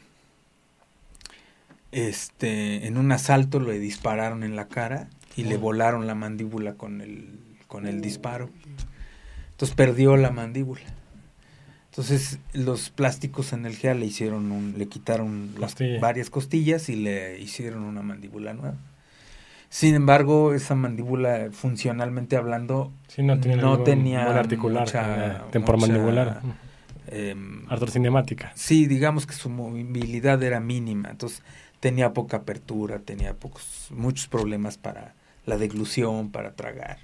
este 1.91 2.87
en 2.87 2.97
un 2.97 3.11
asalto 3.11 3.59
le 3.59 3.79
dispararon 3.79 4.43
en 4.43 4.55
la 4.55 4.67
cara 4.67 5.07
y 5.37 5.43
le 5.43 5.57
volaron 5.57 6.07
la 6.07 6.15
mandíbula 6.15 6.73
con 6.73 7.01
el 7.01 7.39
con 7.67 7.87
el 7.87 8.01
disparo. 8.01 8.49
Entonces 9.51 9.75
perdió 9.75 10.17
la 10.17 10.31
mandíbula. 10.31 10.81
Entonces 11.89 12.39
los 12.51 12.89
plásticos 12.89 13.53
en 13.53 13.65
el 13.65 13.77
GEA 13.77 13.93
le 13.93 14.05
hicieron 14.05 14.51
un, 14.51 14.75
le 14.77 14.87
quitaron 14.87 15.51
las 15.57 15.75
varias 16.01 16.29
costillas 16.29 16.89
y 16.89 16.97
le 16.97 17.39
hicieron 17.39 17.83
una 17.83 18.01
mandíbula 18.01 18.53
nueva. 18.53 18.75
Sin 19.69 19.95
embargo, 19.95 20.53
esa 20.53 20.75
mandíbula 20.75 21.49
funcionalmente 21.51 22.35
hablando 22.35 22.91
no, 23.17 23.79
tenía 23.83 24.37
articular, 24.37 24.89
temporomandibular. 25.51 26.41
Eh, 27.15 27.35
cinemática. 27.87 28.51
Sí, 28.55 28.87
digamos 28.87 29.25
que 29.25 29.33
su 29.33 29.49
movilidad 29.49 30.43
era 30.43 30.59
mínima, 30.59 31.09
entonces 31.09 31.43
tenía 31.79 32.13
poca 32.13 32.37
apertura, 32.37 32.99
tenía 32.99 33.33
pocos, 33.33 33.87
muchos 33.89 34.27
problemas 34.27 34.77
para 34.77 35.13
la 35.45 35.57
deglución, 35.57 36.29
para 36.31 36.55
tragar. 36.55 36.97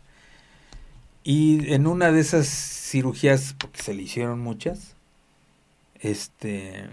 Y 1.23 1.73
en 1.73 1.87
una 1.87 2.11
de 2.11 2.19
esas 2.19 2.47
cirugías, 2.47 3.55
porque 3.57 3.81
se 3.81 3.93
le 3.93 4.01
hicieron 4.01 4.39
muchas, 4.39 4.95
este, 6.01 6.87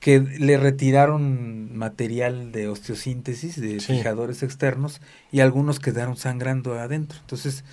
que 0.00 0.20
le 0.20 0.58
retiraron 0.58 1.74
material 1.74 2.52
de 2.52 2.68
osteosíntesis, 2.68 3.58
de 3.58 3.80
fijadores 3.80 4.42
externos, 4.42 5.00
y 5.32 5.40
algunos 5.40 5.78
quedaron 5.80 6.16
sangrando 6.16 6.74
adentro. 6.74 7.18
Entonces, 7.20 7.64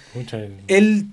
él 0.67 1.07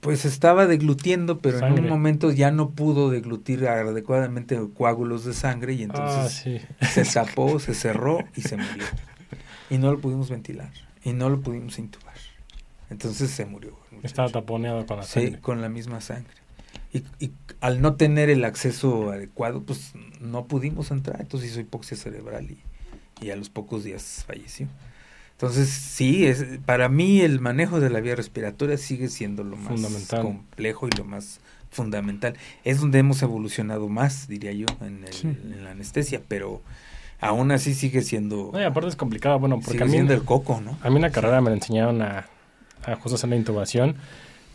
pues 0.00 0.24
estaba 0.24 0.66
deglutiendo, 0.66 1.38
pero 1.38 1.66
en 1.66 1.80
un 1.80 1.88
momento 1.88 2.30
ya 2.30 2.50
no 2.50 2.70
pudo 2.70 3.10
deglutir 3.10 3.66
adecuadamente 3.66 4.58
coágulos 4.74 5.24
de 5.24 5.32
sangre 5.32 5.74
y 5.74 5.82
entonces 5.82 6.66
ah, 6.80 6.86
se 6.86 7.04
tapó, 7.04 7.58
se 7.58 7.74
cerró 7.74 8.18
y 8.34 8.42
se 8.42 8.56
murió. 8.56 8.84
Y 9.70 9.78
no 9.78 9.90
lo 9.92 10.00
pudimos 10.00 10.30
ventilar 10.30 10.70
y 11.04 11.12
no 11.12 11.28
lo 11.28 11.40
pudimos 11.40 11.78
intubar. 11.78 12.14
Entonces 12.90 13.30
se 13.30 13.46
murió. 13.46 13.76
Estaba 14.02 14.28
taponeado 14.28 14.86
con 14.86 14.98
la 14.98 15.02
sangre. 15.02 15.32
Sí, 15.32 15.36
con 15.38 15.60
la 15.60 15.68
misma 15.68 16.00
sangre. 16.00 16.32
Y, 16.92 16.98
y, 17.18 17.32
al 17.60 17.80
no 17.80 17.96
tener 17.96 18.30
el 18.30 18.44
acceso 18.44 19.10
adecuado, 19.10 19.62
pues 19.62 19.92
no 20.20 20.46
pudimos 20.46 20.90
entrar. 20.90 21.20
Entonces 21.20 21.50
hizo 21.50 21.60
hipoxia 21.60 21.96
cerebral 21.96 22.50
y, 22.50 22.58
y 23.20 23.30
a 23.30 23.36
los 23.36 23.50
pocos 23.50 23.84
días 23.84 24.24
falleció. 24.26 24.68
Entonces, 25.36 25.68
sí, 25.68 26.24
es, 26.24 26.46
para 26.64 26.88
mí 26.88 27.20
el 27.20 27.40
manejo 27.40 27.78
de 27.78 27.90
la 27.90 28.00
vía 28.00 28.16
respiratoria 28.16 28.78
sigue 28.78 29.08
siendo 29.08 29.44
lo 29.44 29.56
más 29.56 30.08
complejo 30.08 30.88
y 30.88 30.96
lo 30.96 31.04
más 31.04 31.40
fundamental. 31.70 32.38
Es 32.64 32.80
donde 32.80 33.00
hemos 33.00 33.20
evolucionado 33.20 33.86
más, 33.90 34.28
diría 34.28 34.52
yo, 34.52 34.64
en, 34.80 35.04
la 35.62 35.72
anestesia, 35.72 36.22
pero 36.26 36.62
aún 37.20 37.52
así 37.52 37.74
sigue 37.74 38.00
siendo... 38.00 38.48
No, 38.50 38.60
y 38.60 38.64
aparte 38.64 38.88
es 38.88 38.96
complicado, 38.96 39.38
bueno, 39.38 39.60
porque 39.62 39.82
a 39.82 39.86
mí... 39.86 39.98
el 39.98 40.24
coco, 40.24 40.62
¿no? 40.62 40.78
A 40.80 40.88
mí 40.88 40.96
en 40.96 41.02
la 41.02 41.10
carrera 41.10 41.42
me 41.42 41.52
enseñaron 41.52 42.00
a, 42.00 42.24
a 42.86 42.96
justo 42.96 43.16
hacer 43.16 43.28
la 43.28 43.36
intubación 43.36 43.96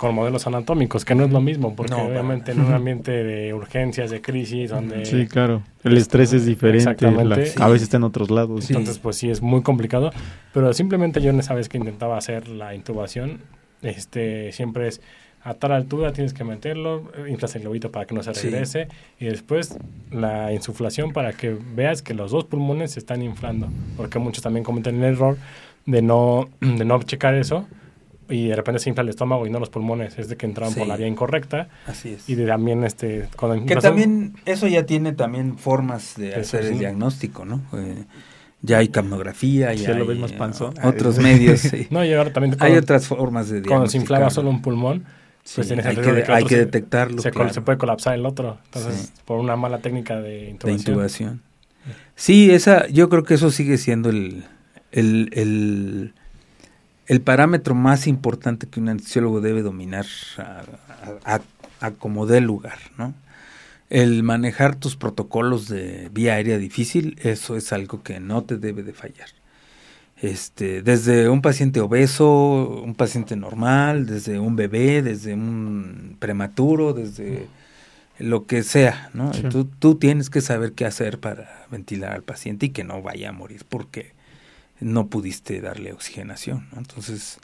con 0.02 0.16
modelos 0.16 0.47
anatómicos, 0.47 1.06
que 1.06 1.14
no 1.14 1.26
es 1.26 1.32
lo 1.32 1.41
mismo, 1.41 1.76
porque 1.76 1.93
obviamente 1.93 2.54
en 2.54 2.62
un 2.62 2.74
ambiente 2.74 3.12
de 3.12 3.54
urgencias, 3.54 4.10
de 4.10 4.20
crisis, 4.20 4.72
donde... 4.72 5.06
Sí, 5.06 5.28
claro, 5.28 5.62
el 5.84 5.95
estrés 5.95 6.34
es 6.34 6.43
diferente, 6.47 7.06
a 7.06 7.68
veces 7.68 7.84
está 7.84 7.97
en 7.97 8.04
otros 8.06 8.32
lados. 8.32 8.68
Entonces, 8.72 8.97
pues 8.97 9.18
sí, 9.18 9.30
es 9.30 9.43
muy 9.43 9.62
complicado, 9.62 10.10
pero 10.56 10.74
simplemente 10.74 11.22
yo 11.22 11.30
en 11.30 11.39
esa 11.39 11.54
vez 11.54 11.70
que 11.70 11.78
intentaba 11.78 12.18
hacer 12.18 12.47
la 12.47 12.74
intubación, 12.74 13.41
este 13.84 14.52
siempre 14.54 14.88
es 14.88 15.02
a 15.43 15.54
tal 15.54 15.72
altura 15.72 16.14
tienes 16.14 16.34
que 16.34 16.43
meterlo, 16.43 17.12
inflas 17.30 17.56
el 17.56 17.62
globito 17.62 17.91
para 17.91 18.08
que 18.08 18.16
no 18.16 18.24
se 18.24 18.34
regrese 18.34 18.88
y 19.20 19.26
después 19.26 19.78
la 20.10 20.52
insuflación 20.52 21.14
para 21.14 21.34
que 21.34 21.56
veas 21.76 22.02
que 22.02 22.16
los 22.16 22.32
dos 22.32 22.45
pulmones 22.45 22.93
se 22.93 22.99
están 22.99 23.22
inflando, 23.22 23.70
porque 23.97 24.18
muchos 24.18 24.41
también 24.41 24.64
cometen 24.64 24.95
el 24.95 25.14
error 25.14 25.38
de 25.86 26.02
no, 26.02 26.49
de 26.60 26.86
no 26.86 26.99
checar 27.04 27.36
eso 27.36 27.68
y 28.32 28.47
de 28.47 28.55
repente 28.55 28.79
se 28.79 28.89
infla 28.89 29.03
el 29.03 29.09
estómago 29.09 29.45
y 29.45 29.49
no 29.49 29.59
los 29.59 29.69
pulmones, 29.69 30.17
es 30.17 30.29
de 30.29 30.38
que 30.38 30.45
entraron 30.45 30.73
por 30.73 30.88
la 30.88 30.97
vía 30.97 31.07
incorrecta. 31.07 31.69
Así 31.86 32.09
es. 32.09 32.27
Y 32.29 32.36
de 32.36 32.45
también 32.47 32.84
este 32.84 33.27
que 33.67 33.75
también 33.75 34.36
eso 34.45 34.67
ya 34.67 34.86
tiene 34.86 35.13
también 35.13 35.57
formas 35.57 36.15
de 36.15 36.36
hacer 36.36 36.65
el 36.65 36.79
diagnóstico, 36.79 37.45
¿no? 37.45 37.61
Eh, 37.73 38.05
ya 38.61 38.77
hay 38.77 38.89
camografía, 38.89 39.73
ya, 39.73 39.93
lo 39.93 40.05
ves 40.05 40.19
más 40.19 40.34
panzón. 40.34 40.73
otros 40.84 41.17
medios. 41.17 41.63
no, 41.89 42.05
y 42.05 42.13
ahora 42.13 42.32
también 42.32 42.55
hay 42.59 42.77
otras 42.77 43.07
formas 43.07 43.49
de. 43.49 43.63
Cuando 43.63 43.88
se 43.88 43.97
inflama 43.97 44.29
solo 44.29 44.49
un 44.49 44.61
pulmón, 44.61 45.05
pues 45.55 45.71
hay 45.71 45.95
que, 45.95 46.32
hay 46.32 46.45
que 46.45 46.57
detectarlo. 46.57 47.21
Se, 47.21 47.32
se, 47.32 47.61
puede 47.61 47.77
colapsar 47.77 48.13
el 48.13 48.25
otro, 48.25 48.59
entonces 48.65 49.11
por 49.25 49.39
una 49.39 49.55
mala 49.55 49.79
técnica 49.79 50.21
de 50.21 50.49
intubación. 50.49 50.77
De 50.77 50.91
intubación. 50.91 51.41
Sí, 52.15 52.51
esa, 52.51 52.88
yo 52.88 53.09
creo 53.09 53.23
que 53.23 53.34
eso 53.34 53.49
sigue 53.49 53.79
siendo 53.79 54.09
el, 54.09 54.45
el, 54.91 55.32
el 55.34 56.13
el 57.08 57.22
parámetro 57.22 57.76
más 57.76 58.08
importante 58.08 58.68
que 58.68 58.80
un 58.80 58.89
anestesiólogo 58.89 59.41
debe 59.41 59.62
dominar 59.62 60.06
a, 61.26 61.41
como 61.97 62.26
dé 62.26 62.41
lugar, 62.41 62.78
¿no? 62.97 63.14
El 63.89 64.24
manejar 64.24 64.76
tus 64.76 64.95
protocolos 64.95 65.68
de 65.68 66.10
vía 66.14 66.36
aérea 66.36 66.58
difícil, 66.58 67.18
eso 67.22 67.58
es 67.58 67.74
algo 67.74 68.04
que 68.04 68.20
no 68.20 68.43
te 68.43 68.58
debe 68.58 68.84
de 68.84 68.93
fallar. 68.93 69.28
Este, 70.22 70.82
desde 70.84 71.28
un 71.28 71.41
paciente 71.41 71.82
obeso, 71.82 72.82
un 72.86 72.95
paciente 72.95 73.36
normal, 73.36 74.06
desde 74.06 74.39
un 74.39 74.56
bebé, 74.56 75.02
desde 75.02 75.34
un 75.34 76.16
prematuro, 76.20 76.93
desde 76.93 77.47
lo 78.20 78.45
que 78.45 78.64
sea, 78.64 79.10
¿no? 79.14 79.32
Tú, 79.32 79.66
tú, 79.66 79.95
tienes 79.95 80.30
que 80.30 80.41
saber 80.41 80.74
qué 80.74 80.86
hacer 80.86 81.20
para 81.20 81.66
ventilar 81.72 82.14
al 82.14 82.24
paciente 82.24 82.68
y 82.68 82.70
que 82.70 82.84
no 82.84 83.02
vaya 83.02 83.30
a 83.30 83.32
morir 83.34 83.66
porque 83.68 84.14
no 84.82 85.07
pudiste 85.07 85.61
darle 85.61 85.93
oxigenación. 85.93 86.67
Entonces, 86.75 87.39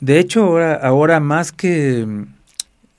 de 0.00 0.18
hecho, 0.18 0.42
ahora, 0.42 0.74
ahora 0.74 1.20
más 1.20 1.52
que, 1.52 2.26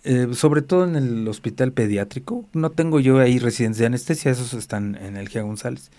eh, 0.04 0.28
sobre 0.34 0.62
todo 0.62 0.86
en 0.86 0.96
el 0.96 1.28
hospital 1.28 1.72
pediátrico, 1.74 2.46
no 2.54 2.72
tengo 2.72 3.00
yo 3.00 3.20
ahí 3.20 3.40
residencia 3.40 3.84
de 3.84 3.88
anestesia, 3.88 4.32
esos 4.32 4.54
están 4.54 4.96
en 4.96 5.18
el 5.18 5.30
GIA 5.30 5.44
González. 5.44 5.92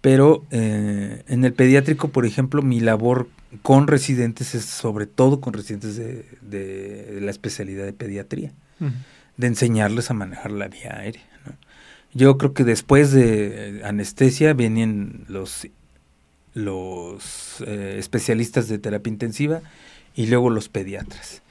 Pero 0.00 0.44
eh, 0.50 1.22
en 1.28 1.44
el 1.44 1.52
pediátrico, 1.52 2.08
por 2.08 2.24
ejemplo, 2.24 2.62
mi 2.62 2.80
labor 2.80 3.28
con 3.62 3.86
residentes 3.86 4.54
es 4.54 4.64
sobre 4.64 5.06
todo 5.06 5.40
con 5.40 5.52
residentes 5.52 5.96
de, 5.96 7.18
la 7.20 7.30
especialidad 7.30 7.84
de 7.84 7.92
pediatría, 7.92 8.52
de 9.36 9.46
enseñarles 9.46 10.10
a 10.10 10.14
manejar 10.14 10.52
la 10.52 10.68
vía 10.68 10.96
aérea. 10.96 11.22
Yo 12.12 12.38
creo 12.38 12.54
que 12.54 12.64
después 12.64 13.12
de 13.12 13.82
anestesia 13.84 14.54
vienen 14.54 15.26
los 15.28 15.68
los 16.54 17.62
eh, 17.66 17.96
especialistas 17.98 18.68
de 18.68 18.78
terapia 18.78 19.10
intensiva 19.10 19.60
y 20.14 20.26
luego 20.26 20.50
los 20.50 20.68
pediatras. 20.68 21.42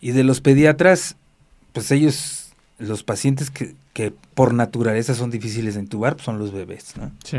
Y 0.00 0.12
de 0.12 0.24
los 0.24 0.40
pediatras, 0.40 1.16
pues 1.72 1.90
ellos, 1.90 2.52
los 2.78 3.02
pacientes 3.02 3.50
que, 3.50 3.74
que 3.92 4.12
por 4.34 4.54
naturaleza 4.54 5.14
son 5.14 5.30
difíciles 5.30 5.74
de 5.74 5.80
intubar, 5.80 6.14
pues 6.14 6.26
son 6.26 6.38
los 6.38 6.52
bebés, 6.52 6.96
¿no? 6.96 7.10
Sí. 7.24 7.38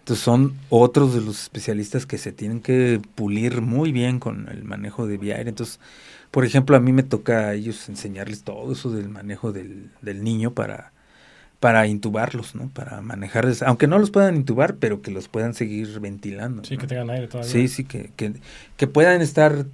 Entonces 0.00 0.22
son 0.22 0.54
otros 0.68 1.14
de 1.14 1.22
los 1.22 1.44
especialistas 1.44 2.04
que 2.04 2.18
se 2.18 2.30
tienen 2.30 2.60
que 2.60 3.00
pulir 3.14 3.62
muy 3.62 3.90
bien 3.90 4.20
con 4.20 4.50
el 4.50 4.62
manejo 4.62 5.06
de 5.06 5.16
vía 5.16 5.36
aérea. 5.36 5.48
Entonces, 5.48 5.80
por 6.30 6.44
ejemplo, 6.44 6.76
a 6.76 6.80
mí 6.80 6.92
me 6.92 7.02
toca 7.02 7.48
a 7.48 7.54
ellos 7.54 7.88
enseñarles 7.88 8.42
todo 8.42 8.70
eso 8.72 8.90
del 8.90 9.08
manejo 9.08 9.50
del, 9.50 9.90
del 10.02 10.22
niño 10.22 10.52
para 10.52 10.92
para 11.64 11.86
intubarlos, 11.86 12.54
¿no? 12.54 12.68
Para 12.68 13.00
manejarles, 13.00 13.62
aunque 13.62 13.86
no 13.86 13.98
los 13.98 14.10
puedan 14.10 14.36
intubar, 14.36 14.76
pero 14.76 15.00
que 15.00 15.10
los 15.10 15.28
puedan 15.28 15.54
seguir 15.54 15.98
ventilando. 15.98 16.62
Sí, 16.62 16.76
que 16.76 16.86
tengan 16.86 17.08
aire 17.08 17.26
todavía. 17.26 17.50
Sí, 17.50 17.68
sí, 17.68 17.84
que, 17.84 18.10
que, 18.76 18.86
puedan 18.86 19.22
estar 19.22 19.64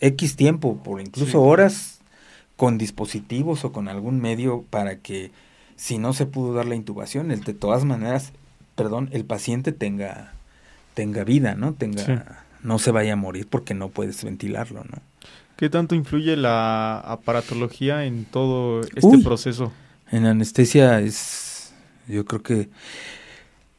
X 0.00 0.36
tiempo, 0.36 0.82
por 0.82 1.02
incluso 1.02 1.42
horas, 1.42 2.00
con 2.56 2.78
dispositivos 2.78 3.66
o 3.66 3.72
con 3.72 3.88
algún 3.88 4.22
medio 4.22 4.64
para 4.70 4.96
que 4.96 5.32
si 5.76 5.98
no 5.98 6.14
se 6.14 6.24
pudo 6.24 6.54
dar 6.54 6.64
la 6.64 6.76
intubación, 6.76 7.30
el, 7.30 7.44
de 7.44 7.52
todas 7.52 7.84
maneras, 7.84 8.32
perdón, 8.74 9.10
el 9.12 9.26
paciente 9.26 9.72
tenga 9.72 10.32
tenga 10.94 11.24
vida, 11.24 11.56
¿no? 11.56 11.74
Tenga, 11.74 12.42
no 12.62 12.78
se 12.78 12.90
vaya 12.90 13.12
a 13.12 13.16
morir 13.16 13.48
porque 13.50 13.74
no 13.74 13.90
puedes 13.90 14.24
ventilarlo, 14.24 14.82
¿no? 14.84 15.02
¿Qué 15.58 15.68
tanto 15.68 15.94
influye 15.94 16.38
la 16.38 17.00
aparatología 17.00 18.06
en 18.06 18.24
todo 18.24 18.80
este 18.80 19.18
proceso? 19.22 19.72
En 20.10 20.26
anestesia 20.26 21.00
es, 21.00 21.72
yo 22.06 22.24
creo 22.24 22.42
que 22.42 22.68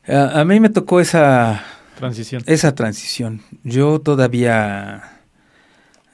a, 0.08 0.44
mí 0.46 0.60
me 0.60 0.70
tocó 0.70 1.00
esa 1.00 1.64
transición. 1.98 2.44
Esa 2.46 2.76
transición. 2.76 3.42
Yo 3.64 4.00
todavía, 4.00 5.20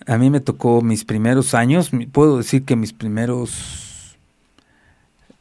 a 0.06 0.18
mí 0.18 0.30
me 0.30 0.40
tocó 0.40 0.82
mis 0.82 1.04
primeros 1.04 1.54
años, 1.54 1.92
puedo 2.12 2.38
decir 2.38 2.64
que 2.64 2.76
mis 2.76 2.94
primeros 2.94 4.18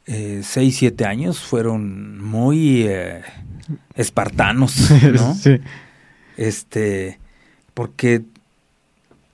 eh, 0.05 0.41
seis, 0.43 0.77
siete 0.77 1.05
años 1.05 1.39
fueron 1.39 2.21
muy 2.23 2.83
eh, 2.83 3.21
espartanos, 3.95 4.91
¿no? 5.13 5.35
sí. 5.35 5.59
Este, 6.37 7.19
porque 7.73 8.23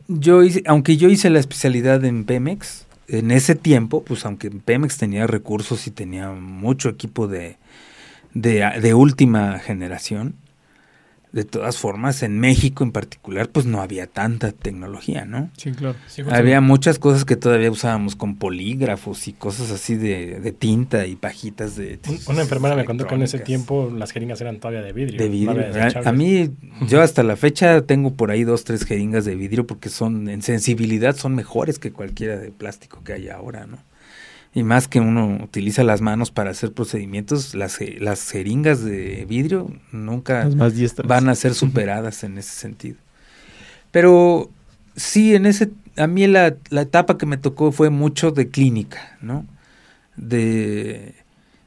yo 0.08 0.44
hice, 0.44 0.62
aunque 0.66 0.98
yo 0.98 1.10
hice 1.10 1.30
la 1.30 1.40
especialidad 1.40 2.04
en 2.06 2.26
Pemex, 2.26 2.87
en 3.08 3.32
ese 3.32 3.56
tiempo, 3.56 4.04
pues 4.04 4.26
aunque 4.26 4.50
Pemex 4.52 4.98
tenía 4.98 5.28
recursos 5.28 5.88
y 5.88 5.92
tenía 5.92 6.32
mucho 6.32 6.90
equipo 6.90 7.28
de, 7.28 7.58
de 8.34 8.94
última 8.94 9.60
generación, 9.60 10.36
de 11.32 11.44
todas 11.44 11.78
formas, 11.78 12.24
en 12.24 12.40
México 12.40 12.84
en 12.84 12.92
particular, 12.92 13.50
pues 13.50 13.66
no 13.66 13.82
había 13.82 14.08
tanta 14.08 14.52
tecnología, 14.52 15.26
¿no? 15.26 15.50
Sí, 15.58 15.72
claro. 15.72 15.96
había 16.32 16.62
muchas 16.62 17.00
cosas 17.00 17.26
que 17.26 17.36
todavía 17.36 17.70
usábamos 17.70 18.16
con 18.16 18.38
polígrafos 18.38 19.28
y 19.28 19.34
cosas 19.34 19.72
así 19.72 19.96
de, 19.96 20.56
tinta 20.58 21.06
y 21.06 21.16
pajitas 21.16 21.76
de... 21.76 22.00
Una 22.28 22.42
enfermera 22.42 22.76
me 22.76 22.86
contó 22.86 23.06
que 23.08 23.16
en 23.16 23.24
ese 23.24 23.40
tiempo 23.40 23.92
las 23.96 24.12
jeringas 24.12 24.40
eran 24.42 24.60
todavía 24.60 24.82
de 24.82 24.94
vidrio. 24.94 25.20
De 25.20 25.30
vidrio. 25.30 25.66
A, 26.06 26.12
mí, 26.12 26.50
yo 26.88 27.02
hasta 27.02 27.24
la 27.24 27.36
fecha 27.36 27.82
tengo 27.82 28.14
por 28.14 28.32
ahí 28.32 28.44
dos, 28.44 28.64
tres 28.64 28.86
jeringas 28.86 29.26
de 29.26 29.36
vidrio 29.36 29.68
porque 29.68 29.90
son, 29.90 30.30
en 30.30 30.42
sensibilidad, 30.42 31.16
son 31.16 31.36
mejores 31.36 31.78
que 31.78 31.92
cualquiera 31.92 32.38
de 32.38 32.52
plástico 32.52 33.04
que 33.04 33.14
hay 33.14 33.30
ahora, 33.30 33.68
¿no? 33.68 33.78
Y 34.54 34.64
más 34.64 34.88
que 34.88 35.00
uno 35.00 35.40
utiliza 35.44 35.84
las 35.84 36.02
manos 36.02 36.32
para 36.32 36.52
hacer 36.52 36.74
procedimientos, 36.74 37.54
las, 37.54 37.80
las 38.00 38.32
jeringas 38.32 38.84
de 38.84 39.26
vidrio 39.28 39.72
nunca 39.92 40.50
van 41.06 41.30
a 41.30 41.36
ser 41.36 41.54
superadas 41.54 42.24
en 42.24 42.38
ese 42.38 42.52
sentido. 42.52 42.98
Pero 43.92 44.50
sí, 44.96 45.36
en 45.36 45.46
ese, 45.46 45.72
a 45.96 46.08
mí 46.08 46.28
la, 46.28 46.56
la, 46.70 46.82
etapa 46.82 47.18
que 47.18 47.26
me 47.26 47.38
tocó 47.38 47.72
fue 47.72 47.90
mucho 47.90 48.32
de 48.32 48.50
clínica, 48.50 49.18
¿no? 49.22 49.46
De, 50.16 51.14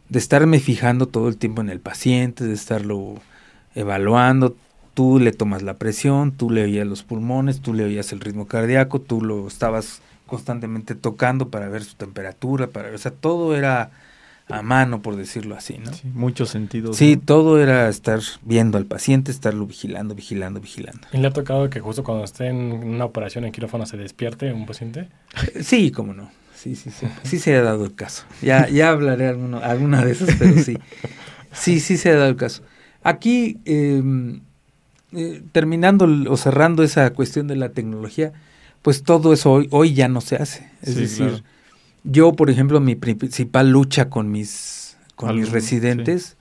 de 0.08 0.18
estarme 0.18 0.58
fijando 0.58 1.06
todo 1.06 1.28
el 1.28 1.36
tiempo 1.36 1.60
en 1.60 1.70
el 1.70 1.80
paciente, 1.80 2.44
de 2.44 2.54
estarlo 2.54 3.14
evaluando. 3.74 4.56
Tú 4.94 5.20
le 5.20 5.32
tomas 5.32 5.62
la 5.62 5.78
presión, 5.78 6.32
tú 6.32 6.50
le 6.50 6.64
oías 6.64 6.86
los 6.86 7.04
pulmones, 7.04 7.60
tú 7.60 7.72
le 7.72 7.84
oías 7.84 8.12
el 8.12 8.20
ritmo 8.20 8.46
cardíaco, 8.46 9.00
tú 9.00 9.22
lo 9.22 9.46
estabas 9.46 10.02
constantemente 10.30 10.94
tocando 10.94 11.48
para 11.48 11.68
ver 11.68 11.84
su 11.84 11.96
temperatura, 11.96 12.68
para 12.68 12.86
ver, 12.86 12.94
o 12.94 12.98
sea, 12.98 13.10
todo 13.10 13.54
era 13.54 13.90
a 14.48 14.62
mano, 14.62 15.02
por 15.02 15.16
decirlo 15.16 15.54
así, 15.54 15.78
¿no? 15.78 15.92
Sí, 15.92 16.08
muchos 16.14 16.50
sentidos. 16.50 16.96
Sí, 16.96 17.16
todo 17.16 17.60
era 17.60 17.88
estar 17.88 18.20
viendo 18.42 18.78
al 18.78 18.86
paciente, 18.86 19.30
estarlo 19.30 19.66
vigilando, 19.66 20.14
vigilando, 20.14 20.60
vigilando. 20.60 21.06
¿Y 21.12 21.18
le 21.18 21.28
ha 21.28 21.32
tocado 21.32 21.68
que 21.70 21.80
justo 21.80 22.02
cuando 22.02 22.24
esté 22.24 22.46
en 22.46 22.56
una 22.56 23.04
operación 23.04 23.44
en 23.44 23.52
quirófano 23.52 23.86
se 23.86 23.96
despierte 23.96 24.52
un 24.52 24.66
paciente? 24.66 25.08
Sí, 25.60 25.90
cómo 25.90 26.14
no. 26.14 26.30
Sí, 26.54 26.74
sí, 26.76 26.90
sí. 26.90 27.06
Sí 27.22 27.38
se 27.38 27.54
ha 27.56 27.62
dado 27.62 27.84
el 27.84 27.94
caso. 27.94 28.24
Ya, 28.42 28.68
ya 28.68 28.90
hablaré 28.90 29.28
alguno, 29.28 29.58
alguna 29.58 30.04
de 30.04 30.12
esas, 30.12 30.34
pero 30.38 30.58
sí. 30.62 30.78
Sí, 31.52 31.80
sí 31.80 31.96
se 31.96 32.10
ha 32.10 32.16
dado 32.16 32.28
el 32.28 32.36
caso. 32.36 32.62
Aquí, 33.02 33.58
em, 33.64 34.42
eh, 35.12 35.42
terminando 35.52 36.06
o 36.30 36.36
cerrando 36.36 36.82
esa 36.82 37.10
cuestión 37.14 37.48
de 37.48 37.56
la 37.56 37.70
tecnología, 37.70 38.32
pues 38.82 39.02
todo 39.02 39.32
eso 39.32 39.52
hoy, 39.52 39.68
hoy 39.70 39.94
ya 39.94 40.08
no 40.08 40.20
se 40.20 40.36
hace. 40.36 40.70
Es 40.82 40.96
decir, 40.96 41.42
yo, 42.04 42.32
por 42.34 42.50
ejemplo, 42.50 42.80
mi 42.80 42.94
principal 42.94 43.70
lucha 43.70 44.08
con 44.08 44.30
mis, 44.30 44.96
con 45.16 45.36
mis 45.36 45.50
residentes 45.50 46.36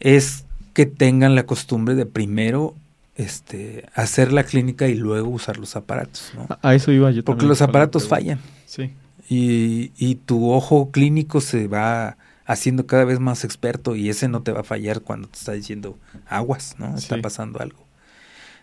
es 0.00 0.44
que 0.72 0.86
tengan 0.86 1.34
la 1.34 1.46
costumbre 1.46 1.94
de 1.94 2.06
primero 2.06 2.74
este, 3.16 3.86
hacer 3.94 4.32
la 4.32 4.44
clínica 4.44 4.88
y 4.88 4.94
luego 4.94 5.28
usar 5.28 5.58
los 5.58 5.76
aparatos. 5.76 6.32
¿no? 6.34 6.46
A 6.62 6.74
eso 6.74 6.92
iba 6.92 7.10
yo 7.10 7.24
Porque 7.24 7.46
los 7.46 7.62
aparatos 7.62 8.08
fallan. 8.08 8.40
Sí. 8.66 8.92
Y, 9.28 9.92
y 9.96 10.16
tu 10.16 10.50
ojo 10.50 10.90
clínico 10.90 11.40
se 11.40 11.66
va 11.66 12.16
haciendo 12.46 12.86
cada 12.86 13.04
vez 13.04 13.20
más 13.20 13.44
experto 13.44 13.96
y 13.96 14.10
ese 14.10 14.28
no 14.28 14.42
te 14.42 14.52
va 14.52 14.60
a 14.60 14.64
fallar 14.64 15.00
cuando 15.00 15.28
te 15.28 15.38
está 15.38 15.52
diciendo 15.52 15.98
aguas, 16.26 16.76
¿no? 16.78 16.94
Está 16.96 17.20
pasando 17.20 17.60
algo. 17.60 17.84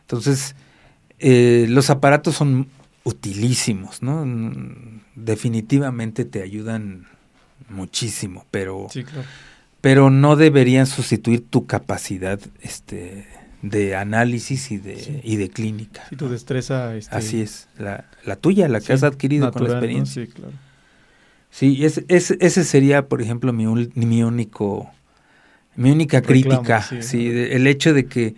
Entonces, 0.02 0.56
eh, 1.20 1.66
los 1.70 1.90
aparatos 1.90 2.36
son 2.36 2.68
utilísimos, 3.04 4.02
¿no? 4.02 4.26
Definitivamente 5.16 6.26
te 6.26 6.42
ayudan 6.44 7.08
muchísimo, 7.70 8.46
pero, 8.52 8.88
pero 9.82 10.10
no 10.10 10.36
deberían 10.36 10.86
sustituir 10.86 11.46
tu 11.48 11.66
capacidad 11.66 12.40
este, 12.62 13.26
de 13.62 13.96
análisis 13.96 14.72
y 14.72 14.78
de, 14.78 15.22
y 15.24 15.36
de 15.38 15.50
clínica. 15.50 16.04
Sí, 16.10 16.16
tu 16.16 16.30
destreza. 16.30 16.96
Este... 16.96 17.16
Así 17.16 17.42
es, 17.42 17.68
la, 17.78 18.06
la 18.26 18.36
tuya, 18.36 18.68
la 18.68 18.82
que 18.82 18.94
has 18.94 19.04
adquirido 19.04 19.52
con 19.52 19.64
la 19.64 19.72
experiencia. 19.72 20.26
Sí, 20.26 20.32
claro. 20.32 20.54
Sí, 21.50 21.86
es, 21.86 22.02
ese 22.08 22.64
sería, 22.64 23.08
por 23.08 23.22
ejemplo, 23.22 23.52
mi, 23.52 23.66
mi 23.94 24.24
único, 24.24 24.90
mi 25.76 25.92
única 25.92 26.22
crítica. 26.22 26.82
Sí, 27.02 27.28
el 27.28 27.68
hecho 27.68 27.94
de 27.94 28.06
que 28.06 28.36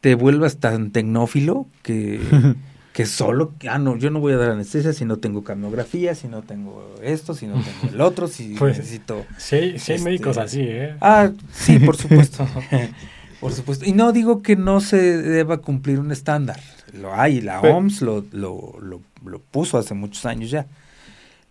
te 0.00 0.16
vuelvas 0.16 0.58
tan 0.58 0.90
tecnófilo 0.90 1.66
que 1.82 2.20
que 2.94 3.06
solo, 3.06 3.52
ah, 3.68 3.78
no, 3.80 3.96
yo 3.96 4.08
no 4.10 4.20
voy 4.20 4.34
a 4.34 4.36
dar 4.36 4.52
anestesia 4.52 4.92
si 4.92 5.04
no 5.04 5.16
tengo 5.16 5.42
camografía, 5.42 6.14
si 6.14 6.28
no 6.28 6.42
tengo 6.42 6.94
esto, 7.02 7.34
si 7.34 7.48
no 7.48 7.54
tengo 7.54 7.92
el 7.92 8.00
otro, 8.00 8.28
si 8.28 8.54
pues, 8.58 8.78
necesito... 8.78 9.26
Sí, 9.36 9.56
hay, 9.56 9.74
este, 9.74 9.98
médicos 9.98 10.38
así, 10.38 10.60
¿eh? 10.62 10.96
Ah, 11.00 11.32
sí, 11.52 11.78
por 11.84 11.96
supuesto. 11.96 12.46
por 13.40 13.52
supuesto. 13.52 13.84
Y 13.84 13.94
no 13.94 14.12
digo 14.12 14.42
que 14.42 14.54
no 14.54 14.80
se 14.80 15.20
deba 15.20 15.56
cumplir 15.58 15.98
un 15.98 16.12
estándar. 16.12 16.60
Lo 16.92 17.12
hay, 17.12 17.40
la 17.40 17.60
OMS 17.60 18.00
lo, 18.00 18.24
lo, 18.30 18.78
lo, 18.80 19.00
lo 19.24 19.38
puso 19.40 19.76
hace 19.76 19.94
muchos 19.94 20.24
años 20.24 20.52
ya 20.52 20.66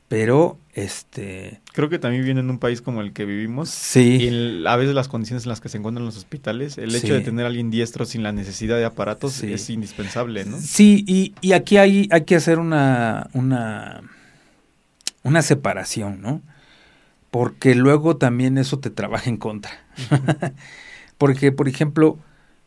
pero 0.07 0.57
este 0.73 1.61
creo 1.73 1.89
que 1.89 1.99
también 1.99 2.23
viene 2.23 2.39
en 2.39 2.49
un 2.49 2.59
país 2.59 2.81
como 2.81 3.01
el 3.01 3.13
que 3.13 3.25
vivimos. 3.25 3.69
Sí. 3.69 4.17
Y 4.21 4.65
a 4.65 4.75
veces 4.75 4.95
las 4.95 5.07
condiciones 5.07 5.43
en 5.43 5.49
las 5.49 5.61
que 5.61 5.69
se 5.69 5.77
encuentran 5.77 6.05
los 6.05 6.17
hospitales 6.17 6.77
el 6.77 6.95
hecho 6.95 7.13
de 7.13 7.21
tener 7.21 7.45
a 7.45 7.47
alguien 7.49 7.71
diestro 7.71 8.05
sin 8.05 8.23
la 8.23 8.31
necesidad 8.31 8.77
de 8.77 8.85
aparatos 8.85 9.41
es 9.43 9.69
indispensable 9.69 10.45
no 10.45 10.59
sí 10.59 11.03
y, 11.07 11.33
y, 11.41 11.53
aquí 11.53 11.77
hay 11.77 12.07
hay 12.11 12.23
que 12.23 12.35
hacer 12.35 12.59
una 12.59 13.29
una 13.33 14.01
una 15.23 15.41
separación 15.41 16.21
no 16.21 16.41
porque 17.33 17.73
luego 17.73 18.17
también 18.17 18.59
eso 18.59 18.77
te 18.77 18.91
trabaja 18.91 19.27
en 19.27 19.37
contra. 19.37 19.71
Porque 21.17 21.51
por 21.51 21.67
ejemplo 21.67 22.19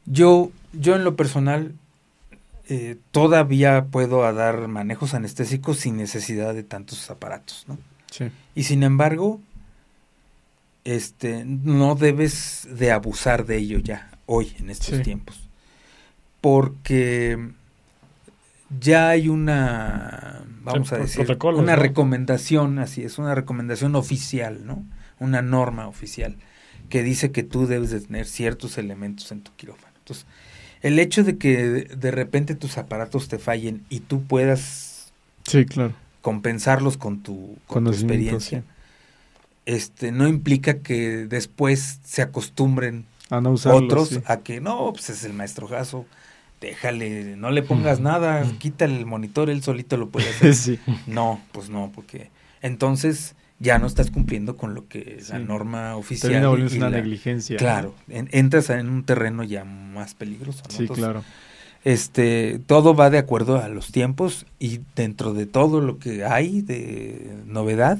yo 0.06 0.50
yo 0.72 0.96
en 0.96 1.04
lo 1.04 1.14
personal 1.14 1.72
eh, 2.68 2.96
todavía 3.10 3.86
puedo 3.86 4.30
dar 4.32 4.68
manejos 4.68 5.14
anestésicos 5.14 5.78
sin 5.78 5.96
necesidad 5.96 6.54
de 6.54 6.62
tantos 6.62 7.10
aparatos, 7.10 7.64
¿no? 7.68 7.78
Sí. 8.10 8.30
Y 8.54 8.64
sin 8.64 8.82
embargo, 8.82 9.40
este, 10.84 11.44
no 11.44 11.94
debes 11.94 12.68
de 12.70 12.92
abusar 12.92 13.46
de 13.46 13.58
ello 13.58 13.78
ya, 13.78 14.10
hoy, 14.26 14.54
en 14.58 14.70
estos 14.70 15.02
tiempos. 15.02 15.48
Porque 16.40 17.50
ya 18.80 19.10
hay 19.10 19.28
una, 19.28 20.44
vamos 20.62 20.92
a 20.92 20.98
decir, 20.98 21.26
una 21.42 21.76
recomendación, 21.76 22.78
así 22.78 23.02
es, 23.02 23.18
una 23.18 23.34
recomendación 23.34 23.96
oficial, 23.96 24.66
¿no? 24.66 24.84
Una 25.18 25.42
norma 25.42 25.88
oficial 25.88 26.36
que 26.88 27.02
dice 27.02 27.32
que 27.32 27.42
tú 27.42 27.66
debes 27.66 27.90
de 27.90 28.00
tener 28.00 28.26
ciertos 28.26 28.78
elementos 28.78 29.32
en 29.32 29.42
tu 29.42 29.52
quirófano. 29.56 29.94
Entonces, 29.98 30.26
el 30.86 31.00
hecho 31.00 31.24
de 31.24 31.36
que 31.36 31.56
de 31.56 32.10
repente 32.12 32.54
tus 32.54 32.78
aparatos 32.78 33.26
te 33.26 33.38
fallen 33.38 33.84
y 33.90 34.00
tú 34.00 34.22
puedas 34.22 35.12
sí, 35.44 35.64
claro. 35.64 35.94
compensarlos 36.22 36.96
con 36.96 37.22
tu, 37.22 37.56
con 37.66 37.88
experiencia, 37.88 38.62
este, 39.64 40.12
no 40.12 40.28
implica 40.28 40.78
que 40.78 41.26
después 41.26 41.98
se 42.04 42.22
acostumbren 42.22 43.04
a 43.30 43.40
no 43.40 43.54
otros 43.54 44.20
a 44.26 44.38
que 44.38 44.60
no, 44.60 44.92
pues 44.92 45.10
es 45.10 45.24
el 45.24 45.32
maestro 45.32 45.66
Jaso, 45.66 46.06
déjale, 46.60 47.36
no 47.36 47.50
le 47.50 47.62
pongas 47.62 47.98
nada, 47.98 48.46
quítale 48.58 48.96
el 48.96 49.06
monitor, 49.06 49.50
él 49.50 49.64
solito 49.64 49.96
lo 49.96 50.08
puede 50.08 50.28
hacer. 50.40 50.78
No, 51.08 51.40
pues 51.50 51.68
no, 51.68 51.90
porque 51.92 52.30
entonces 52.62 53.34
ya 53.58 53.78
no 53.78 53.86
estás 53.86 54.10
cumpliendo 54.10 54.56
con 54.56 54.74
lo 54.74 54.86
que 54.88 55.22
la 55.28 55.38
norma 55.38 55.96
oficial. 55.96 56.58
es 56.60 56.74
una 56.74 56.90
negligencia. 56.90 57.56
Claro, 57.56 57.94
entras 58.08 58.70
en 58.70 58.88
un 58.88 59.04
terreno 59.04 59.44
ya 59.44 59.64
más 59.64 60.14
peligroso. 60.14 60.62
Sí, 60.68 60.88
claro. 60.88 61.24
Este, 61.84 62.60
todo 62.66 62.96
va 62.96 63.10
de 63.10 63.18
acuerdo 63.18 63.62
a 63.62 63.68
los 63.68 63.92
tiempos 63.92 64.46
y 64.58 64.80
dentro 64.96 65.34
de 65.34 65.46
todo 65.46 65.80
lo 65.80 65.98
que 65.98 66.24
hay 66.24 66.60
de 66.60 67.36
novedad, 67.46 67.98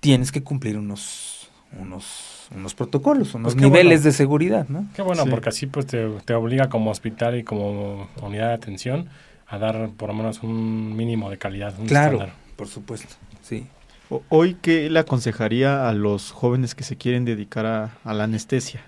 tienes 0.00 0.32
que 0.32 0.42
cumplir 0.42 0.78
unos, 0.78 1.50
unos 1.78 2.34
unos, 2.44 2.48
unos 2.54 2.74
protocolos, 2.74 3.34
unos 3.34 3.54
pues 3.54 3.62
niveles 3.62 4.02
de 4.02 4.12
seguridad, 4.12 4.68
¿no? 4.68 4.86
Qué 4.94 5.02
bueno, 5.02 5.24
porque 5.26 5.48
así 5.48 5.66
pues 5.66 5.86
te, 5.86 6.08
te, 6.24 6.34
obliga 6.34 6.68
como 6.68 6.90
hospital 6.90 7.38
y 7.38 7.44
como 7.44 8.08
unidad 8.22 8.48
de 8.48 8.54
atención 8.54 9.08
a 9.46 9.58
dar 9.58 9.90
por 9.96 10.08
lo 10.08 10.14
menos 10.14 10.42
un 10.42 10.96
mínimo 10.96 11.30
de 11.30 11.38
calidad. 11.38 11.74
claro, 11.86 12.26
por 12.56 12.68
supuesto, 12.68 13.14
sí. 13.42 13.66
Hoy, 14.08 14.56
¿qué 14.60 14.90
le 14.90 14.98
aconsejaría 14.98 15.88
a 15.88 15.94
los 15.94 16.30
jóvenes 16.30 16.74
que 16.74 16.84
se 16.84 16.96
quieren 16.96 17.24
dedicar 17.24 17.64
a, 17.66 18.12
la 18.12 18.24
anestesia? 18.24 18.82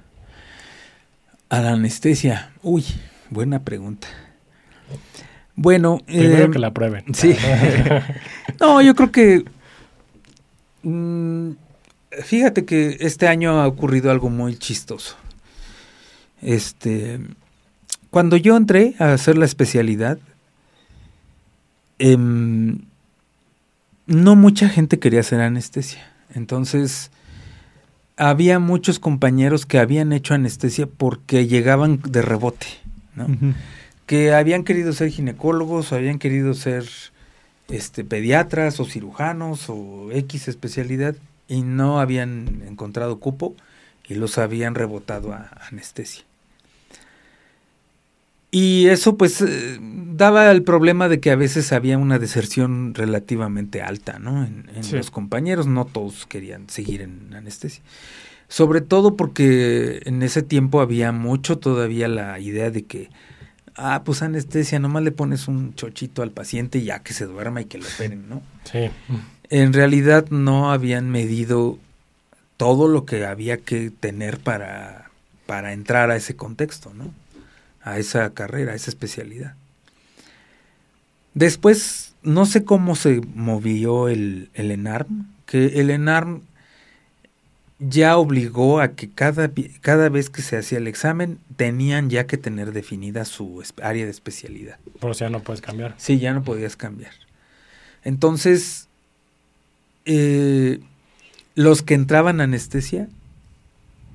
A 1.49 1.61
la 1.61 1.73
anestesia, 1.73 2.53
uy, 2.63 2.85
buena 3.31 3.63
pregunta. 3.63 4.09
Bueno, 5.55 6.03
primero 6.05 6.47
eh, 6.47 6.51
que 6.51 6.59
la 6.59 6.73
prueben. 6.73 7.15
Sí. 7.15 7.35
no, 8.61 8.83
yo 8.83 8.95
creo 8.95 9.11
que 9.11 9.45
mm, 10.83 11.53
fíjate 12.23 12.67
que 12.67 12.99
este 13.01 13.27
año 13.27 13.59
ha 13.61 13.67
ocurrido 13.67 14.11
algo 14.11 14.29
muy 14.29 14.57
chistoso. 14.57 15.17
Este, 16.43 17.21
cuando 18.11 18.37
yo 18.37 18.55
entré 18.55 18.95
a 18.99 19.15
hacer 19.15 19.39
la 19.39 19.47
especialidad, 19.47 20.19
em, 21.99 22.81
no 24.07 24.37
mucha 24.37 24.69
gente 24.69 24.99
quería 24.99 25.21
hacer 25.21 25.41
anestesia. 25.41 26.07
Entonces, 26.35 27.11
había 28.17 28.59
muchos 28.59 28.99
compañeros 28.99 29.67
que 29.67 29.79
habían 29.79 30.13
hecho 30.13 30.35
anestesia 30.35 30.87
porque 30.87 31.47
llegaban 31.47 32.01
de 32.09 32.23
rebote, 32.23 32.67
¿no? 33.15 33.27
Que 34.07 34.33
habían 34.33 34.65
querido 34.65 34.93
ser 34.93 35.11
ginecólogos, 35.11 35.93
o 35.93 35.97
habían 35.97 36.19
querido 36.19 36.55
ser 36.55 36.87
este, 37.69 38.05
pediatras 38.05 38.79
o 38.81 38.85
cirujanos 38.85 39.69
o 39.69 40.11
X 40.13 40.49
especialidad 40.49 41.17
y 41.49 41.63
no 41.63 42.01
habían 42.01 42.63
encontrado 42.67 43.19
cupo 43.19 43.55
y 44.09 44.15
los 44.15 44.39
habían 44.39 44.75
rebotado 44.75 45.33
a 45.33 45.51
anestesia. 45.71 46.26
Y 48.59 48.87
eso 48.87 49.19
pues 49.19 49.43
eh, 49.43 49.79
daba 49.81 50.51
el 50.51 50.63
problema 50.63 51.11
de 51.11 51.21
que 51.21 51.31
a 51.31 51.37
veces 51.37 51.75
había 51.75 51.99
una 51.99 52.19
deserción 52.19 52.95
relativamente 52.95 53.83
alta, 53.83 54.19
¿no? 54.19 54.47
En, 54.47 54.65
los 54.93 55.11
compañeros, 55.11 55.67
no 55.67 55.85
todos 55.85 56.25
querían 56.25 56.71
seguir 56.71 57.03
en 57.03 57.35
anestesia. 57.35 57.83
Sobre 58.49 58.81
todo 58.81 59.15
porque 59.15 60.01
en 60.07 60.23
ese 60.23 60.43
tiempo 60.43 60.81
había 60.81 61.13
mucho 61.13 61.59
todavía 61.59 62.09
la 62.09 62.41
idea 62.41 62.71
de 62.71 62.87
que, 62.87 63.11
ah, 63.75 64.01
pues 64.07 64.23
anestesia, 64.23 64.79
nomás 64.79 65.03
le 65.03 65.13
pones 65.13 65.49
un 65.49 65.75
chochito 65.75 66.23
al 66.23 66.31
paciente 66.31 66.79
y 66.79 66.85
ya 66.85 67.01
que 67.01 67.13
se 67.13 67.27
duerma 67.27 67.61
y 67.61 67.67
que 67.67 67.77
lo 67.77 67.85
operen, 67.85 68.27
¿no? 68.27 68.41
Sí. 68.65 68.89
En 69.51 69.75
realidad 69.75 70.31
no 70.31 70.73
habían 70.73 71.11
medido 71.11 71.79
todo 72.57 72.89
lo 72.89 73.05
que 73.05 73.27
había 73.27 73.59
que 73.59 73.91
tener 73.91 74.39
para, 74.39 75.11
para 75.45 75.75
entrar 75.75 76.11
a 76.11 76.17
ese 76.17 76.37
contexto, 76.37 76.95
¿no? 76.95 77.13
A 77.87 77.99
esa 77.99 78.35
carrera, 78.35 78.73
a 78.73 78.75
esa 78.75 78.91
especialidad. 78.91 79.55
Después, 81.35 82.15
no 82.23 82.45
sé 82.45 82.65
cómo 82.65 82.97
se 82.97 83.21
movió 83.35 84.09
el, 84.09 84.51
el 84.55 84.73
ENARM, 84.73 85.29
que 85.47 85.81
el 85.81 85.91
ENARM 85.91 86.43
ya 87.79 88.17
obligó 88.17 88.81
a 88.81 88.95
que 88.95 89.09
cada, 89.09 89.53
cada 89.83 90.09
vez 90.09 90.31
que 90.31 90.43
se 90.43 90.57
hacía 90.57 90.79
el 90.79 90.89
examen 90.89 91.39
tenían 91.57 92.11
ya 92.11 92.27
que 92.27 92.37
tener 92.39 92.73
definida 92.73 93.25
su 93.25 93.63
área 93.81 94.05
de 94.05 94.11
especialidad. 94.11 94.79
Por 94.99 95.15
ya 95.15 95.31
no 95.31 95.43
puedes 95.43 95.61
cambiar. 95.61 95.95
Sí, 95.97 96.19
ya 96.19 96.33
no 96.33 96.43
podías 96.43 96.75
cambiar. 96.75 97.13
Entonces, 98.03 98.89
eh, 100.07 100.81
los 101.55 101.83
que 101.83 101.95
entraban 101.95 102.41
a 102.41 102.45
anestesia 102.45 103.09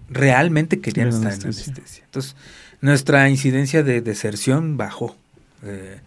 realmente 0.09 0.81
querían 0.81 1.07
estar 1.07 1.33
en 1.33 1.41
anestesia. 1.41 2.03
Entonces, 2.03 2.35
nuestra 2.81 3.29
incidencia 3.29 3.83
de 3.83 4.01
deserción 4.01 4.77
bajó. 4.77 5.15
Eh, 5.63 5.99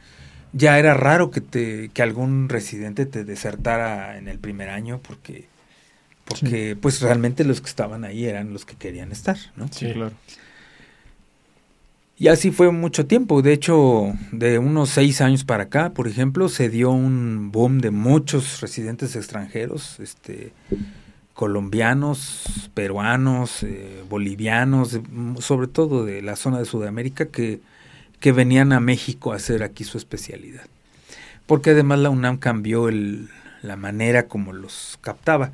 ya 0.53 0.79
era 0.79 0.95
raro 0.95 1.31
que, 1.31 1.41
te, 1.41 1.89
que 1.89 2.03
algún 2.03 2.49
residente 2.49 3.07
te 3.07 3.25
desertara 3.25 4.19
en 4.19 4.29
el 4.29 4.39
primer 4.39 4.71
año 4.71 5.01
porque, 5.03 5.47
porque 6.25 6.77
pues 6.81 7.01
realmente 7.01 7.45
los 7.45 7.61
que 7.61 7.69
estaban 7.69 8.05
ahí 8.05 8.27
eran 8.27 8.53
los 8.53 8.65
que 8.65 8.77
querían 8.77 9.11
estar, 9.11 9.37
¿no? 9.57 9.69
Sí, 9.73 9.93
claro. 9.93 10.13
Y 12.17 12.29
así 12.29 12.53
fue 12.53 12.71
mucho 12.71 13.07
tiempo. 13.07 13.43
De 13.43 13.53
hecho, 13.53 14.13
de 14.31 14.59
unos 14.59 14.91
seis 14.91 15.21
años 15.21 15.45
para 15.45 15.65
acá, 15.65 15.91
por 15.91 16.07
ejemplo, 16.07 16.49
se 16.49 16.69
dio 16.69 16.91
un 16.93 17.51
boom 17.51 17.81
de 17.81 17.91
muchos 17.91 18.61
residentes 18.61 19.17
extranjeros, 19.17 19.99
este, 19.99 20.53
colombianos, 21.35 22.71
peruanos, 22.75 23.65
eh, 23.65 24.05
bolivianos, 24.09 25.01
sobre 25.41 25.67
todo 25.67 26.05
de 26.05 26.23
la 26.23 26.37
zona 26.37 26.61
de 26.61 26.65
Sudamérica, 26.65 27.27
que, 27.27 27.61
que, 28.21 28.33
venían 28.33 28.73
a 28.73 28.81
México 28.81 29.33
a 29.33 29.37
hacer 29.37 29.63
aquí 29.65 29.85
su 29.85 29.99
especialidad. 29.99 30.65
Porque 31.47 31.71
además 31.71 31.99
la 31.99 32.11
UNAM 32.11 32.39
cambió 32.39 32.89
el, 32.89 33.29
la 33.63 33.77
manera 33.77 34.29
como 34.29 34.53
los 34.53 34.99
captaba. 35.03 35.53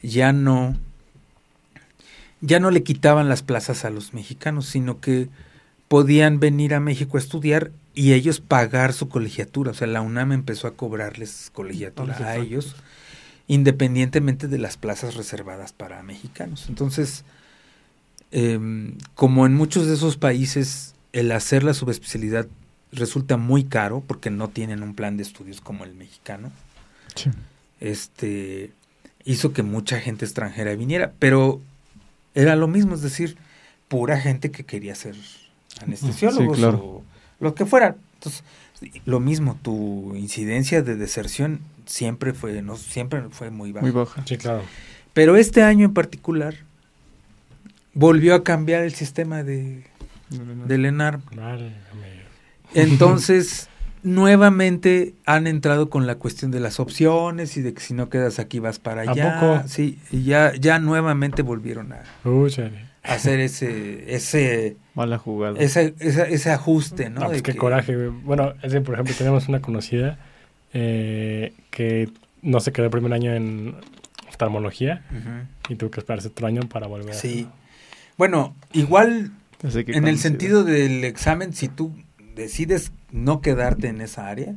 Ya 0.00 0.32
no, 0.32 0.76
ya 2.40 2.60
no 2.60 2.70
le 2.70 2.84
quitaban 2.84 3.28
las 3.28 3.42
plazas 3.42 3.84
a 3.84 3.90
los 3.90 4.14
mexicanos, 4.14 4.66
sino 4.66 5.00
que 5.00 5.28
podían 5.88 6.38
venir 6.38 6.72
a 6.72 6.80
México 6.80 7.16
a 7.16 7.20
estudiar 7.20 7.72
y 7.94 8.12
ellos 8.12 8.40
pagar 8.40 8.92
su 8.92 9.08
colegiatura. 9.08 9.72
O 9.72 9.74
sea, 9.74 9.88
la 9.88 10.02
UNAM 10.02 10.30
empezó 10.32 10.68
a 10.68 10.74
cobrarles 10.74 11.50
colegiatura 11.52 12.16
a 12.16 12.36
ellos 12.36 12.76
independientemente 13.48 14.48
de 14.48 14.58
las 14.58 14.76
plazas 14.76 15.14
reservadas 15.14 15.72
para 15.72 16.02
mexicanos. 16.02 16.66
Entonces, 16.68 17.24
em, 18.30 18.96
como 19.14 19.46
en 19.46 19.54
muchos 19.54 19.86
de 19.86 19.94
esos 19.94 20.16
países, 20.16 20.94
el 21.12 21.30
hacer 21.32 21.62
la 21.62 21.74
subespecialidad 21.74 22.46
resulta 22.92 23.36
muy 23.36 23.64
caro 23.64 24.02
porque 24.06 24.30
no 24.30 24.48
tienen 24.48 24.82
un 24.82 24.94
plan 24.94 25.16
de 25.16 25.22
estudios 25.22 25.60
como 25.60 25.84
el 25.84 25.94
mexicano. 25.94 26.50
Este 27.80 28.72
hizo 29.24 29.52
que 29.52 29.62
mucha 29.62 30.00
gente 30.00 30.24
extranjera 30.24 30.74
viniera, 30.74 31.12
pero 31.18 31.60
era 32.34 32.56
lo 32.56 32.68
mismo, 32.68 32.94
es 32.94 33.02
decir, 33.02 33.36
pura 33.88 34.20
gente 34.20 34.50
que 34.50 34.64
quería 34.64 34.94
ser 34.94 35.16
anestesiólogos 35.82 36.62
o 36.62 37.02
lo 37.40 37.54
que 37.54 37.66
fuera. 37.66 37.96
Entonces, 38.14 38.44
lo 39.04 39.20
mismo, 39.20 39.58
tu 39.62 40.14
incidencia 40.14 40.82
de 40.82 40.96
deserción 40.96 41.60
siempre 41.86 42.32
fue, 42.32 42.60
no, 42.62 42.76
siempre 42.76 43.22
fue 43.30 43.50
muy 43.50 43.72
baja. 43.72 43.82
Muy 43.82 43.92
baja. 43.92 44.22
Sí, 44.26 44.36
claro. 44.36 44.62
Pero 45.12 45.36
este 45.36 45.62
año 45.62 45.86
en 45.86 45.94
particular 45.94 46.54
volvió 47.94 48.34
a 48.34 48.44
cambiar 48.44 48.82
el 48.82 48.92
sistema 48.92 49.42
de, 49.42 49.84
del 50.66 50.84
ENARM. 50.84 51.22
Entonces, 52.74 53.68
nuevamente 54.02 55.14
han 55.24 55.46
entrado 55.46 55.88
con 55.88 56.06
la 56.06 56.16
cuestión 56.16 56.50
de 56.50 56.60
las 56.60 56.78
opciones 56.80 57.56
y 57.56 57.62
de 57.62 57.72
que 57.72 57.80
si 57.80 57.94
no 57.94 58.10
quedas 58.10 58.38
aquí 58.38 58.58
vas 58.58 58.78
para 58.78 59.02
allá. 59.02 59.38
¿A 59.38 59.40
poco? 59.40 59.68
Sí, 59.68 59.98
y 60.10 60.24
ya, 60.24 60.52
ya 60.54 60.78
nuevamente 60.78 61.42
volvieron 61.42 61.92
a, 61.92 62.02
hacer 63.02 63.40
ese, 63.40 64.14
ese 64.14 64.76
mala 64.94 65.16
jugada. 65.16 65.58
Ese, 65.58 65.94
ese, 65.98 66.50
ajuste, 66.50 67.08
¿no? 67.08 67.26
Pues 67.26 67.42
qué 67.42 67.56
coraje. 67.56 68.08
Bueno, 68.08 68.52
ese, 68.62 68.80
por 68.82 68.94
ejemplo, 68.94 69.14
tenemos 69.16 69.48
una 69.48 69.62
conocida 69.62 70.18
eh, 70.72 71.52
que 71.70 72.08
no 72.42 72.60
se 72.60 72.72
quedó 72.72 72.86
el 72.86 72.90
primer 72.90 73.12
año 73.12 73.34
en 73.34 73.74
oftalmología 74.28 75.02
y 75.68 75.76
tuvo 75.76 75.90
que 75.90 76.00
esperarse 76.00 76.28
otro 76.28 76.46
año 76.46 76.62
para 76.68 76.86
volver. 76.86 77.14
Sí. 77.14 77.48
Bueno, 78.16 78.54
igual 78.72 79.32
en 79.62 80.06
el 80.06 80.18
sentido 80.18 80.64
del 80.64 81.04
examen, 81.04 81.52
si 81.52 81.68
tú 81.68 81.92
decides 82.34 82.92
no 83.10 83.40
quedarte 83.40 83.88
en 83.88 84.00
esa 84.00 84.28
área, 84.28 84.54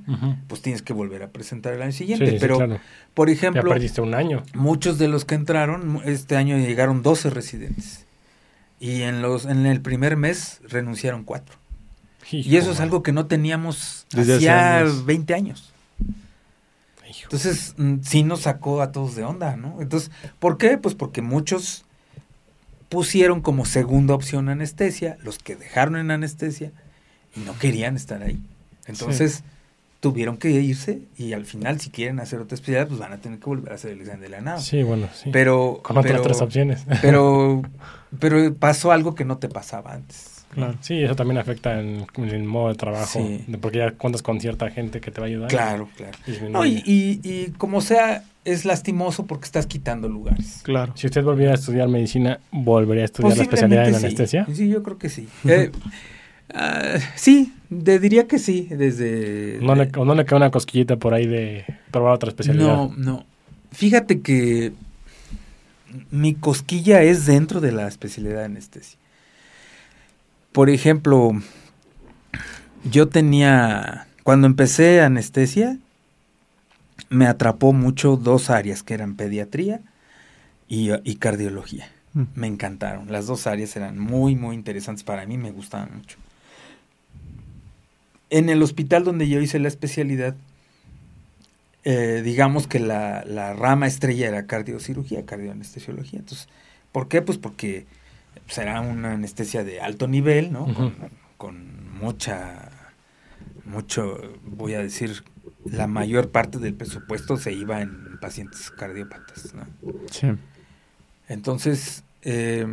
pues 0.48 0.62
tienes 0.62 0.82
que 0.82 0.94
volver 0.94 1.24
a 1.24 1.30
presentar 1.30 1.74
el 1.74 1.82
año 1.82 1.92
siguiente. 1.92 2.38
Pero, 2.40 2.80
por 3.14 3.30
ejemplo, 3.30 3.64
ya 3.64 3.70
perdiste 3.70 4.02
un 4.02 4.14
año. 4.14 4.44
Muchos 4.54 4.98
de 4.98 5.08
los 5.08 5.26
que 5.26 5.36
entraron, 5.36 6.02
este 6.06 6.36
año 6.36 6.58
llegaron 6.58 7.02
12 7.02 7.30
residentes. 7.30 8.06
Y 8.80 9.02
en, 9.02 9.22
los, 9.22 9.46
en 9.46 9.66
el 9.66 9.82
primer 9.82 10.16
mes 10.16 10.62
renunciaron 10.68 11.24
cuatro. 11.24 11.56
y 12.32 12.56
eso 12.56 12.72
es 12.72 12.80
algo 12.80 13.04
que 13.04 13.12
no 13.12 13.26
teníamos 13.26 14.06
Desde 14.12 14.36
hacía 14.36 14.86
20 15.06 15.34
años. 15.34 15.69
Entonces, 17.30 17.76
mm, 17.78 17.98
sí 18.02 18.24
nos 18.24 18.42
sacó 18.42 18.82
a 18.82 18.92
todos 18.92 19.16
de 19.16 19.24
onda, 19.24 19.56
¿no? 19.56 19.80
Entonces, 19.82 20.10
¿por 20.40 20.58
qué? 20.58 20.80
Pues 20.80 20.96
porque 20.96 21.22
muchos 21.22 21.86
pusieron 22.90 23.42
como 23.42 23.66
segunda 23.66 24.16
opción 24.16 24.50
anestesia, 24.50 25.16
los 25.24 25.38
que 25.38 25.56
dejaron 25.56 25.98
en 25.98 26.10
anestesia 26.10 26.72
y 27.36 27.42
no 27.42 27.56
querían 27.60 27.96
estar 27.96 28.24
ahí. 28.24 28.42
Entonces, 28.88 29.44
tuvieron 30.00 30.38
que 30.38 30.50
irse 30.50 31.04
y 31.18 31.34
al 31.34 31.46
final, 31.46 31.80
si 31.80 31.92
quieren 31.92 32.20
hacer 32.20 32.40
otra 32.40 32.56
especialidad, 32.56 32.88
pues 32.88 33.00
van 33.00 33.14
a 33.14 33.18
tener 33.18 33.38
que 33.38 33.46
volver 33.46 33.74
a 33.74 33.76
hacer 33.76 33.92
el 33.92 34.02
examen 34.02 34.22
de 34.22 34.30
la 34.30 34.42
nada. 34.42 34.58
Sí, 34.58 34.82
bueno, 34.82 35.08
sí. 35.14 35.30
Pero, 35.32 35.82
Con 35.84 36.00
otras 36.00 36.42
opciones. 36.42 36.84
Pero, 37.00 37.62
pero 38.20 38.56
pasó 38.56 38.92
algo 38.92 39.14
que 39.14 39.24
no 39.24 39.38
te 39.38 39.50
pasaba 39.50 39.94
antes. 39.94 40.29
Claro. 40.50 40.76
Sí, 40.82 41.04
eso 41.04 41.16
también 41.16 41.38
afecta 41.38 41.80
en, 41.80 42.08
el 42.16 42.44
modo 42.44 42.70
de 42.70 42.76
trabajo, 42.76 43.20
porque 43.62 43.78
ya 43.80 43.92
cuentas 43.92 44.22
con 44.22 44.40
cierta 44.40 44.70
gente 44.72 45.00
que 45.00 45.12
te 45.12 45.22
va 45.22 45.28
a 45.28 45.30
ayudar. 45.30 45.50
Claro, 45.50 45.90
claro. 45.96 46.18
No, 46.50 46.66
y, 46.66 46.82
y, 46.86 47.54
como 47.58 47.82
sea, 47.82 48.24
es 48.46 48.66
lastimoso 48.66 49.26
porque 49.28 49.46
estás 49.46 49.68
quitando 49.68 50.10
lugares. 50.10 50.62
Claro. 50.64 50.94
Si 50.96 51.06
usted 51.06 51.24
volviera 51.24 51.52
a 51.52 51.56
estudiar 51.56 51.88
medicina, 51.88 52.40
¿volvería 52.52 53.04
a 53.04 53.06
estudiar 53.06 53.38
la 53.38 53.44
especialidad 53.44 53.88
en 53.88 53.96
anestesia? 53.96 54.48
Sí, 54.52 54.70
yo 54.70 54.82
creo 54.82 54.98
que 54.98 55.10
sí. 55.10 55.28
eh, 55.46 55.72
uh, 56.54 57.00
sí, 57.16 57.54
te 57.84 58.00
diría 58.00 58.28
que 58.28 58.40
sí, 58.40 58.68
desde... 58.72 59.60
¿No 59.62 59.76
le, 59.76 59.90
¿O 59.98 60.06
no 60.06 60.16
le 60.16 60.26
queda 60.26 60.38
una 60.38 60.52
cosquillita 60.52 60.96
por 60.96 61.14
ahí 61.14 61.28
de 61.28 61.66
probar 61.92 62.16
otra 62.16 62.30
especialidad? 62.30 62.76
No, 62.76 62.94
no. 62.98 63.26
Fíjate 63.72 64.22
que 64.22 64.74
mi 66.10 66.34
cosquilla 66.34 67.04
es 67.04 67.28
dentro 67.28 67.62
de 67.62 67.72
la 67.72 67.88
especialidad 67.88 68.40
de 68.40 68.46
anestesia. 68.46 68.98
Por 70.52 70.70
ejemplo, 70.70 71.32
yo 72.84 73.08
tenía, 73.08 74.08
cuando 74.24 74.48
empecé 74.48 75.02
anestesia, 75.02 75.78
me 77.10 77.28
atrapó 77.28 77.74
mucho 77.74 78.18
dos 78.18 78.50
áreas 78.50 78.84
que 78.84 78.94
eran 78.94 79.16
pediatría 79.16 79.82
y, 80.68 81.16
cardiología. 81.16 81.90
Mm. 82.14 82.24
Me 82.36 82.48
encantaron. 82.48 83.12
Las 83.12 83.28
dos 83.28 83.48
áreas 83.48 83.76
eran 83.76 84.00
muy, 84.00 84.36
muy 84.36 84.56
interesantes 84.56 85.04
para 85.04 85.26
mí, 85.26 85.38
me 85.38 85.52
gustaban 85.52 85.90
mucho. 85.96 86.18
En 88.30 88.50
el 88.50 88.62
hospital 88.62 89.04
donde 89.04 89.28
yo 89.28 89.42
hice 89.42 89.58
la 89.58 89.68
especialidad, 89.68 90.36
eh, 91.84 92.22
digamos 92.24 92.68
que 92.68 92.80
la, 92.80 93.24
rama 93.54 93.88
estrella 93.88 94.28
era 94.28 94.46
cardiocirugía, 94.46 95.26
cardioanestesiología. 95.26 96.20
Entonces, 96.20 96.48
¿por 96.92 97.08
qué? 97.08 97.24
Pues 97.24 97.40
porque 97.40 97.88
será 98.50 98.82
una 98.82 99.14
anestesia 99.14 99.64
de 99.64 99.80
alto 99.80 100.08
nivel, 100.08 100.52
¿no? 100.52 100.68
con, 101.38 101.98
mucha, 102.00 102.70
mucho, 103.66 104.20
voy 104.44 104.74
a 104.74 104.80
decir, 104.80 105.24
la 105.66 105.88
mayor 105.88 106.32
parte 106.32 106.60
del 106.60 106.74
presupuesto 106.74 107.38
se 107.38 107.54
iba 107.54 107.82
en 107.82 108.18
pacientes 108.20 108.72
cardiópatas, 108.72 109.54
¿no? 109.54 109.66
Sí. 110.12 110.28
Entonces, 111.28 112.04
eh, 112.24 112.66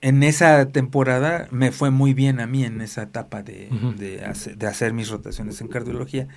en 0.00 0.22
esa 0.22 0.68
temporada 0.68 1.48
me 1.50 1.72
fue 1.72 1.90
muy 1.90 2.12
bien 2.12 2.40
a 2.40 2.46
mí 2.46 2.64
en 2.64 2.80
esa 2.80 3.04
etapa 3.04 3.42
de, 3.42 3.70
de 3.96 4.66
hacer 4.66 4.92
mis 4.92 5.08
rotaciones 5.08 5.60
en 5.60 5.68
cardiología 5.68 6.28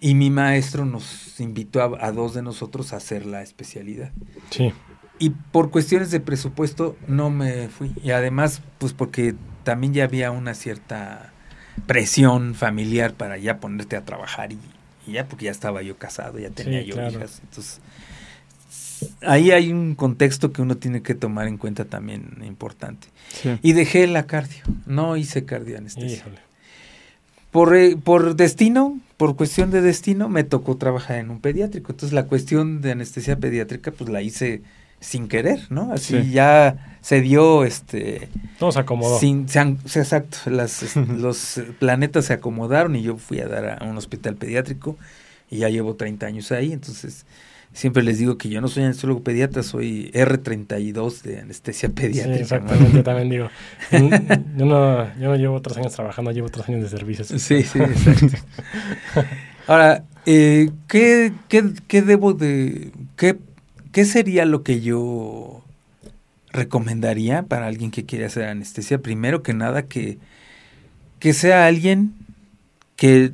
y 0.00 0.14
mi 0.14 0.30
maestro 0.30 0.84
nos 0.84 1.40
invitó 1.40 1.82
a, 1.82 2.12
dos 2.12 2.34
de 2.34 2.42
nosotros 2.42 2.92
a 2.92 2.96
hacer 2.96 3.26
la 3.26 3.42
especialidad. 3.42 4.12
Sí. 4.50 4.72
Y 5.18 5.30
por 5.30 5.70
cuestiones 5.70 6.10
de 6.10 6.20
presupuesto 6.20 6.96
no 7.06 7.30
me 7.30 7.68
fui. 7.68 7.92
Y 8.02 8.10
además, 8.10 8.62
pues 8.78 8.92
porque 8.92 9.34
también 9.64 9.92
ya 9.92 10.04
había 10.04 10.30
una 10.30 10.54
cierta 10.54 11.32
presión 11.86 12.54
familiar 12.54 13.14
para 13.14 13.36
ya 13.38 13.58
ponerte 13.58 13.96
a 13.96 14.04
trabajar 14.04 14.52
y, 14.52 14.58
ya 15.10 15.26
porque 15.26 15.46
ya 15.46 15.50
estaba 15.50 15.82
yo 15.82 15.96
casado, 15.96 16.38
ya 16.38 16.50
tenía 16.50 16.82
yo 16.82 16.94
hijas. 17.08 17.40
Entonces, 17.42 17.80
ahí 19.22 19.50
hay 19.50 19.72
un 19.72 19.94
contexto 19.94 20.52
que 20.52 20.62
uno 20.62 20.76
tiene 20.76 21.02
que 21.02 21.14
tomar 21.14 21.48
en 21.48 21.56
cuenta 21.56 21.84
también 21.84 22.42
importante. 22.44 23.08
Y 23.62 23.72
dejé 23.72 24.06
la 24.06 24.26
cardio, 24.26 24.62
no 24.86 25.16
hice 25.16 25.44
cardio 25.44 25.78
anestesia. 25.78 26.24
Por, 27.50 27.74
eh, 27.74 27.96
por 27.96 28.36
destino, 28.36 29.00
por 29.16 29.36
cuestión 29.36 29.70
de 29.70 29.80
destino, 29.80 30.28
me 30.28 30.44
tocó 30.44 30.76
trabajar 30.76 31.16
en 31.18 31.30
un 31.30 31.40
pediátrico. 31.40 31.92
Entonces 31.92 32.12
la 32.12 32.26
cuestión 32.26 32.82
de 32.82 32.92
anestesia 32.92 33.36
pediátrica, 33.36 33.90
pues 33.90 34.10
la 34.10 34.20
hice 34.20 34.62
sin 35.00 35.28
querer, 35.28 35.60
¿no? 35.70 35.92
Así 35.92 36.30
ya 36.30 36.98
se 37.00 37.20
dio, 37.20 37.64
este... 37.64 38.28
Todo 38.58 38.72
se 38.72 38.80
acomodó. 38.80 39.18
Sin, 39.18 39.42
exacto, 39.42 40.38
las, 40.50 40.96
los 40.96 41.60
planetas 41.78 42.26
se 42.26 42.32
acomodaron 42.32 42.96
y 42.96 43.02
yo 43.02 43.16
fui 43.16 43.40
a 43.40 43.48
dar 43.48 43.82
a 43.82 43.84
un 43.84 43.96
hospital 43.96 44.36
pediátrico 44.36 44.96
y 45.50 45.58
ya 45.58 45.68
llevo 45.68 45.94
30 45.94 46.26
años 46.26 46.52
ahí, 46.52 46.72
entonces 46.72 47.24
siempre 47.72 48.02
les 48.02 48.18
digo 48.18 48.38
que 48.38 48.48
yo 48.48 48.60
no 48.60 48.68
soy 48.68 48.84
anestesiólogo 48.84 49.22
pediatra, 49.22 49.62
soy 49.62 50.10
R32 50.12 51.22
de 51.22 51.40
anestesia 51.40 51.88
pediátrica. 51.90 52.36
Sí, 52.36 52.42
exactamente, 52.42 53.02
también 53.02 53.28
digo. 53.30 53.50
Yo 54.56 54.66
no, 54.66 55.14
yo 55.14 55.28
no 55.28 55.36
llevo 55.36 55.62
tres 55.62 55.78
años 55.78 55.94
trabajando, 55.94 56.32
llevo 56.32 56.48
tres 56.48 56.68
años 56.68 56.82
de 56.82 56.88
servicio. 56.88 57.24
Sí, 57.24 57.38
sí, 57.38 57.78
exacto. 57.78 58.36
Ahora, 59.66 60.04
eh, 60.26 60.70
¿qué, 60.88 61.32
qué, 61.48 61.72
qué, 61.86 62.02
debo 62.02 62.32
de... 62.32 62.90
Qué, 63.16 63.38
¿Qué 63.98 64.04
sería 64.04 64.44
lo 64.44 64.62
que 64.62 64.80
yo 64.80 65.64
recomendaría 66.52 67.42
para 67.42 67.66
alguien 67.66 67.90
que 67.90 68.06
quiere 68.06 68.26
hacer 68.26 68.44
anestesia? 68.44 69.02
Primero 69.02 69.42
que 69.42 69.54
nada, 69.54 69.86
que, 69.86 70.18
que 71.18 71.32
sea 71.32 71.66
alguien 71.66 72.14
que 72.94 73.32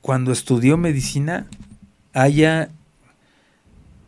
cuando 0.00 0.32
estudió 0.32 0.76
medicina 0.76 1.46
haya 2.12 2.70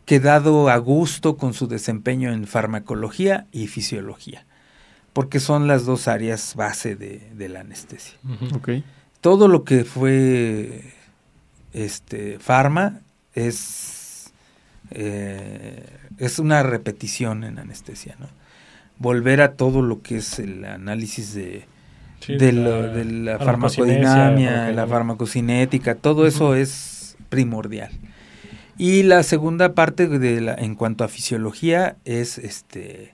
quedado 0.03 0.67
a 0.67 0.75
gusto 0.75 1.37
con 1.37 1.53
su 1.53 1.67
desempeño 1.67 2.33
en 2.33 2.47
farmacología 2.47 3.47
y 3.53 3.67
fisiología, 3.67 4.45
porque 5.13 5.39
son 5.39 5.69
las 5.69 5.85
dos 5.85 6.09
áreas 6.09 6.55
base 6.55 6.97
de, 6.97 7.47
la 7.47 7.61
anestesia. 7.61 8.15
Todo 9.21 9.47
lo 9.47 9.63
que 9.63 9.85
fue 9.85 10.83
este 11.71 12.39
farma 12.39 12.99
es, 13.35 13.92
eh, 14.91 15.85
es 16.17 16.39
una 16.39 16.63
repetición 16.63 17.43
en 17.43 17.59
anestesia, 17.59 18.15
¿no? 18.19 18.27
Volver 18.99 19.41
a 19.41 19.53
todo 19.53 19.81
lo 19.81 20.01
que 20.01 20.17
es 20.17 20.39
el 20.39 20.65
análisis 20.65 21.33
de, 21.33 21.65
de, 22.27 22.51
la, 22.51 23.39
farmacodinamia, 23.39 24.71
la 24.71 24.87
farmacocinética, 24.87 25.95
todo 25.95 26.27
eso 26.27 26.55
es 26.55 27.17
primordial. 27.29 27.91
Y 28.77 29.03
la 29.03 29.23
segunda 29.23 29.73
parte 29.73 30.07
de 30.07 30.41
la, 30.41 30.55
en 30.55 30.75
cuanto 30.75 31.03
a 31.03 31.07
fisiología 31.07 31.97
es 32.05 32.37
este 32.37 33.13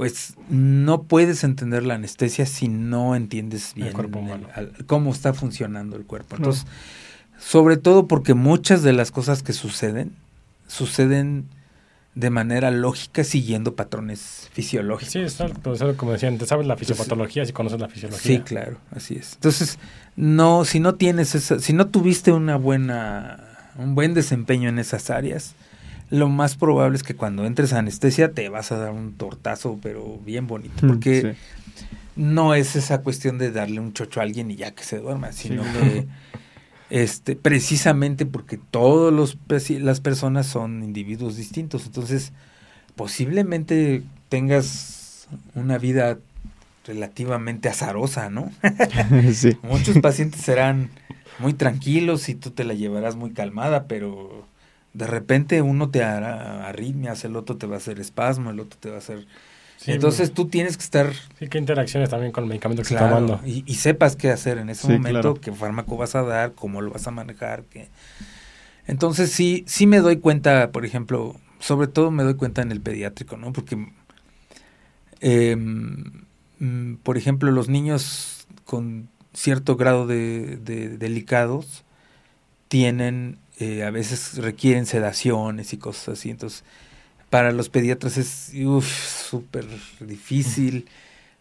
pues 0.00 0.34
no 0.48 1.02
puedes 1.02 1.44
entender 1.44 1.84
la 1.84 1.92
anestesia 1.92 2.46
si 2.46 2.68
no 2.68 3.14
entiendes 3.14 3.74
bien 3.74 3.92
cómo 4.86 5.12
está 5.12 5.34
funcionando 5.34 5.94
el 5.96 6.06
cuerpo. 6.06 6.36
Entonces, 6.36 6.64
sobre 7.38 7.76
todo 7.76 8.08
porque 8.08 8.32
muchas 8.32 8.82
de 8.82 8.94
las 8.94 9.10
cosas 9.10 9.42
que 9.42 9.52
suceden 9.52 10.12
suceden 10.70 11.46
de 12.14 12.30
manera 12.30 12.70
lógica 12.70 13.24
siguiendo 13.24 13.76
patrones 13.76 14.48
fisiológicos. 14.52 15.12
Sí, 15.12 15.20
exacto. 15.20 15.74
como 15.96 16.12
decía 16.12 16.28
antes, 16.28 16.48
sabes 16.48 16.66
la 16.66 16.76
fisiopatología 16.76 17.44
si 17.44 17.52
conoces 17.52 17.80
la 17.80 17.88
fisiología. 17.88 18.36
Sí, 18.36 18.40
claro, 18.40 18.78
así 18.90 19.14
es. 19.14 19.34
Entonces, 19.34 19.78
no, 20.16 20.64
si 20.64 20.80
no 20.80 20.94
tienes 20.94 21.34
esa, 21.34 21.60
si 21.60 21.72
no 21.72 21.88
tuviste 21.88 22.32
una 22.32 22.56
buena 22.56 23.46
un 23.78 23.94
buen 23.94 24.14
desempeño 24.14 24.68
en 24.68 24.78
esas 24.78 25.10
áreas, 25.10 25.54
lo 26.10 26.28
más 26.28 26.56
probable 26.56 26.96
es 26.96 27.02
que 27.02 27.14
cuando 27.14 27.46
entres 27.46 27.72
a 27.72 27.78
anestesia 27.78 28.32
te 28.32 28.48
vas 28.48 28.72
a 28.72 28.78
dar 28.78 28.90
un 28.90 29.14
tortazo, 29.14 29.78
pero 29.80 30.18
bien 30.24 30.46
bonito, 30.46 30.84
mm, 30.84 30.88
porque 30.88 31.36
no 32.16 32.54
es 32.54 32.76
esa 32.76 33.02
cuestión 33.02 33.38
de 33.38 33.52
darle 33.52 33.80
un 33.80 33.92
chocho 33.92 34.20
a 34.20 34.24
alguien 34.24 34.50
y 34.50 34.56
ya 34.56 34.72
que 34.72 34.82
se 34.82 34.98
duerma, 34.98 35.32
sino 35.32 35.62
que 35.62 36.06
este, 36.90 37.36
precisamente 37.36 38.26
porque 38.26 38.58
todas 38.58 39.36
las 39.68 40.00
personas 40.00 40.46
son 40.46 40.82
individuos 40.82 41.36
distintos, 41.36 41.86
entonces 41.86 42.32
posiblemente 42.96 44.02
tengas 44.28 45.28
una 45.54 45.78
vida 45.78 46.18
relativamente 46.84 47.68
azarosa, 47.68 48.30
¿no? 48.30 48.50
Muchos 49.62 49.98
pacientes 50.00 50.40
serán 50.40 50.90
muy 51.38 51.54
tranquilos 51.54 52.28
y 52.28 52.34
tú 52.34 52.50
te 52.50 52.64
la 52.64 52.74
llevarás 52.74 53.16
muy 53.16 53.30
calmada, 53.30 53.86
pero 53.86 54.46
de 54.92 55.06
repente 55.06 55.62
uno 55.62 55.90
te 55.90 56.02
hará 56.02 56.68
arritmias, 56.68 57.24
el 57.24 57.36
otro 57.36 57.56
te 57.56 57.66
va 57.66 57.76
a 57.76 57.78
hacer 57.78 58.00
espasmo, 58.00 58.50
el 58.50 58.60
otro 58.60 58.78
te 58.78 58.90
va 58.90 58.96
a 58.96 58.98
hacer... 58.98 59.26
Entonces 59.86 60.32
tú 60.32 60.46
tienes 60.46 60.76
que 60.76 60.82
estar... 60.82 61.12
Sí, 61.38 61.48
qué 61.48 61.58
interacciones 61.58 62.10
también 62.10 62.32
con 62.32 62.44
el 62.44 62.48
medicamento 62.48 62.82
que 62.82 62.88
claro, 62.88 63.06
estás 63.06 63.20
tomando. 63.20 63.48
Y, 63.48 63.64
y, 63.66 63.74
sepas 63.76 64.14
qué 64.14 64.30
hacer 64.30 64.58
en 64.58 64.68
ese 64.68 64.88
momento, 64.88 65.34
qué 65.34 65.52
fármaco 65.52 65.96
vas 65.96 66.14
a 66.14 66.22
dar, 66.22 66.52
cómo 66.52 66.82
lo 66.82 66.90
vas 66.90 67.06
a 67.06 67.10
manejar. 67.10 67.64
Qué... 67.64 67.88
Entonces 68.86 69.30
sí, 69.32 69.64
sí 69.66 69.86
me 69.86 70.00
doy 70.00 70.18
cuenta, 70.18 70.70
por 70.72 70.84
ejemplo, 70.84 71.36
sobre 71.60 71.86
todo 71.86 72.10
me 72.10 72.24
doy 72.24 72.34
cuenta 72.34 72.62
en 72.62 72.72
el 72.72 72.80
pediátrico, 72.80 73.36
¿no? 73.36 73.52
Porque, 73.52 73.86
em, 75.20 76.24
mm, 76.58 76.96
por 76.96 77.16
ejemplo, 77.16 77.50
los 77.50 77.68
niños 77.68 78.46
con 78.64 79.08
cierto 79.32 79.76
grado 79.76 80.06
de, 80.06 80.56
delicados 80.98 81.84
tienen, 82.68 83.38
eh, 83.58 83.84
a 83.84 83.90
veces 83.90 84.38
requieren 84.38 84.86
sedaciones 84.86 85.72
y 85.72 85.76
cosas 85.76 86.18
así. 86.18 86.30
Entonces, 86.30 86.64
para 87.30 87.52
los 87.52 87.68
pediatras 87.68 88.18
es 88.18 88.52
súper 88.82 89.64
difícil 90.00 90.86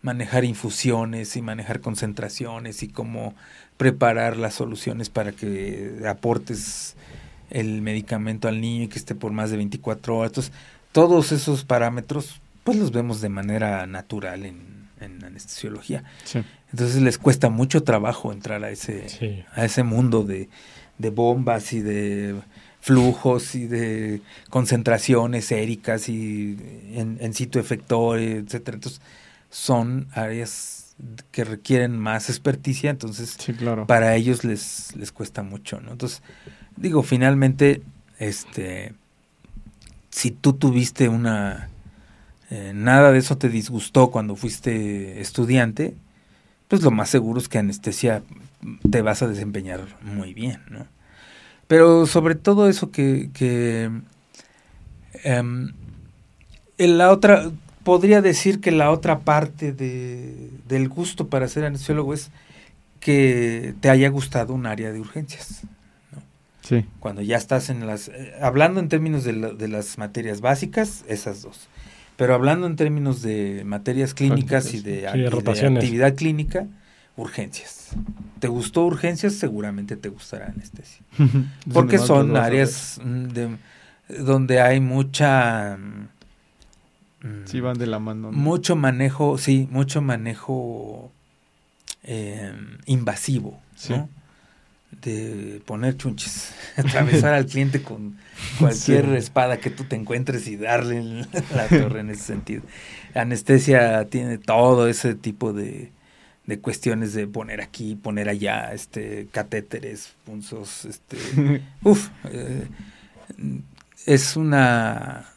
manejar 0.01 0.45
infusiones 0.45 1.35
y 1.35 1.41
manejar 1.41 1.81
concentraciones 1.81 2.83
y 2.83 2.87
cómo 2.87 3.35
preparar 3.77 4.37
las 4.37 4.53
soluciones 4.53 5.09
para 5.09 5.31
que 5.31 6.01
aportes 6.07 6.95
el 7.49 7.81
medicamento 7.81 8.47
al 8.47 8.61
niño 8.61 8.83
y 8.83 8.87
que 8.87 8.99
esté 8.99 9.15
por 9.15 9.31
más 9.31 9.51
de 9.51 9.57
24 9.57 10.17
horas. 10.17 10.29
Entonces, 10.31 10.53
todos 10.91 11.31
esos 11.31 11.65
parámetros, 11.65 12.39
pues 12.63 12.77
los 12.77 12.91
vemos 12.91 13.21
de 13.21 13.29
manera 13.29 13.85
natural 13.87 14.45
en, 14.45 14.87
en 15.01 15.23
anestesiología. 15.23 16.03
Entonces 16.71 17.01
les 17.01 17.17
cuesta 17.17 17.49
mucho 17.49 17.83
trabajo 17.83 18.31
entrar 18.31 18.63
a 18.63 18.69
ese, 18.69 19.45
a 19.53 19.65
ese 19.65 19.83
mundo 19.83 20.23
de, 20.23 20.49
de 20.97 21.09
bombas 21.09 21.73
y 21.73 21.81
de 21.81 22.35
flujos 22.81 23.55
y 23.55 23.67
de 23.67 24.21
concentraciones 24.49 25.51
éricas 25.51 26.09
y 26.09 26.57
en, 26.93 27.17
en 27.19 27.33
sitio 27.33 27.59
efector, 27.59 28.19
etcétera. 28.19 28.75
Entonces, 28.75 29.01
son 29.49 30.07
áreas 30.13 30.95
que 31.31 31.43
requieren 31.43 31.97
más 31.97 32.29
experticia, 32.29 32.89
entonces 32.89 33.37
para 33.87 34.15
ellos 34.15 34.43
les, 34.43 34.95
les 34.95 35.11
cuesta 35.11 35.43
mucho, 35.43 35.79
¿no? 35.79 35.91
Entonces, 35.91 36.21
digo, 36.75 37.03
finalmente, 37.03 37.81
este, 38.17 38.93
si 40.09 40.31
tú 40.31 40.53
tuviste 40.53 41.07
una, 41.07 41.69
eh, 42.49 42.73
nada 42.75 43.11
de 43.11 43.19
eso 43.19 43.37
te 43.37 43.49
disgustó 43.49 44.11
cuando 44.11 44.35
fuiste 44.35 45.21
estudiante, 45.21 45.95
pues 46.67 46.81
lo 46.81 46.91
más 46.91 47.09
seguro 47.09 47.39
es 47.39 47.47
que 47.47 47.59
anestesia 47.59 48.21
te 48.91 49.01
vas 49.01 49.21
a 49.21 49.27
desempeñar 49.27 49.85
muy 50.01 50.33
bien, 50.33 50.61
¿no? 50.69 50.85
Pero 51.69 52.07
sobre 52.07 52.33
todo 52.33 52.67
eso 52.67 52.89
que, 52.89 53.29
que 53.31 53.91
en 55.23 56.97
la 56.97 57.11
otra, 57.11 57.51
podría 57.83 58.23
decir 58.23 58.59
que 58.59 58.71
la 58.71 58.89
otra 58.89 59.19
parte 59.19 59.71
de, 59.71 60.49
del 60.67 60.89
gusto 60.89 61.27
para 61.27 61.47
ser 61.47 61.65
anestesiólogo 61.65 62.15
es 62.15 62.31
que 62.99 63.75
te 63.81 63.91
haya 63.91 64.09
gustado 64.09 64.55
un 64.55 64.65
área 64.65 64.91
de 64.91 64.99
urgencias. 64.99 65.61
Sí. 66.61 66.85
Cuando 66.99 67.21
ya 67.21 67.37
estás 67.37 67.69
en 67.69 67.85
las... 67.85 68.07
Eh, 68.07 68.33
hablando 68.41 68.79
en 68.79 68.89
términos 68.89 69.23
de, 69.23 69.33
de, 69.33 69.67
las 69.67 69.99
materias 69.99 70.41
básicas, 70.41 71.05
esas 71.07 71.43
dos. 71.43 71.67
Pero 72.17 72.33
hablando 72.33 72.65
en 72.65 72.77
términos 72.77 73.21
de 73.21 73.61
materias 73.63 74.15
clínicas 74.15 74.73
y 74.73 74.79
de, 74.81 75.07
actividad 75.07 76.15
clínica, 76.15 76.65
urgencias. 77.19 77.89
¿Te 78.39 78.47
gustó 78.47 78.85
urgencias? 78.85 79.33
Seguramente 79.33 79.95
te 79.95 80.09
gustará 80.09 80.47
anestesia. 80.47 81.01
Porque 81.73 81.97
son 81.97 82.35
áreas 82.37 82.99
de, 83.03 83.57
donde 84.07 84.61
hay 84.61 84.79
mucha 84.79 85.77
Sí, 87.45 87.59
van 87.59 87.77
de 87.77 87.87
la 87.87 87.99
mano. 87.99 88.31
Mucho 88.31 88.75
manejo, 88.75 89.37
sí, 89.37 89.67
mucho 89.71 90.01
manejo 90.01 91.11
eh, 92.03 92.53
invasivo, 92.85 93.61
¿no? 93.89 94.09
De 95.01 95.61
poner 95.65 95.97
chunches, 95.97 96.53
atravesar 96.77 97.33
al 97.33 97.45
cliente 97.45 97.83
con 97.83 98.17
cualquier 98.57 99.05
espada 99.15 99.57
que 99.57 99.69
tú 99.69 99.83
te 99.83 99.95
encuentres 99.97 100.47
y 100.47 100.55
darle 100.55 101.25
la 101.53 101.67
torre 101.67 101.99
en 101.99 102.09
ese 102.09 102.23
sentido. 102.23 102.63
Anestesia 103.13 104.05
tiene 104.05 104.37
todo 104.37 104.87
ese 104.87 105.13
tipo 105.13 105.51
de, 105.51 105.91
de 106.49 106.59
cuestiones 106.59 107.13
de 107.13 107.27
poner 107.27 107.61
aquí, 107.61 107.95
poner 107.95 108.27
allá, 108.27 108.73
este, 108.73 109.27
catéteres, 109.31 110.15
punzos, 110.25 110.83
este, 110.85 111.17
uf, 111.83 112.09
eh, 112.25 112.67
es 114.07 114.35
una 114.35 115.27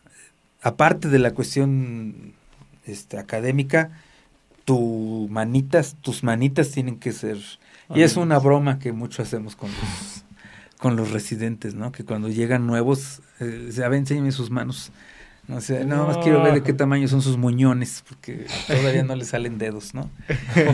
aparte 0.62 1.08
de 1.08 1.18
la 1.18 1.32
cuestión 1.32 2.32
este, 2.86 3.18
académica, 3.18 3.90
tu 4.64 5.28
manitas, 5.30 5.96
tus 6.00 6.22
manitas 6.22 6.70
tienen 6.70 6.98
que 6.98 7.12
ser. 7.12 7.38
Y 7.94 8.02
es 8.02 8.16
una 8.16 8.38
broma 8.38 8.78
que 8.78 8.92
mucho 8.92 9.20
hacemos 9.20 9.54
con 9.54 9.70
los, 9.70 10.24
con 10.78 10.96
los 10.96 11.10
residentes, 11.10 11.74
¿no? 11.74 11.92
Que 11.92 12.04
cuando 12.04 12.28
llegan 12.28 12.66
nuevos, 12.66 13.20
eh, 13.38 13.70
a 13.84 13.88
ver, 13.88 13.98
enséñame 13.98 14.32
sus 14.32 14.50
manos. 14.50 14.92
No 15.52 15.60
sé, 15.60 15.84
nada 15.84 16.06
más 16.06 16.16
quiero 16.16 16.42
ver 16.42 16.54
de 16.54 16.62
qué 16.62 16.72
tamaño 16.72 17.06
son 17.08 17.20
sus 17.20 17.36
muñones, 17.36 18.02
porque 18.08 18.46
todavía 18.66 19.02
no 19.02 19.14
le 19.14 19.26
salen 19.26 19.58
dedos, 19.58 19.92
¿no? 19.92 20.08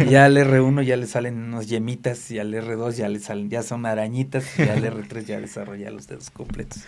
ya 0.08 0.26
al 0.26 0.36
R1 0.36 0.84
ya 0.84 0.96
le 0.96 1.08
salen 1.08 1.36
unas 1.36 1.66
yemitas, 1.66 2.30
y 2.30 2.38
al 2.38 2.54
R2 2.54 2.92
ya 2.92 3.08
le 3.08 3.18
salen, 3.18 3.50
ya 3.50 3.64
son 3.64 3.86
arañitas, 3.86 4.56
y 4.56 4.62
al 4.62 4.84
R3 4.84 5.24
ya 5.24 5.40
desarrolla 5.40 5.90
los 5.90 6.06
dedos 6.06 6.30
completos. 6.30 6.84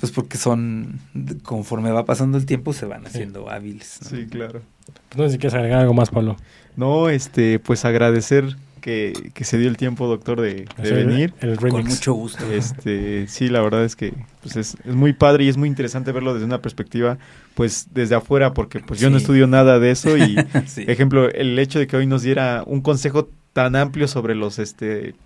Pues 0.00 0.10
porque 0.10 0.36
son, 0.36 0.98
conforme 1.44 1.92
va 1.92 2.04
pasando 2.04 2.38
el 2.38 2.44
tiempo, 2.44 2.72
se 2.72 2.86
van 2.86 3.06
haciendo 3.06 3.48
hábiles. 3.48 4.00
Sí, 4.02 4.26
claro. 4.26 4.62
Pues 5.08 5.16
no 5.16 5.24
sé 5.26 5.30
si 5.30 5.38
quieres 5.38 5.54
agregar 5.54 5.78
algo 5.82 5.94
más, 5.94 6.10
Pablo. 6.10 6.36
No, 6.74 7.08
este, 7.08 7.60
pues 7.60 7.84
agradecer 7.84 8.56
que, 8.86 9.44
se 9.44 9.58
dio 9.58 9.68
el 9.68 9.76
tiempo, 9.76 10.06
doctor, 10.06 10.40
de, 10.40 10.64
venir. 10.80 11.34
Con 11.58 11.84
mucho 11.84 12.12
gusto. 12.12 12.44
Este, 12.52 13.26
sí, 13.26 13.48
la 13.48 13.60
verdad 13.60 13.84
es 13.84 13.96
que 13.96 14.14
pues 14.42 14.54
es, 14.54 14.76
es, 14.84 14.94
muy 14.94 15.12
padre 15.12 15.42
y 15.42 15.48
es 15.48 15.56
muy 15.56 15.68
interesante 15.68 16.12
verlo 16.12 16.34
desde 16.34 16.46
una 16.46 16.62
perspectiva, 16.62 17.18
pues 17.54 17.88
desde 17.90 18.14
afuera, 18.14 18.54
porque 18.54 18.78
pues 18.78 19.00
yo 19.00 19.10
no 19.10 19.16
estudio 19.16 19.48
nada 19.48 19.80
de 19.80 19.90
eso 19.90 20.16
y, 20.16 20.36
ejemplo, 20.76 21.28
el 21.28 21.58
hecho 21.58 21.80
de 21.80 21.88
que 21.88 21.96
hoy 21.96 22.06
nos 22.06 22.22
diera 22.22 22.62
un 22.64 22.80
consejo 22.80 23.28
tan 23.52 23.74
amplio 23.74 24.06
sobre 24.06 24.36
los, 24.36 24.60
este, 24.60 25.16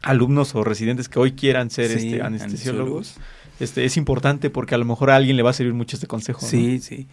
alumnos 0.00 0.54
o 0.54 0.64
residentes 0.64 1.10
que 1.10 1.18
hoy 1.18 1.32
quieran 1.32 1.68
ser, 1.68 1.90
este, 1.90 2.22
anestesiólogos 2.22 3.18
este, 3.60 3.84
es 3.84 3.96
importante 3.96 4.50
porque 4.50 4.74
a 4.74 4.78
lo 4.78 4.84
mejor 4.84 5.10
a 5.10 5.16
alguien 5.16 5.36
le 5.36 5.42
va 5.42 5.50
a 5.50 5.52
servir 5.52 5.74
mucho 5.74 5.96
este 5.96 6.06
consejo. 6.06 6.44
Sí, 6.44 6.80
sí. 6.80 7.06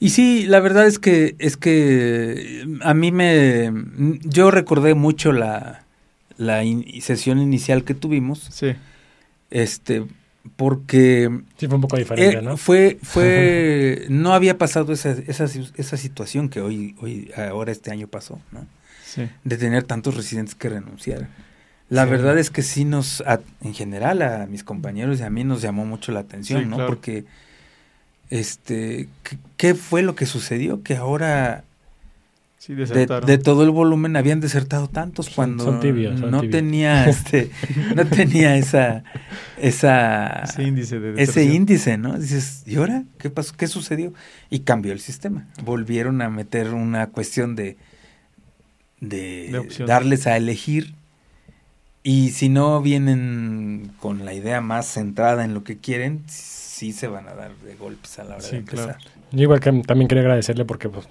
Y 0.00 0.10
sí, 0.10 0.46
la 0.46 0.60
verdad 0.60 0.86
es 0.86 0.98
que 0.98 1.34
es 1.38 1.56
que 1.56 2.64
a 2.82 2.94
mí 2.94 3.10
me 3.10 3.72
yo 4.22 4.50
recordé 4.50 4.94
mucho 4.94 5.32
la, 5.32 5.84
la 6.36 6.62
sesión 7.00 7.40
inicial 7.40 7.84
que 7.84 7.94
tuvimos. 7.94 8.48
Sí. 8.50 8.74
Este 9.50 10.04
porque 10.56 11.30
sí 11.56 11.66
fue 11.66 11.76
un 11.76 11.82
poco 11.82 11.96
diferente, 11.96 12.38
eh, 12.38 12.42
¿no? 12.42 12.56
Fue 12.56 12.98
fue 13.02 14.06
no 14.10 14.34
había 14.34 14.56
pasado 14.56 14.92
esa, 14.92 15.10
esa, 15.10 15.46
esa 15.76 15.96
situación 15.96 16.48
que 16.48 16.60
hoy 16.60 16.94
hoy 17.00 17.32
ahora 17.36 17.72
este 17.72 17.90
año 17.90 18.06
pasó, 18.06 18.40
¿no? 18.52 18.66
Sí. 19.04 19.28
De 19.42 19.56
tener 19.56 19.82
tantos 19.82 20.14
residentes 20.16 20.54
que 20.54 20.68
renunciar. 20.68 21.28
La 21.90 22.04
verdad 22.04 22.38
es 22.38 22.50
que 22.50 22.62
sí 22.62 22.84
nos, 22.84 23.24
en 23.62 23.72
general 23.72 24.20
a 24.20 24.46
mis 24.46 24.62
compañeros 24.62 25.20
y 25.20 25.22
a 25.22 25.30
mí 25.30 25.44
nos 25.44 25.62
llamó 25.62 25.86
mucho 25.86 26.12
la 26.12 26.20
atención, 26.20 26.68
¿no? 26.68 26.86
Porque, 26.86 27.24
este, 28.30 29.08
¿qué 29.56 29.74
fue 29.74 30.02
lo 30.02 30.14
que 30.14 30.26
sucedió? 30.26 30.82
Que 30.82 30.96
ahora 30.96 31.64
de, 32.66 33.38
todo 33.38 33.62
el 33.62 33.70
volumen 33.70 34.16
habían 34.16 34.40
desertado 34.40 34.88
tantos 34.88 35.30
cuando 35.30 35.72
no 35.72 36.42
tenía 36.50 37.04
este 37.08 37.50
no 37.94 38.04
tenía 38.04 38.56
esa 38.56 39.04
esa 39.56 40.42
ese 40.42 40.64
índice 40.64 41.00
de 41.00 41.22
ese 41.22 41.44
índice 41.44 41.96
no 41.96 42.18
dices 42.18 42.64
y 42.66 42.76
ahora 42.76 43.04
qué 43.18 43.30
pasó 43.30 43.54
qué 43.56 43.68
sucedió 43.68 44.12
y 44.50 44.60
cambió 44.60 44.92
el 44.92 45.00
sistema. 45.00 45.46
Volvieron 45.64 46.20
a 46.20 46.28
meter 46.28 46.74
una 46.74 47.06
cuestión 47.06 47.56
de 47.56 47.78
de 49.00 49.68
darles 49.86 50.26
a 50.26 50.36
elegir. 50.36 50.94
Y 52.02 52.30
si 52.30 52.48
no 52.48 52.80
vienen 52.80 53.92
con 54.00 54.24
la 54.24 54.32
idea 54.32 54.60
más 54.60 54.86
centrada 54.86 55.44
en 55.44 55.52
lo 55.52 55.64
que 55.64 55.78
quieren, 55.78 56.24
sí 56.78 56.92
se 56.92 57.08
van 57.08 57.28
a 57.28 57.34
dar 57.34 57.50
de 57.56 57.74
golpes 57.74 58.18
a 58.20 58.24
la 58.24 58.36
hora 58.36 58.48
de 58.48 58.56
empezar. 58.56 58.98
Yo 59.32 59.42
igual 59.42 59.58
que 59.58 59.72
también 59.84 60.06
quería 60.06 60.22
agradecerle 60.22 60.64
porque 60.64 60.88
pues, 60.88 61.08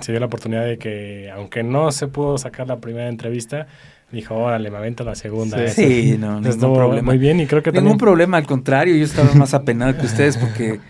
se 0.00 0.12
dio 0.12 0.18
la 0.18 0.26
oportunidad 0.26 0.64
de 0.64 0.78
que, 0.78 1.30
aunque 1.32 1.62
no 1.62 1.92
se 1.92 2.08
pudo 2.08 2.38
sacar 2.38 2.66
la 2.66 2.80
primera 2.80 3.08
entrevista, 3.08 3.68
dijo, 4.10 4.34
órale, 4.34 4.68
me 4.68 4.78
avento 4.78 5.04
la 5.04 5.14
segunda. 5.14 5.68
Sí, 5.68 6.16
no, 6.18 6.40
ningún 6.40 6.74
problema. 6.74 7.06
Muy 7.06 7.18
bien 7.18 7.38
y 7.38 7.46
creo 7.46 7.62
que 7.62 7.70
Ningún 7.70 7.98
problema, 7.98 8.36
al 8.36 8.46
contrario, 8.46 8.96
yo 8.96 9.04
estaba 9.04 9.32
más 9.34 9.54
apenado 9.54 9.96
que 9.96 10.06
ustedes 10.06 10.36
porque 10.36 10.80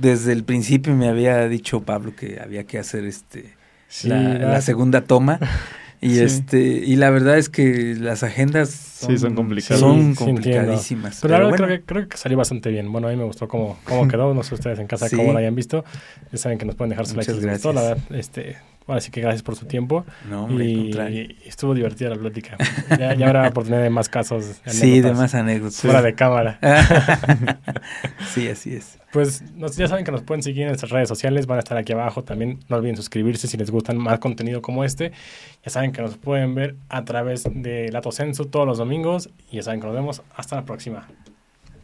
desde 0.00 0.32
el 0.32 0.44
principio 0.44 0.94
me 0.94 1.08
había 1.08 1.48
dicho 1.48 1.80
Pablo 1.80 2.14
que 2.14 2.38
había 2.38 2.64
que 2.64 2.78
hacer 2.78 3.06
este 3.06 3.54
la, 4.04 4.60
segunda 4.60 5.02
toma. 5.02 5.38
Y 6.02 6.18
este 6.18 6.60
y 6.60 6.96
la 6.96 7.10
verdad 7.10 7.38
es 7.38 7.48
que 7.48 7.94
las 7.96 8.24
agendas 8.24 8.70
son, 8.70 9.16
son 9.20 9.34
complicadas. 9.36 9.78
Son 9.78 10.16
complicadísimas. 10.16 11.20
pero, 11.22 11.36
pero 11.36 11.50
creo, 11.52 11.68
que, 11.68 11.84
creo 11.84 12.08
que 12.08 12.16
salió 12.16 12.36
bastante 12.36 12.70
bien. 12.70 12.90
Bueno, 12.90 13.06
a 13.06 13.12
mí 13.12 13.16
me 13.16 13.22
gustó 13.22 13.46
cómo, 13.46 13.78
cómo 13.84 14.08
quedó. 14.08 14.34
No 14.34 14.42
sé 14.42 14.56
ustedes 14.56 14.80
en 14.80 14.88
casa 14.88 15.08
cómo 15.16 15.32
lo 15.32 15.38
hayan 15.38 15.54
visto. 15.54 15.84
Ya 16.32 16.38
saben 16.38 16.58
que 16.58 16.64
nos 16.64 16.74
pueden 16.74 16.90
dejar 16.90 17.06
su 17.06 17.14
like 17.14 17.32
si 17.32 17.40
les 17.40 17.52
gustó. 17.52 17.72
La 17.72 17.82
verdad, 17.82 17.98
este, 18.10 18.56
bueno, 18.86 18.98
así 18.98 19.10
que 19.10 19.20
gracias 19.20 19.42
por 19.42 19.56
su 19.56 19.66
tiempo. 19.66 20.04
No, 20.28 20.48
y, 20.60 21.36
estuvo 21.44 21.74
divertida 21.74 22.10
la 22.10 22.16
plática. 22.16 22.56
Ya, 22.98 23.14
ya 23.14 23.26
habrá 23.26 23.48
oportunidad 23.48 23.82
de 23.82 23.90
más 23.90 24.08
casos. 24.08 24.60
Sí, 24.66 25.00
de 25.00 25.12
más 25.12 25.34
anécdotas. 25.34 25.80
Fuera 25.80 26.02
de 26.02 26.14
cámara. 26.14 26.58
sí, 28.32 28.48
así 28.48 28.74
es. 28.74 28.98
Pues 29.12 29.44
ya 29.76 29.88
saben 29.88 30.04
que 30.04 30.10
nos 30.10 30.22
pueden 30.22 30.42
seguir 30.42 30.62
en 30.62 30.68
nuestras 30.68 30.90
redes 30.90 31.08
sociales, 31.08 31.46
van 31.46 31.58
a 31.58 31.60
estar 31.60 31.76
aquí 31.76 31.92
abajo. 31.92 32.24
También 32.24 32.60
no 32.68 32.76
olviden 32.76 32.96
suscribirse 32.96 33.46
si 33.46 33.56
les 33.56 33.70
gustan 33.70 33.98
más 33.98 34.18
contenido 34.18 34.62
como 34.62 34.84
este. 34.84 35.12
Ya 35.64 35.70
saben 35.70 35.92
que 35.92 36.00
nos 36.02 36.16
pueden 36.16 36.54
ver 36.54 36.76
a 36.88 37.04
través 37.04 37.44
de 37.44 37.90
Lato 37.92 38.10
Sensu 38.10 38.46
todos 38.46 38.66
los 38.66 38.78
domingos. 38.78 39.28
Y 39.50 39.56
ya 39.56 39.62
saben 39.62 39.80
que 39.80 39.86
nos 39.86 39.94
vemos. 39.94 40.22
Hasta 40.34 40.56
la 40.56 40.64
próxima. 40.64 41.06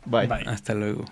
Bye. 0.06 0.26
Bye. 0.26 0.44
Hasta 0.46 0.74
luego. 0.74 1.04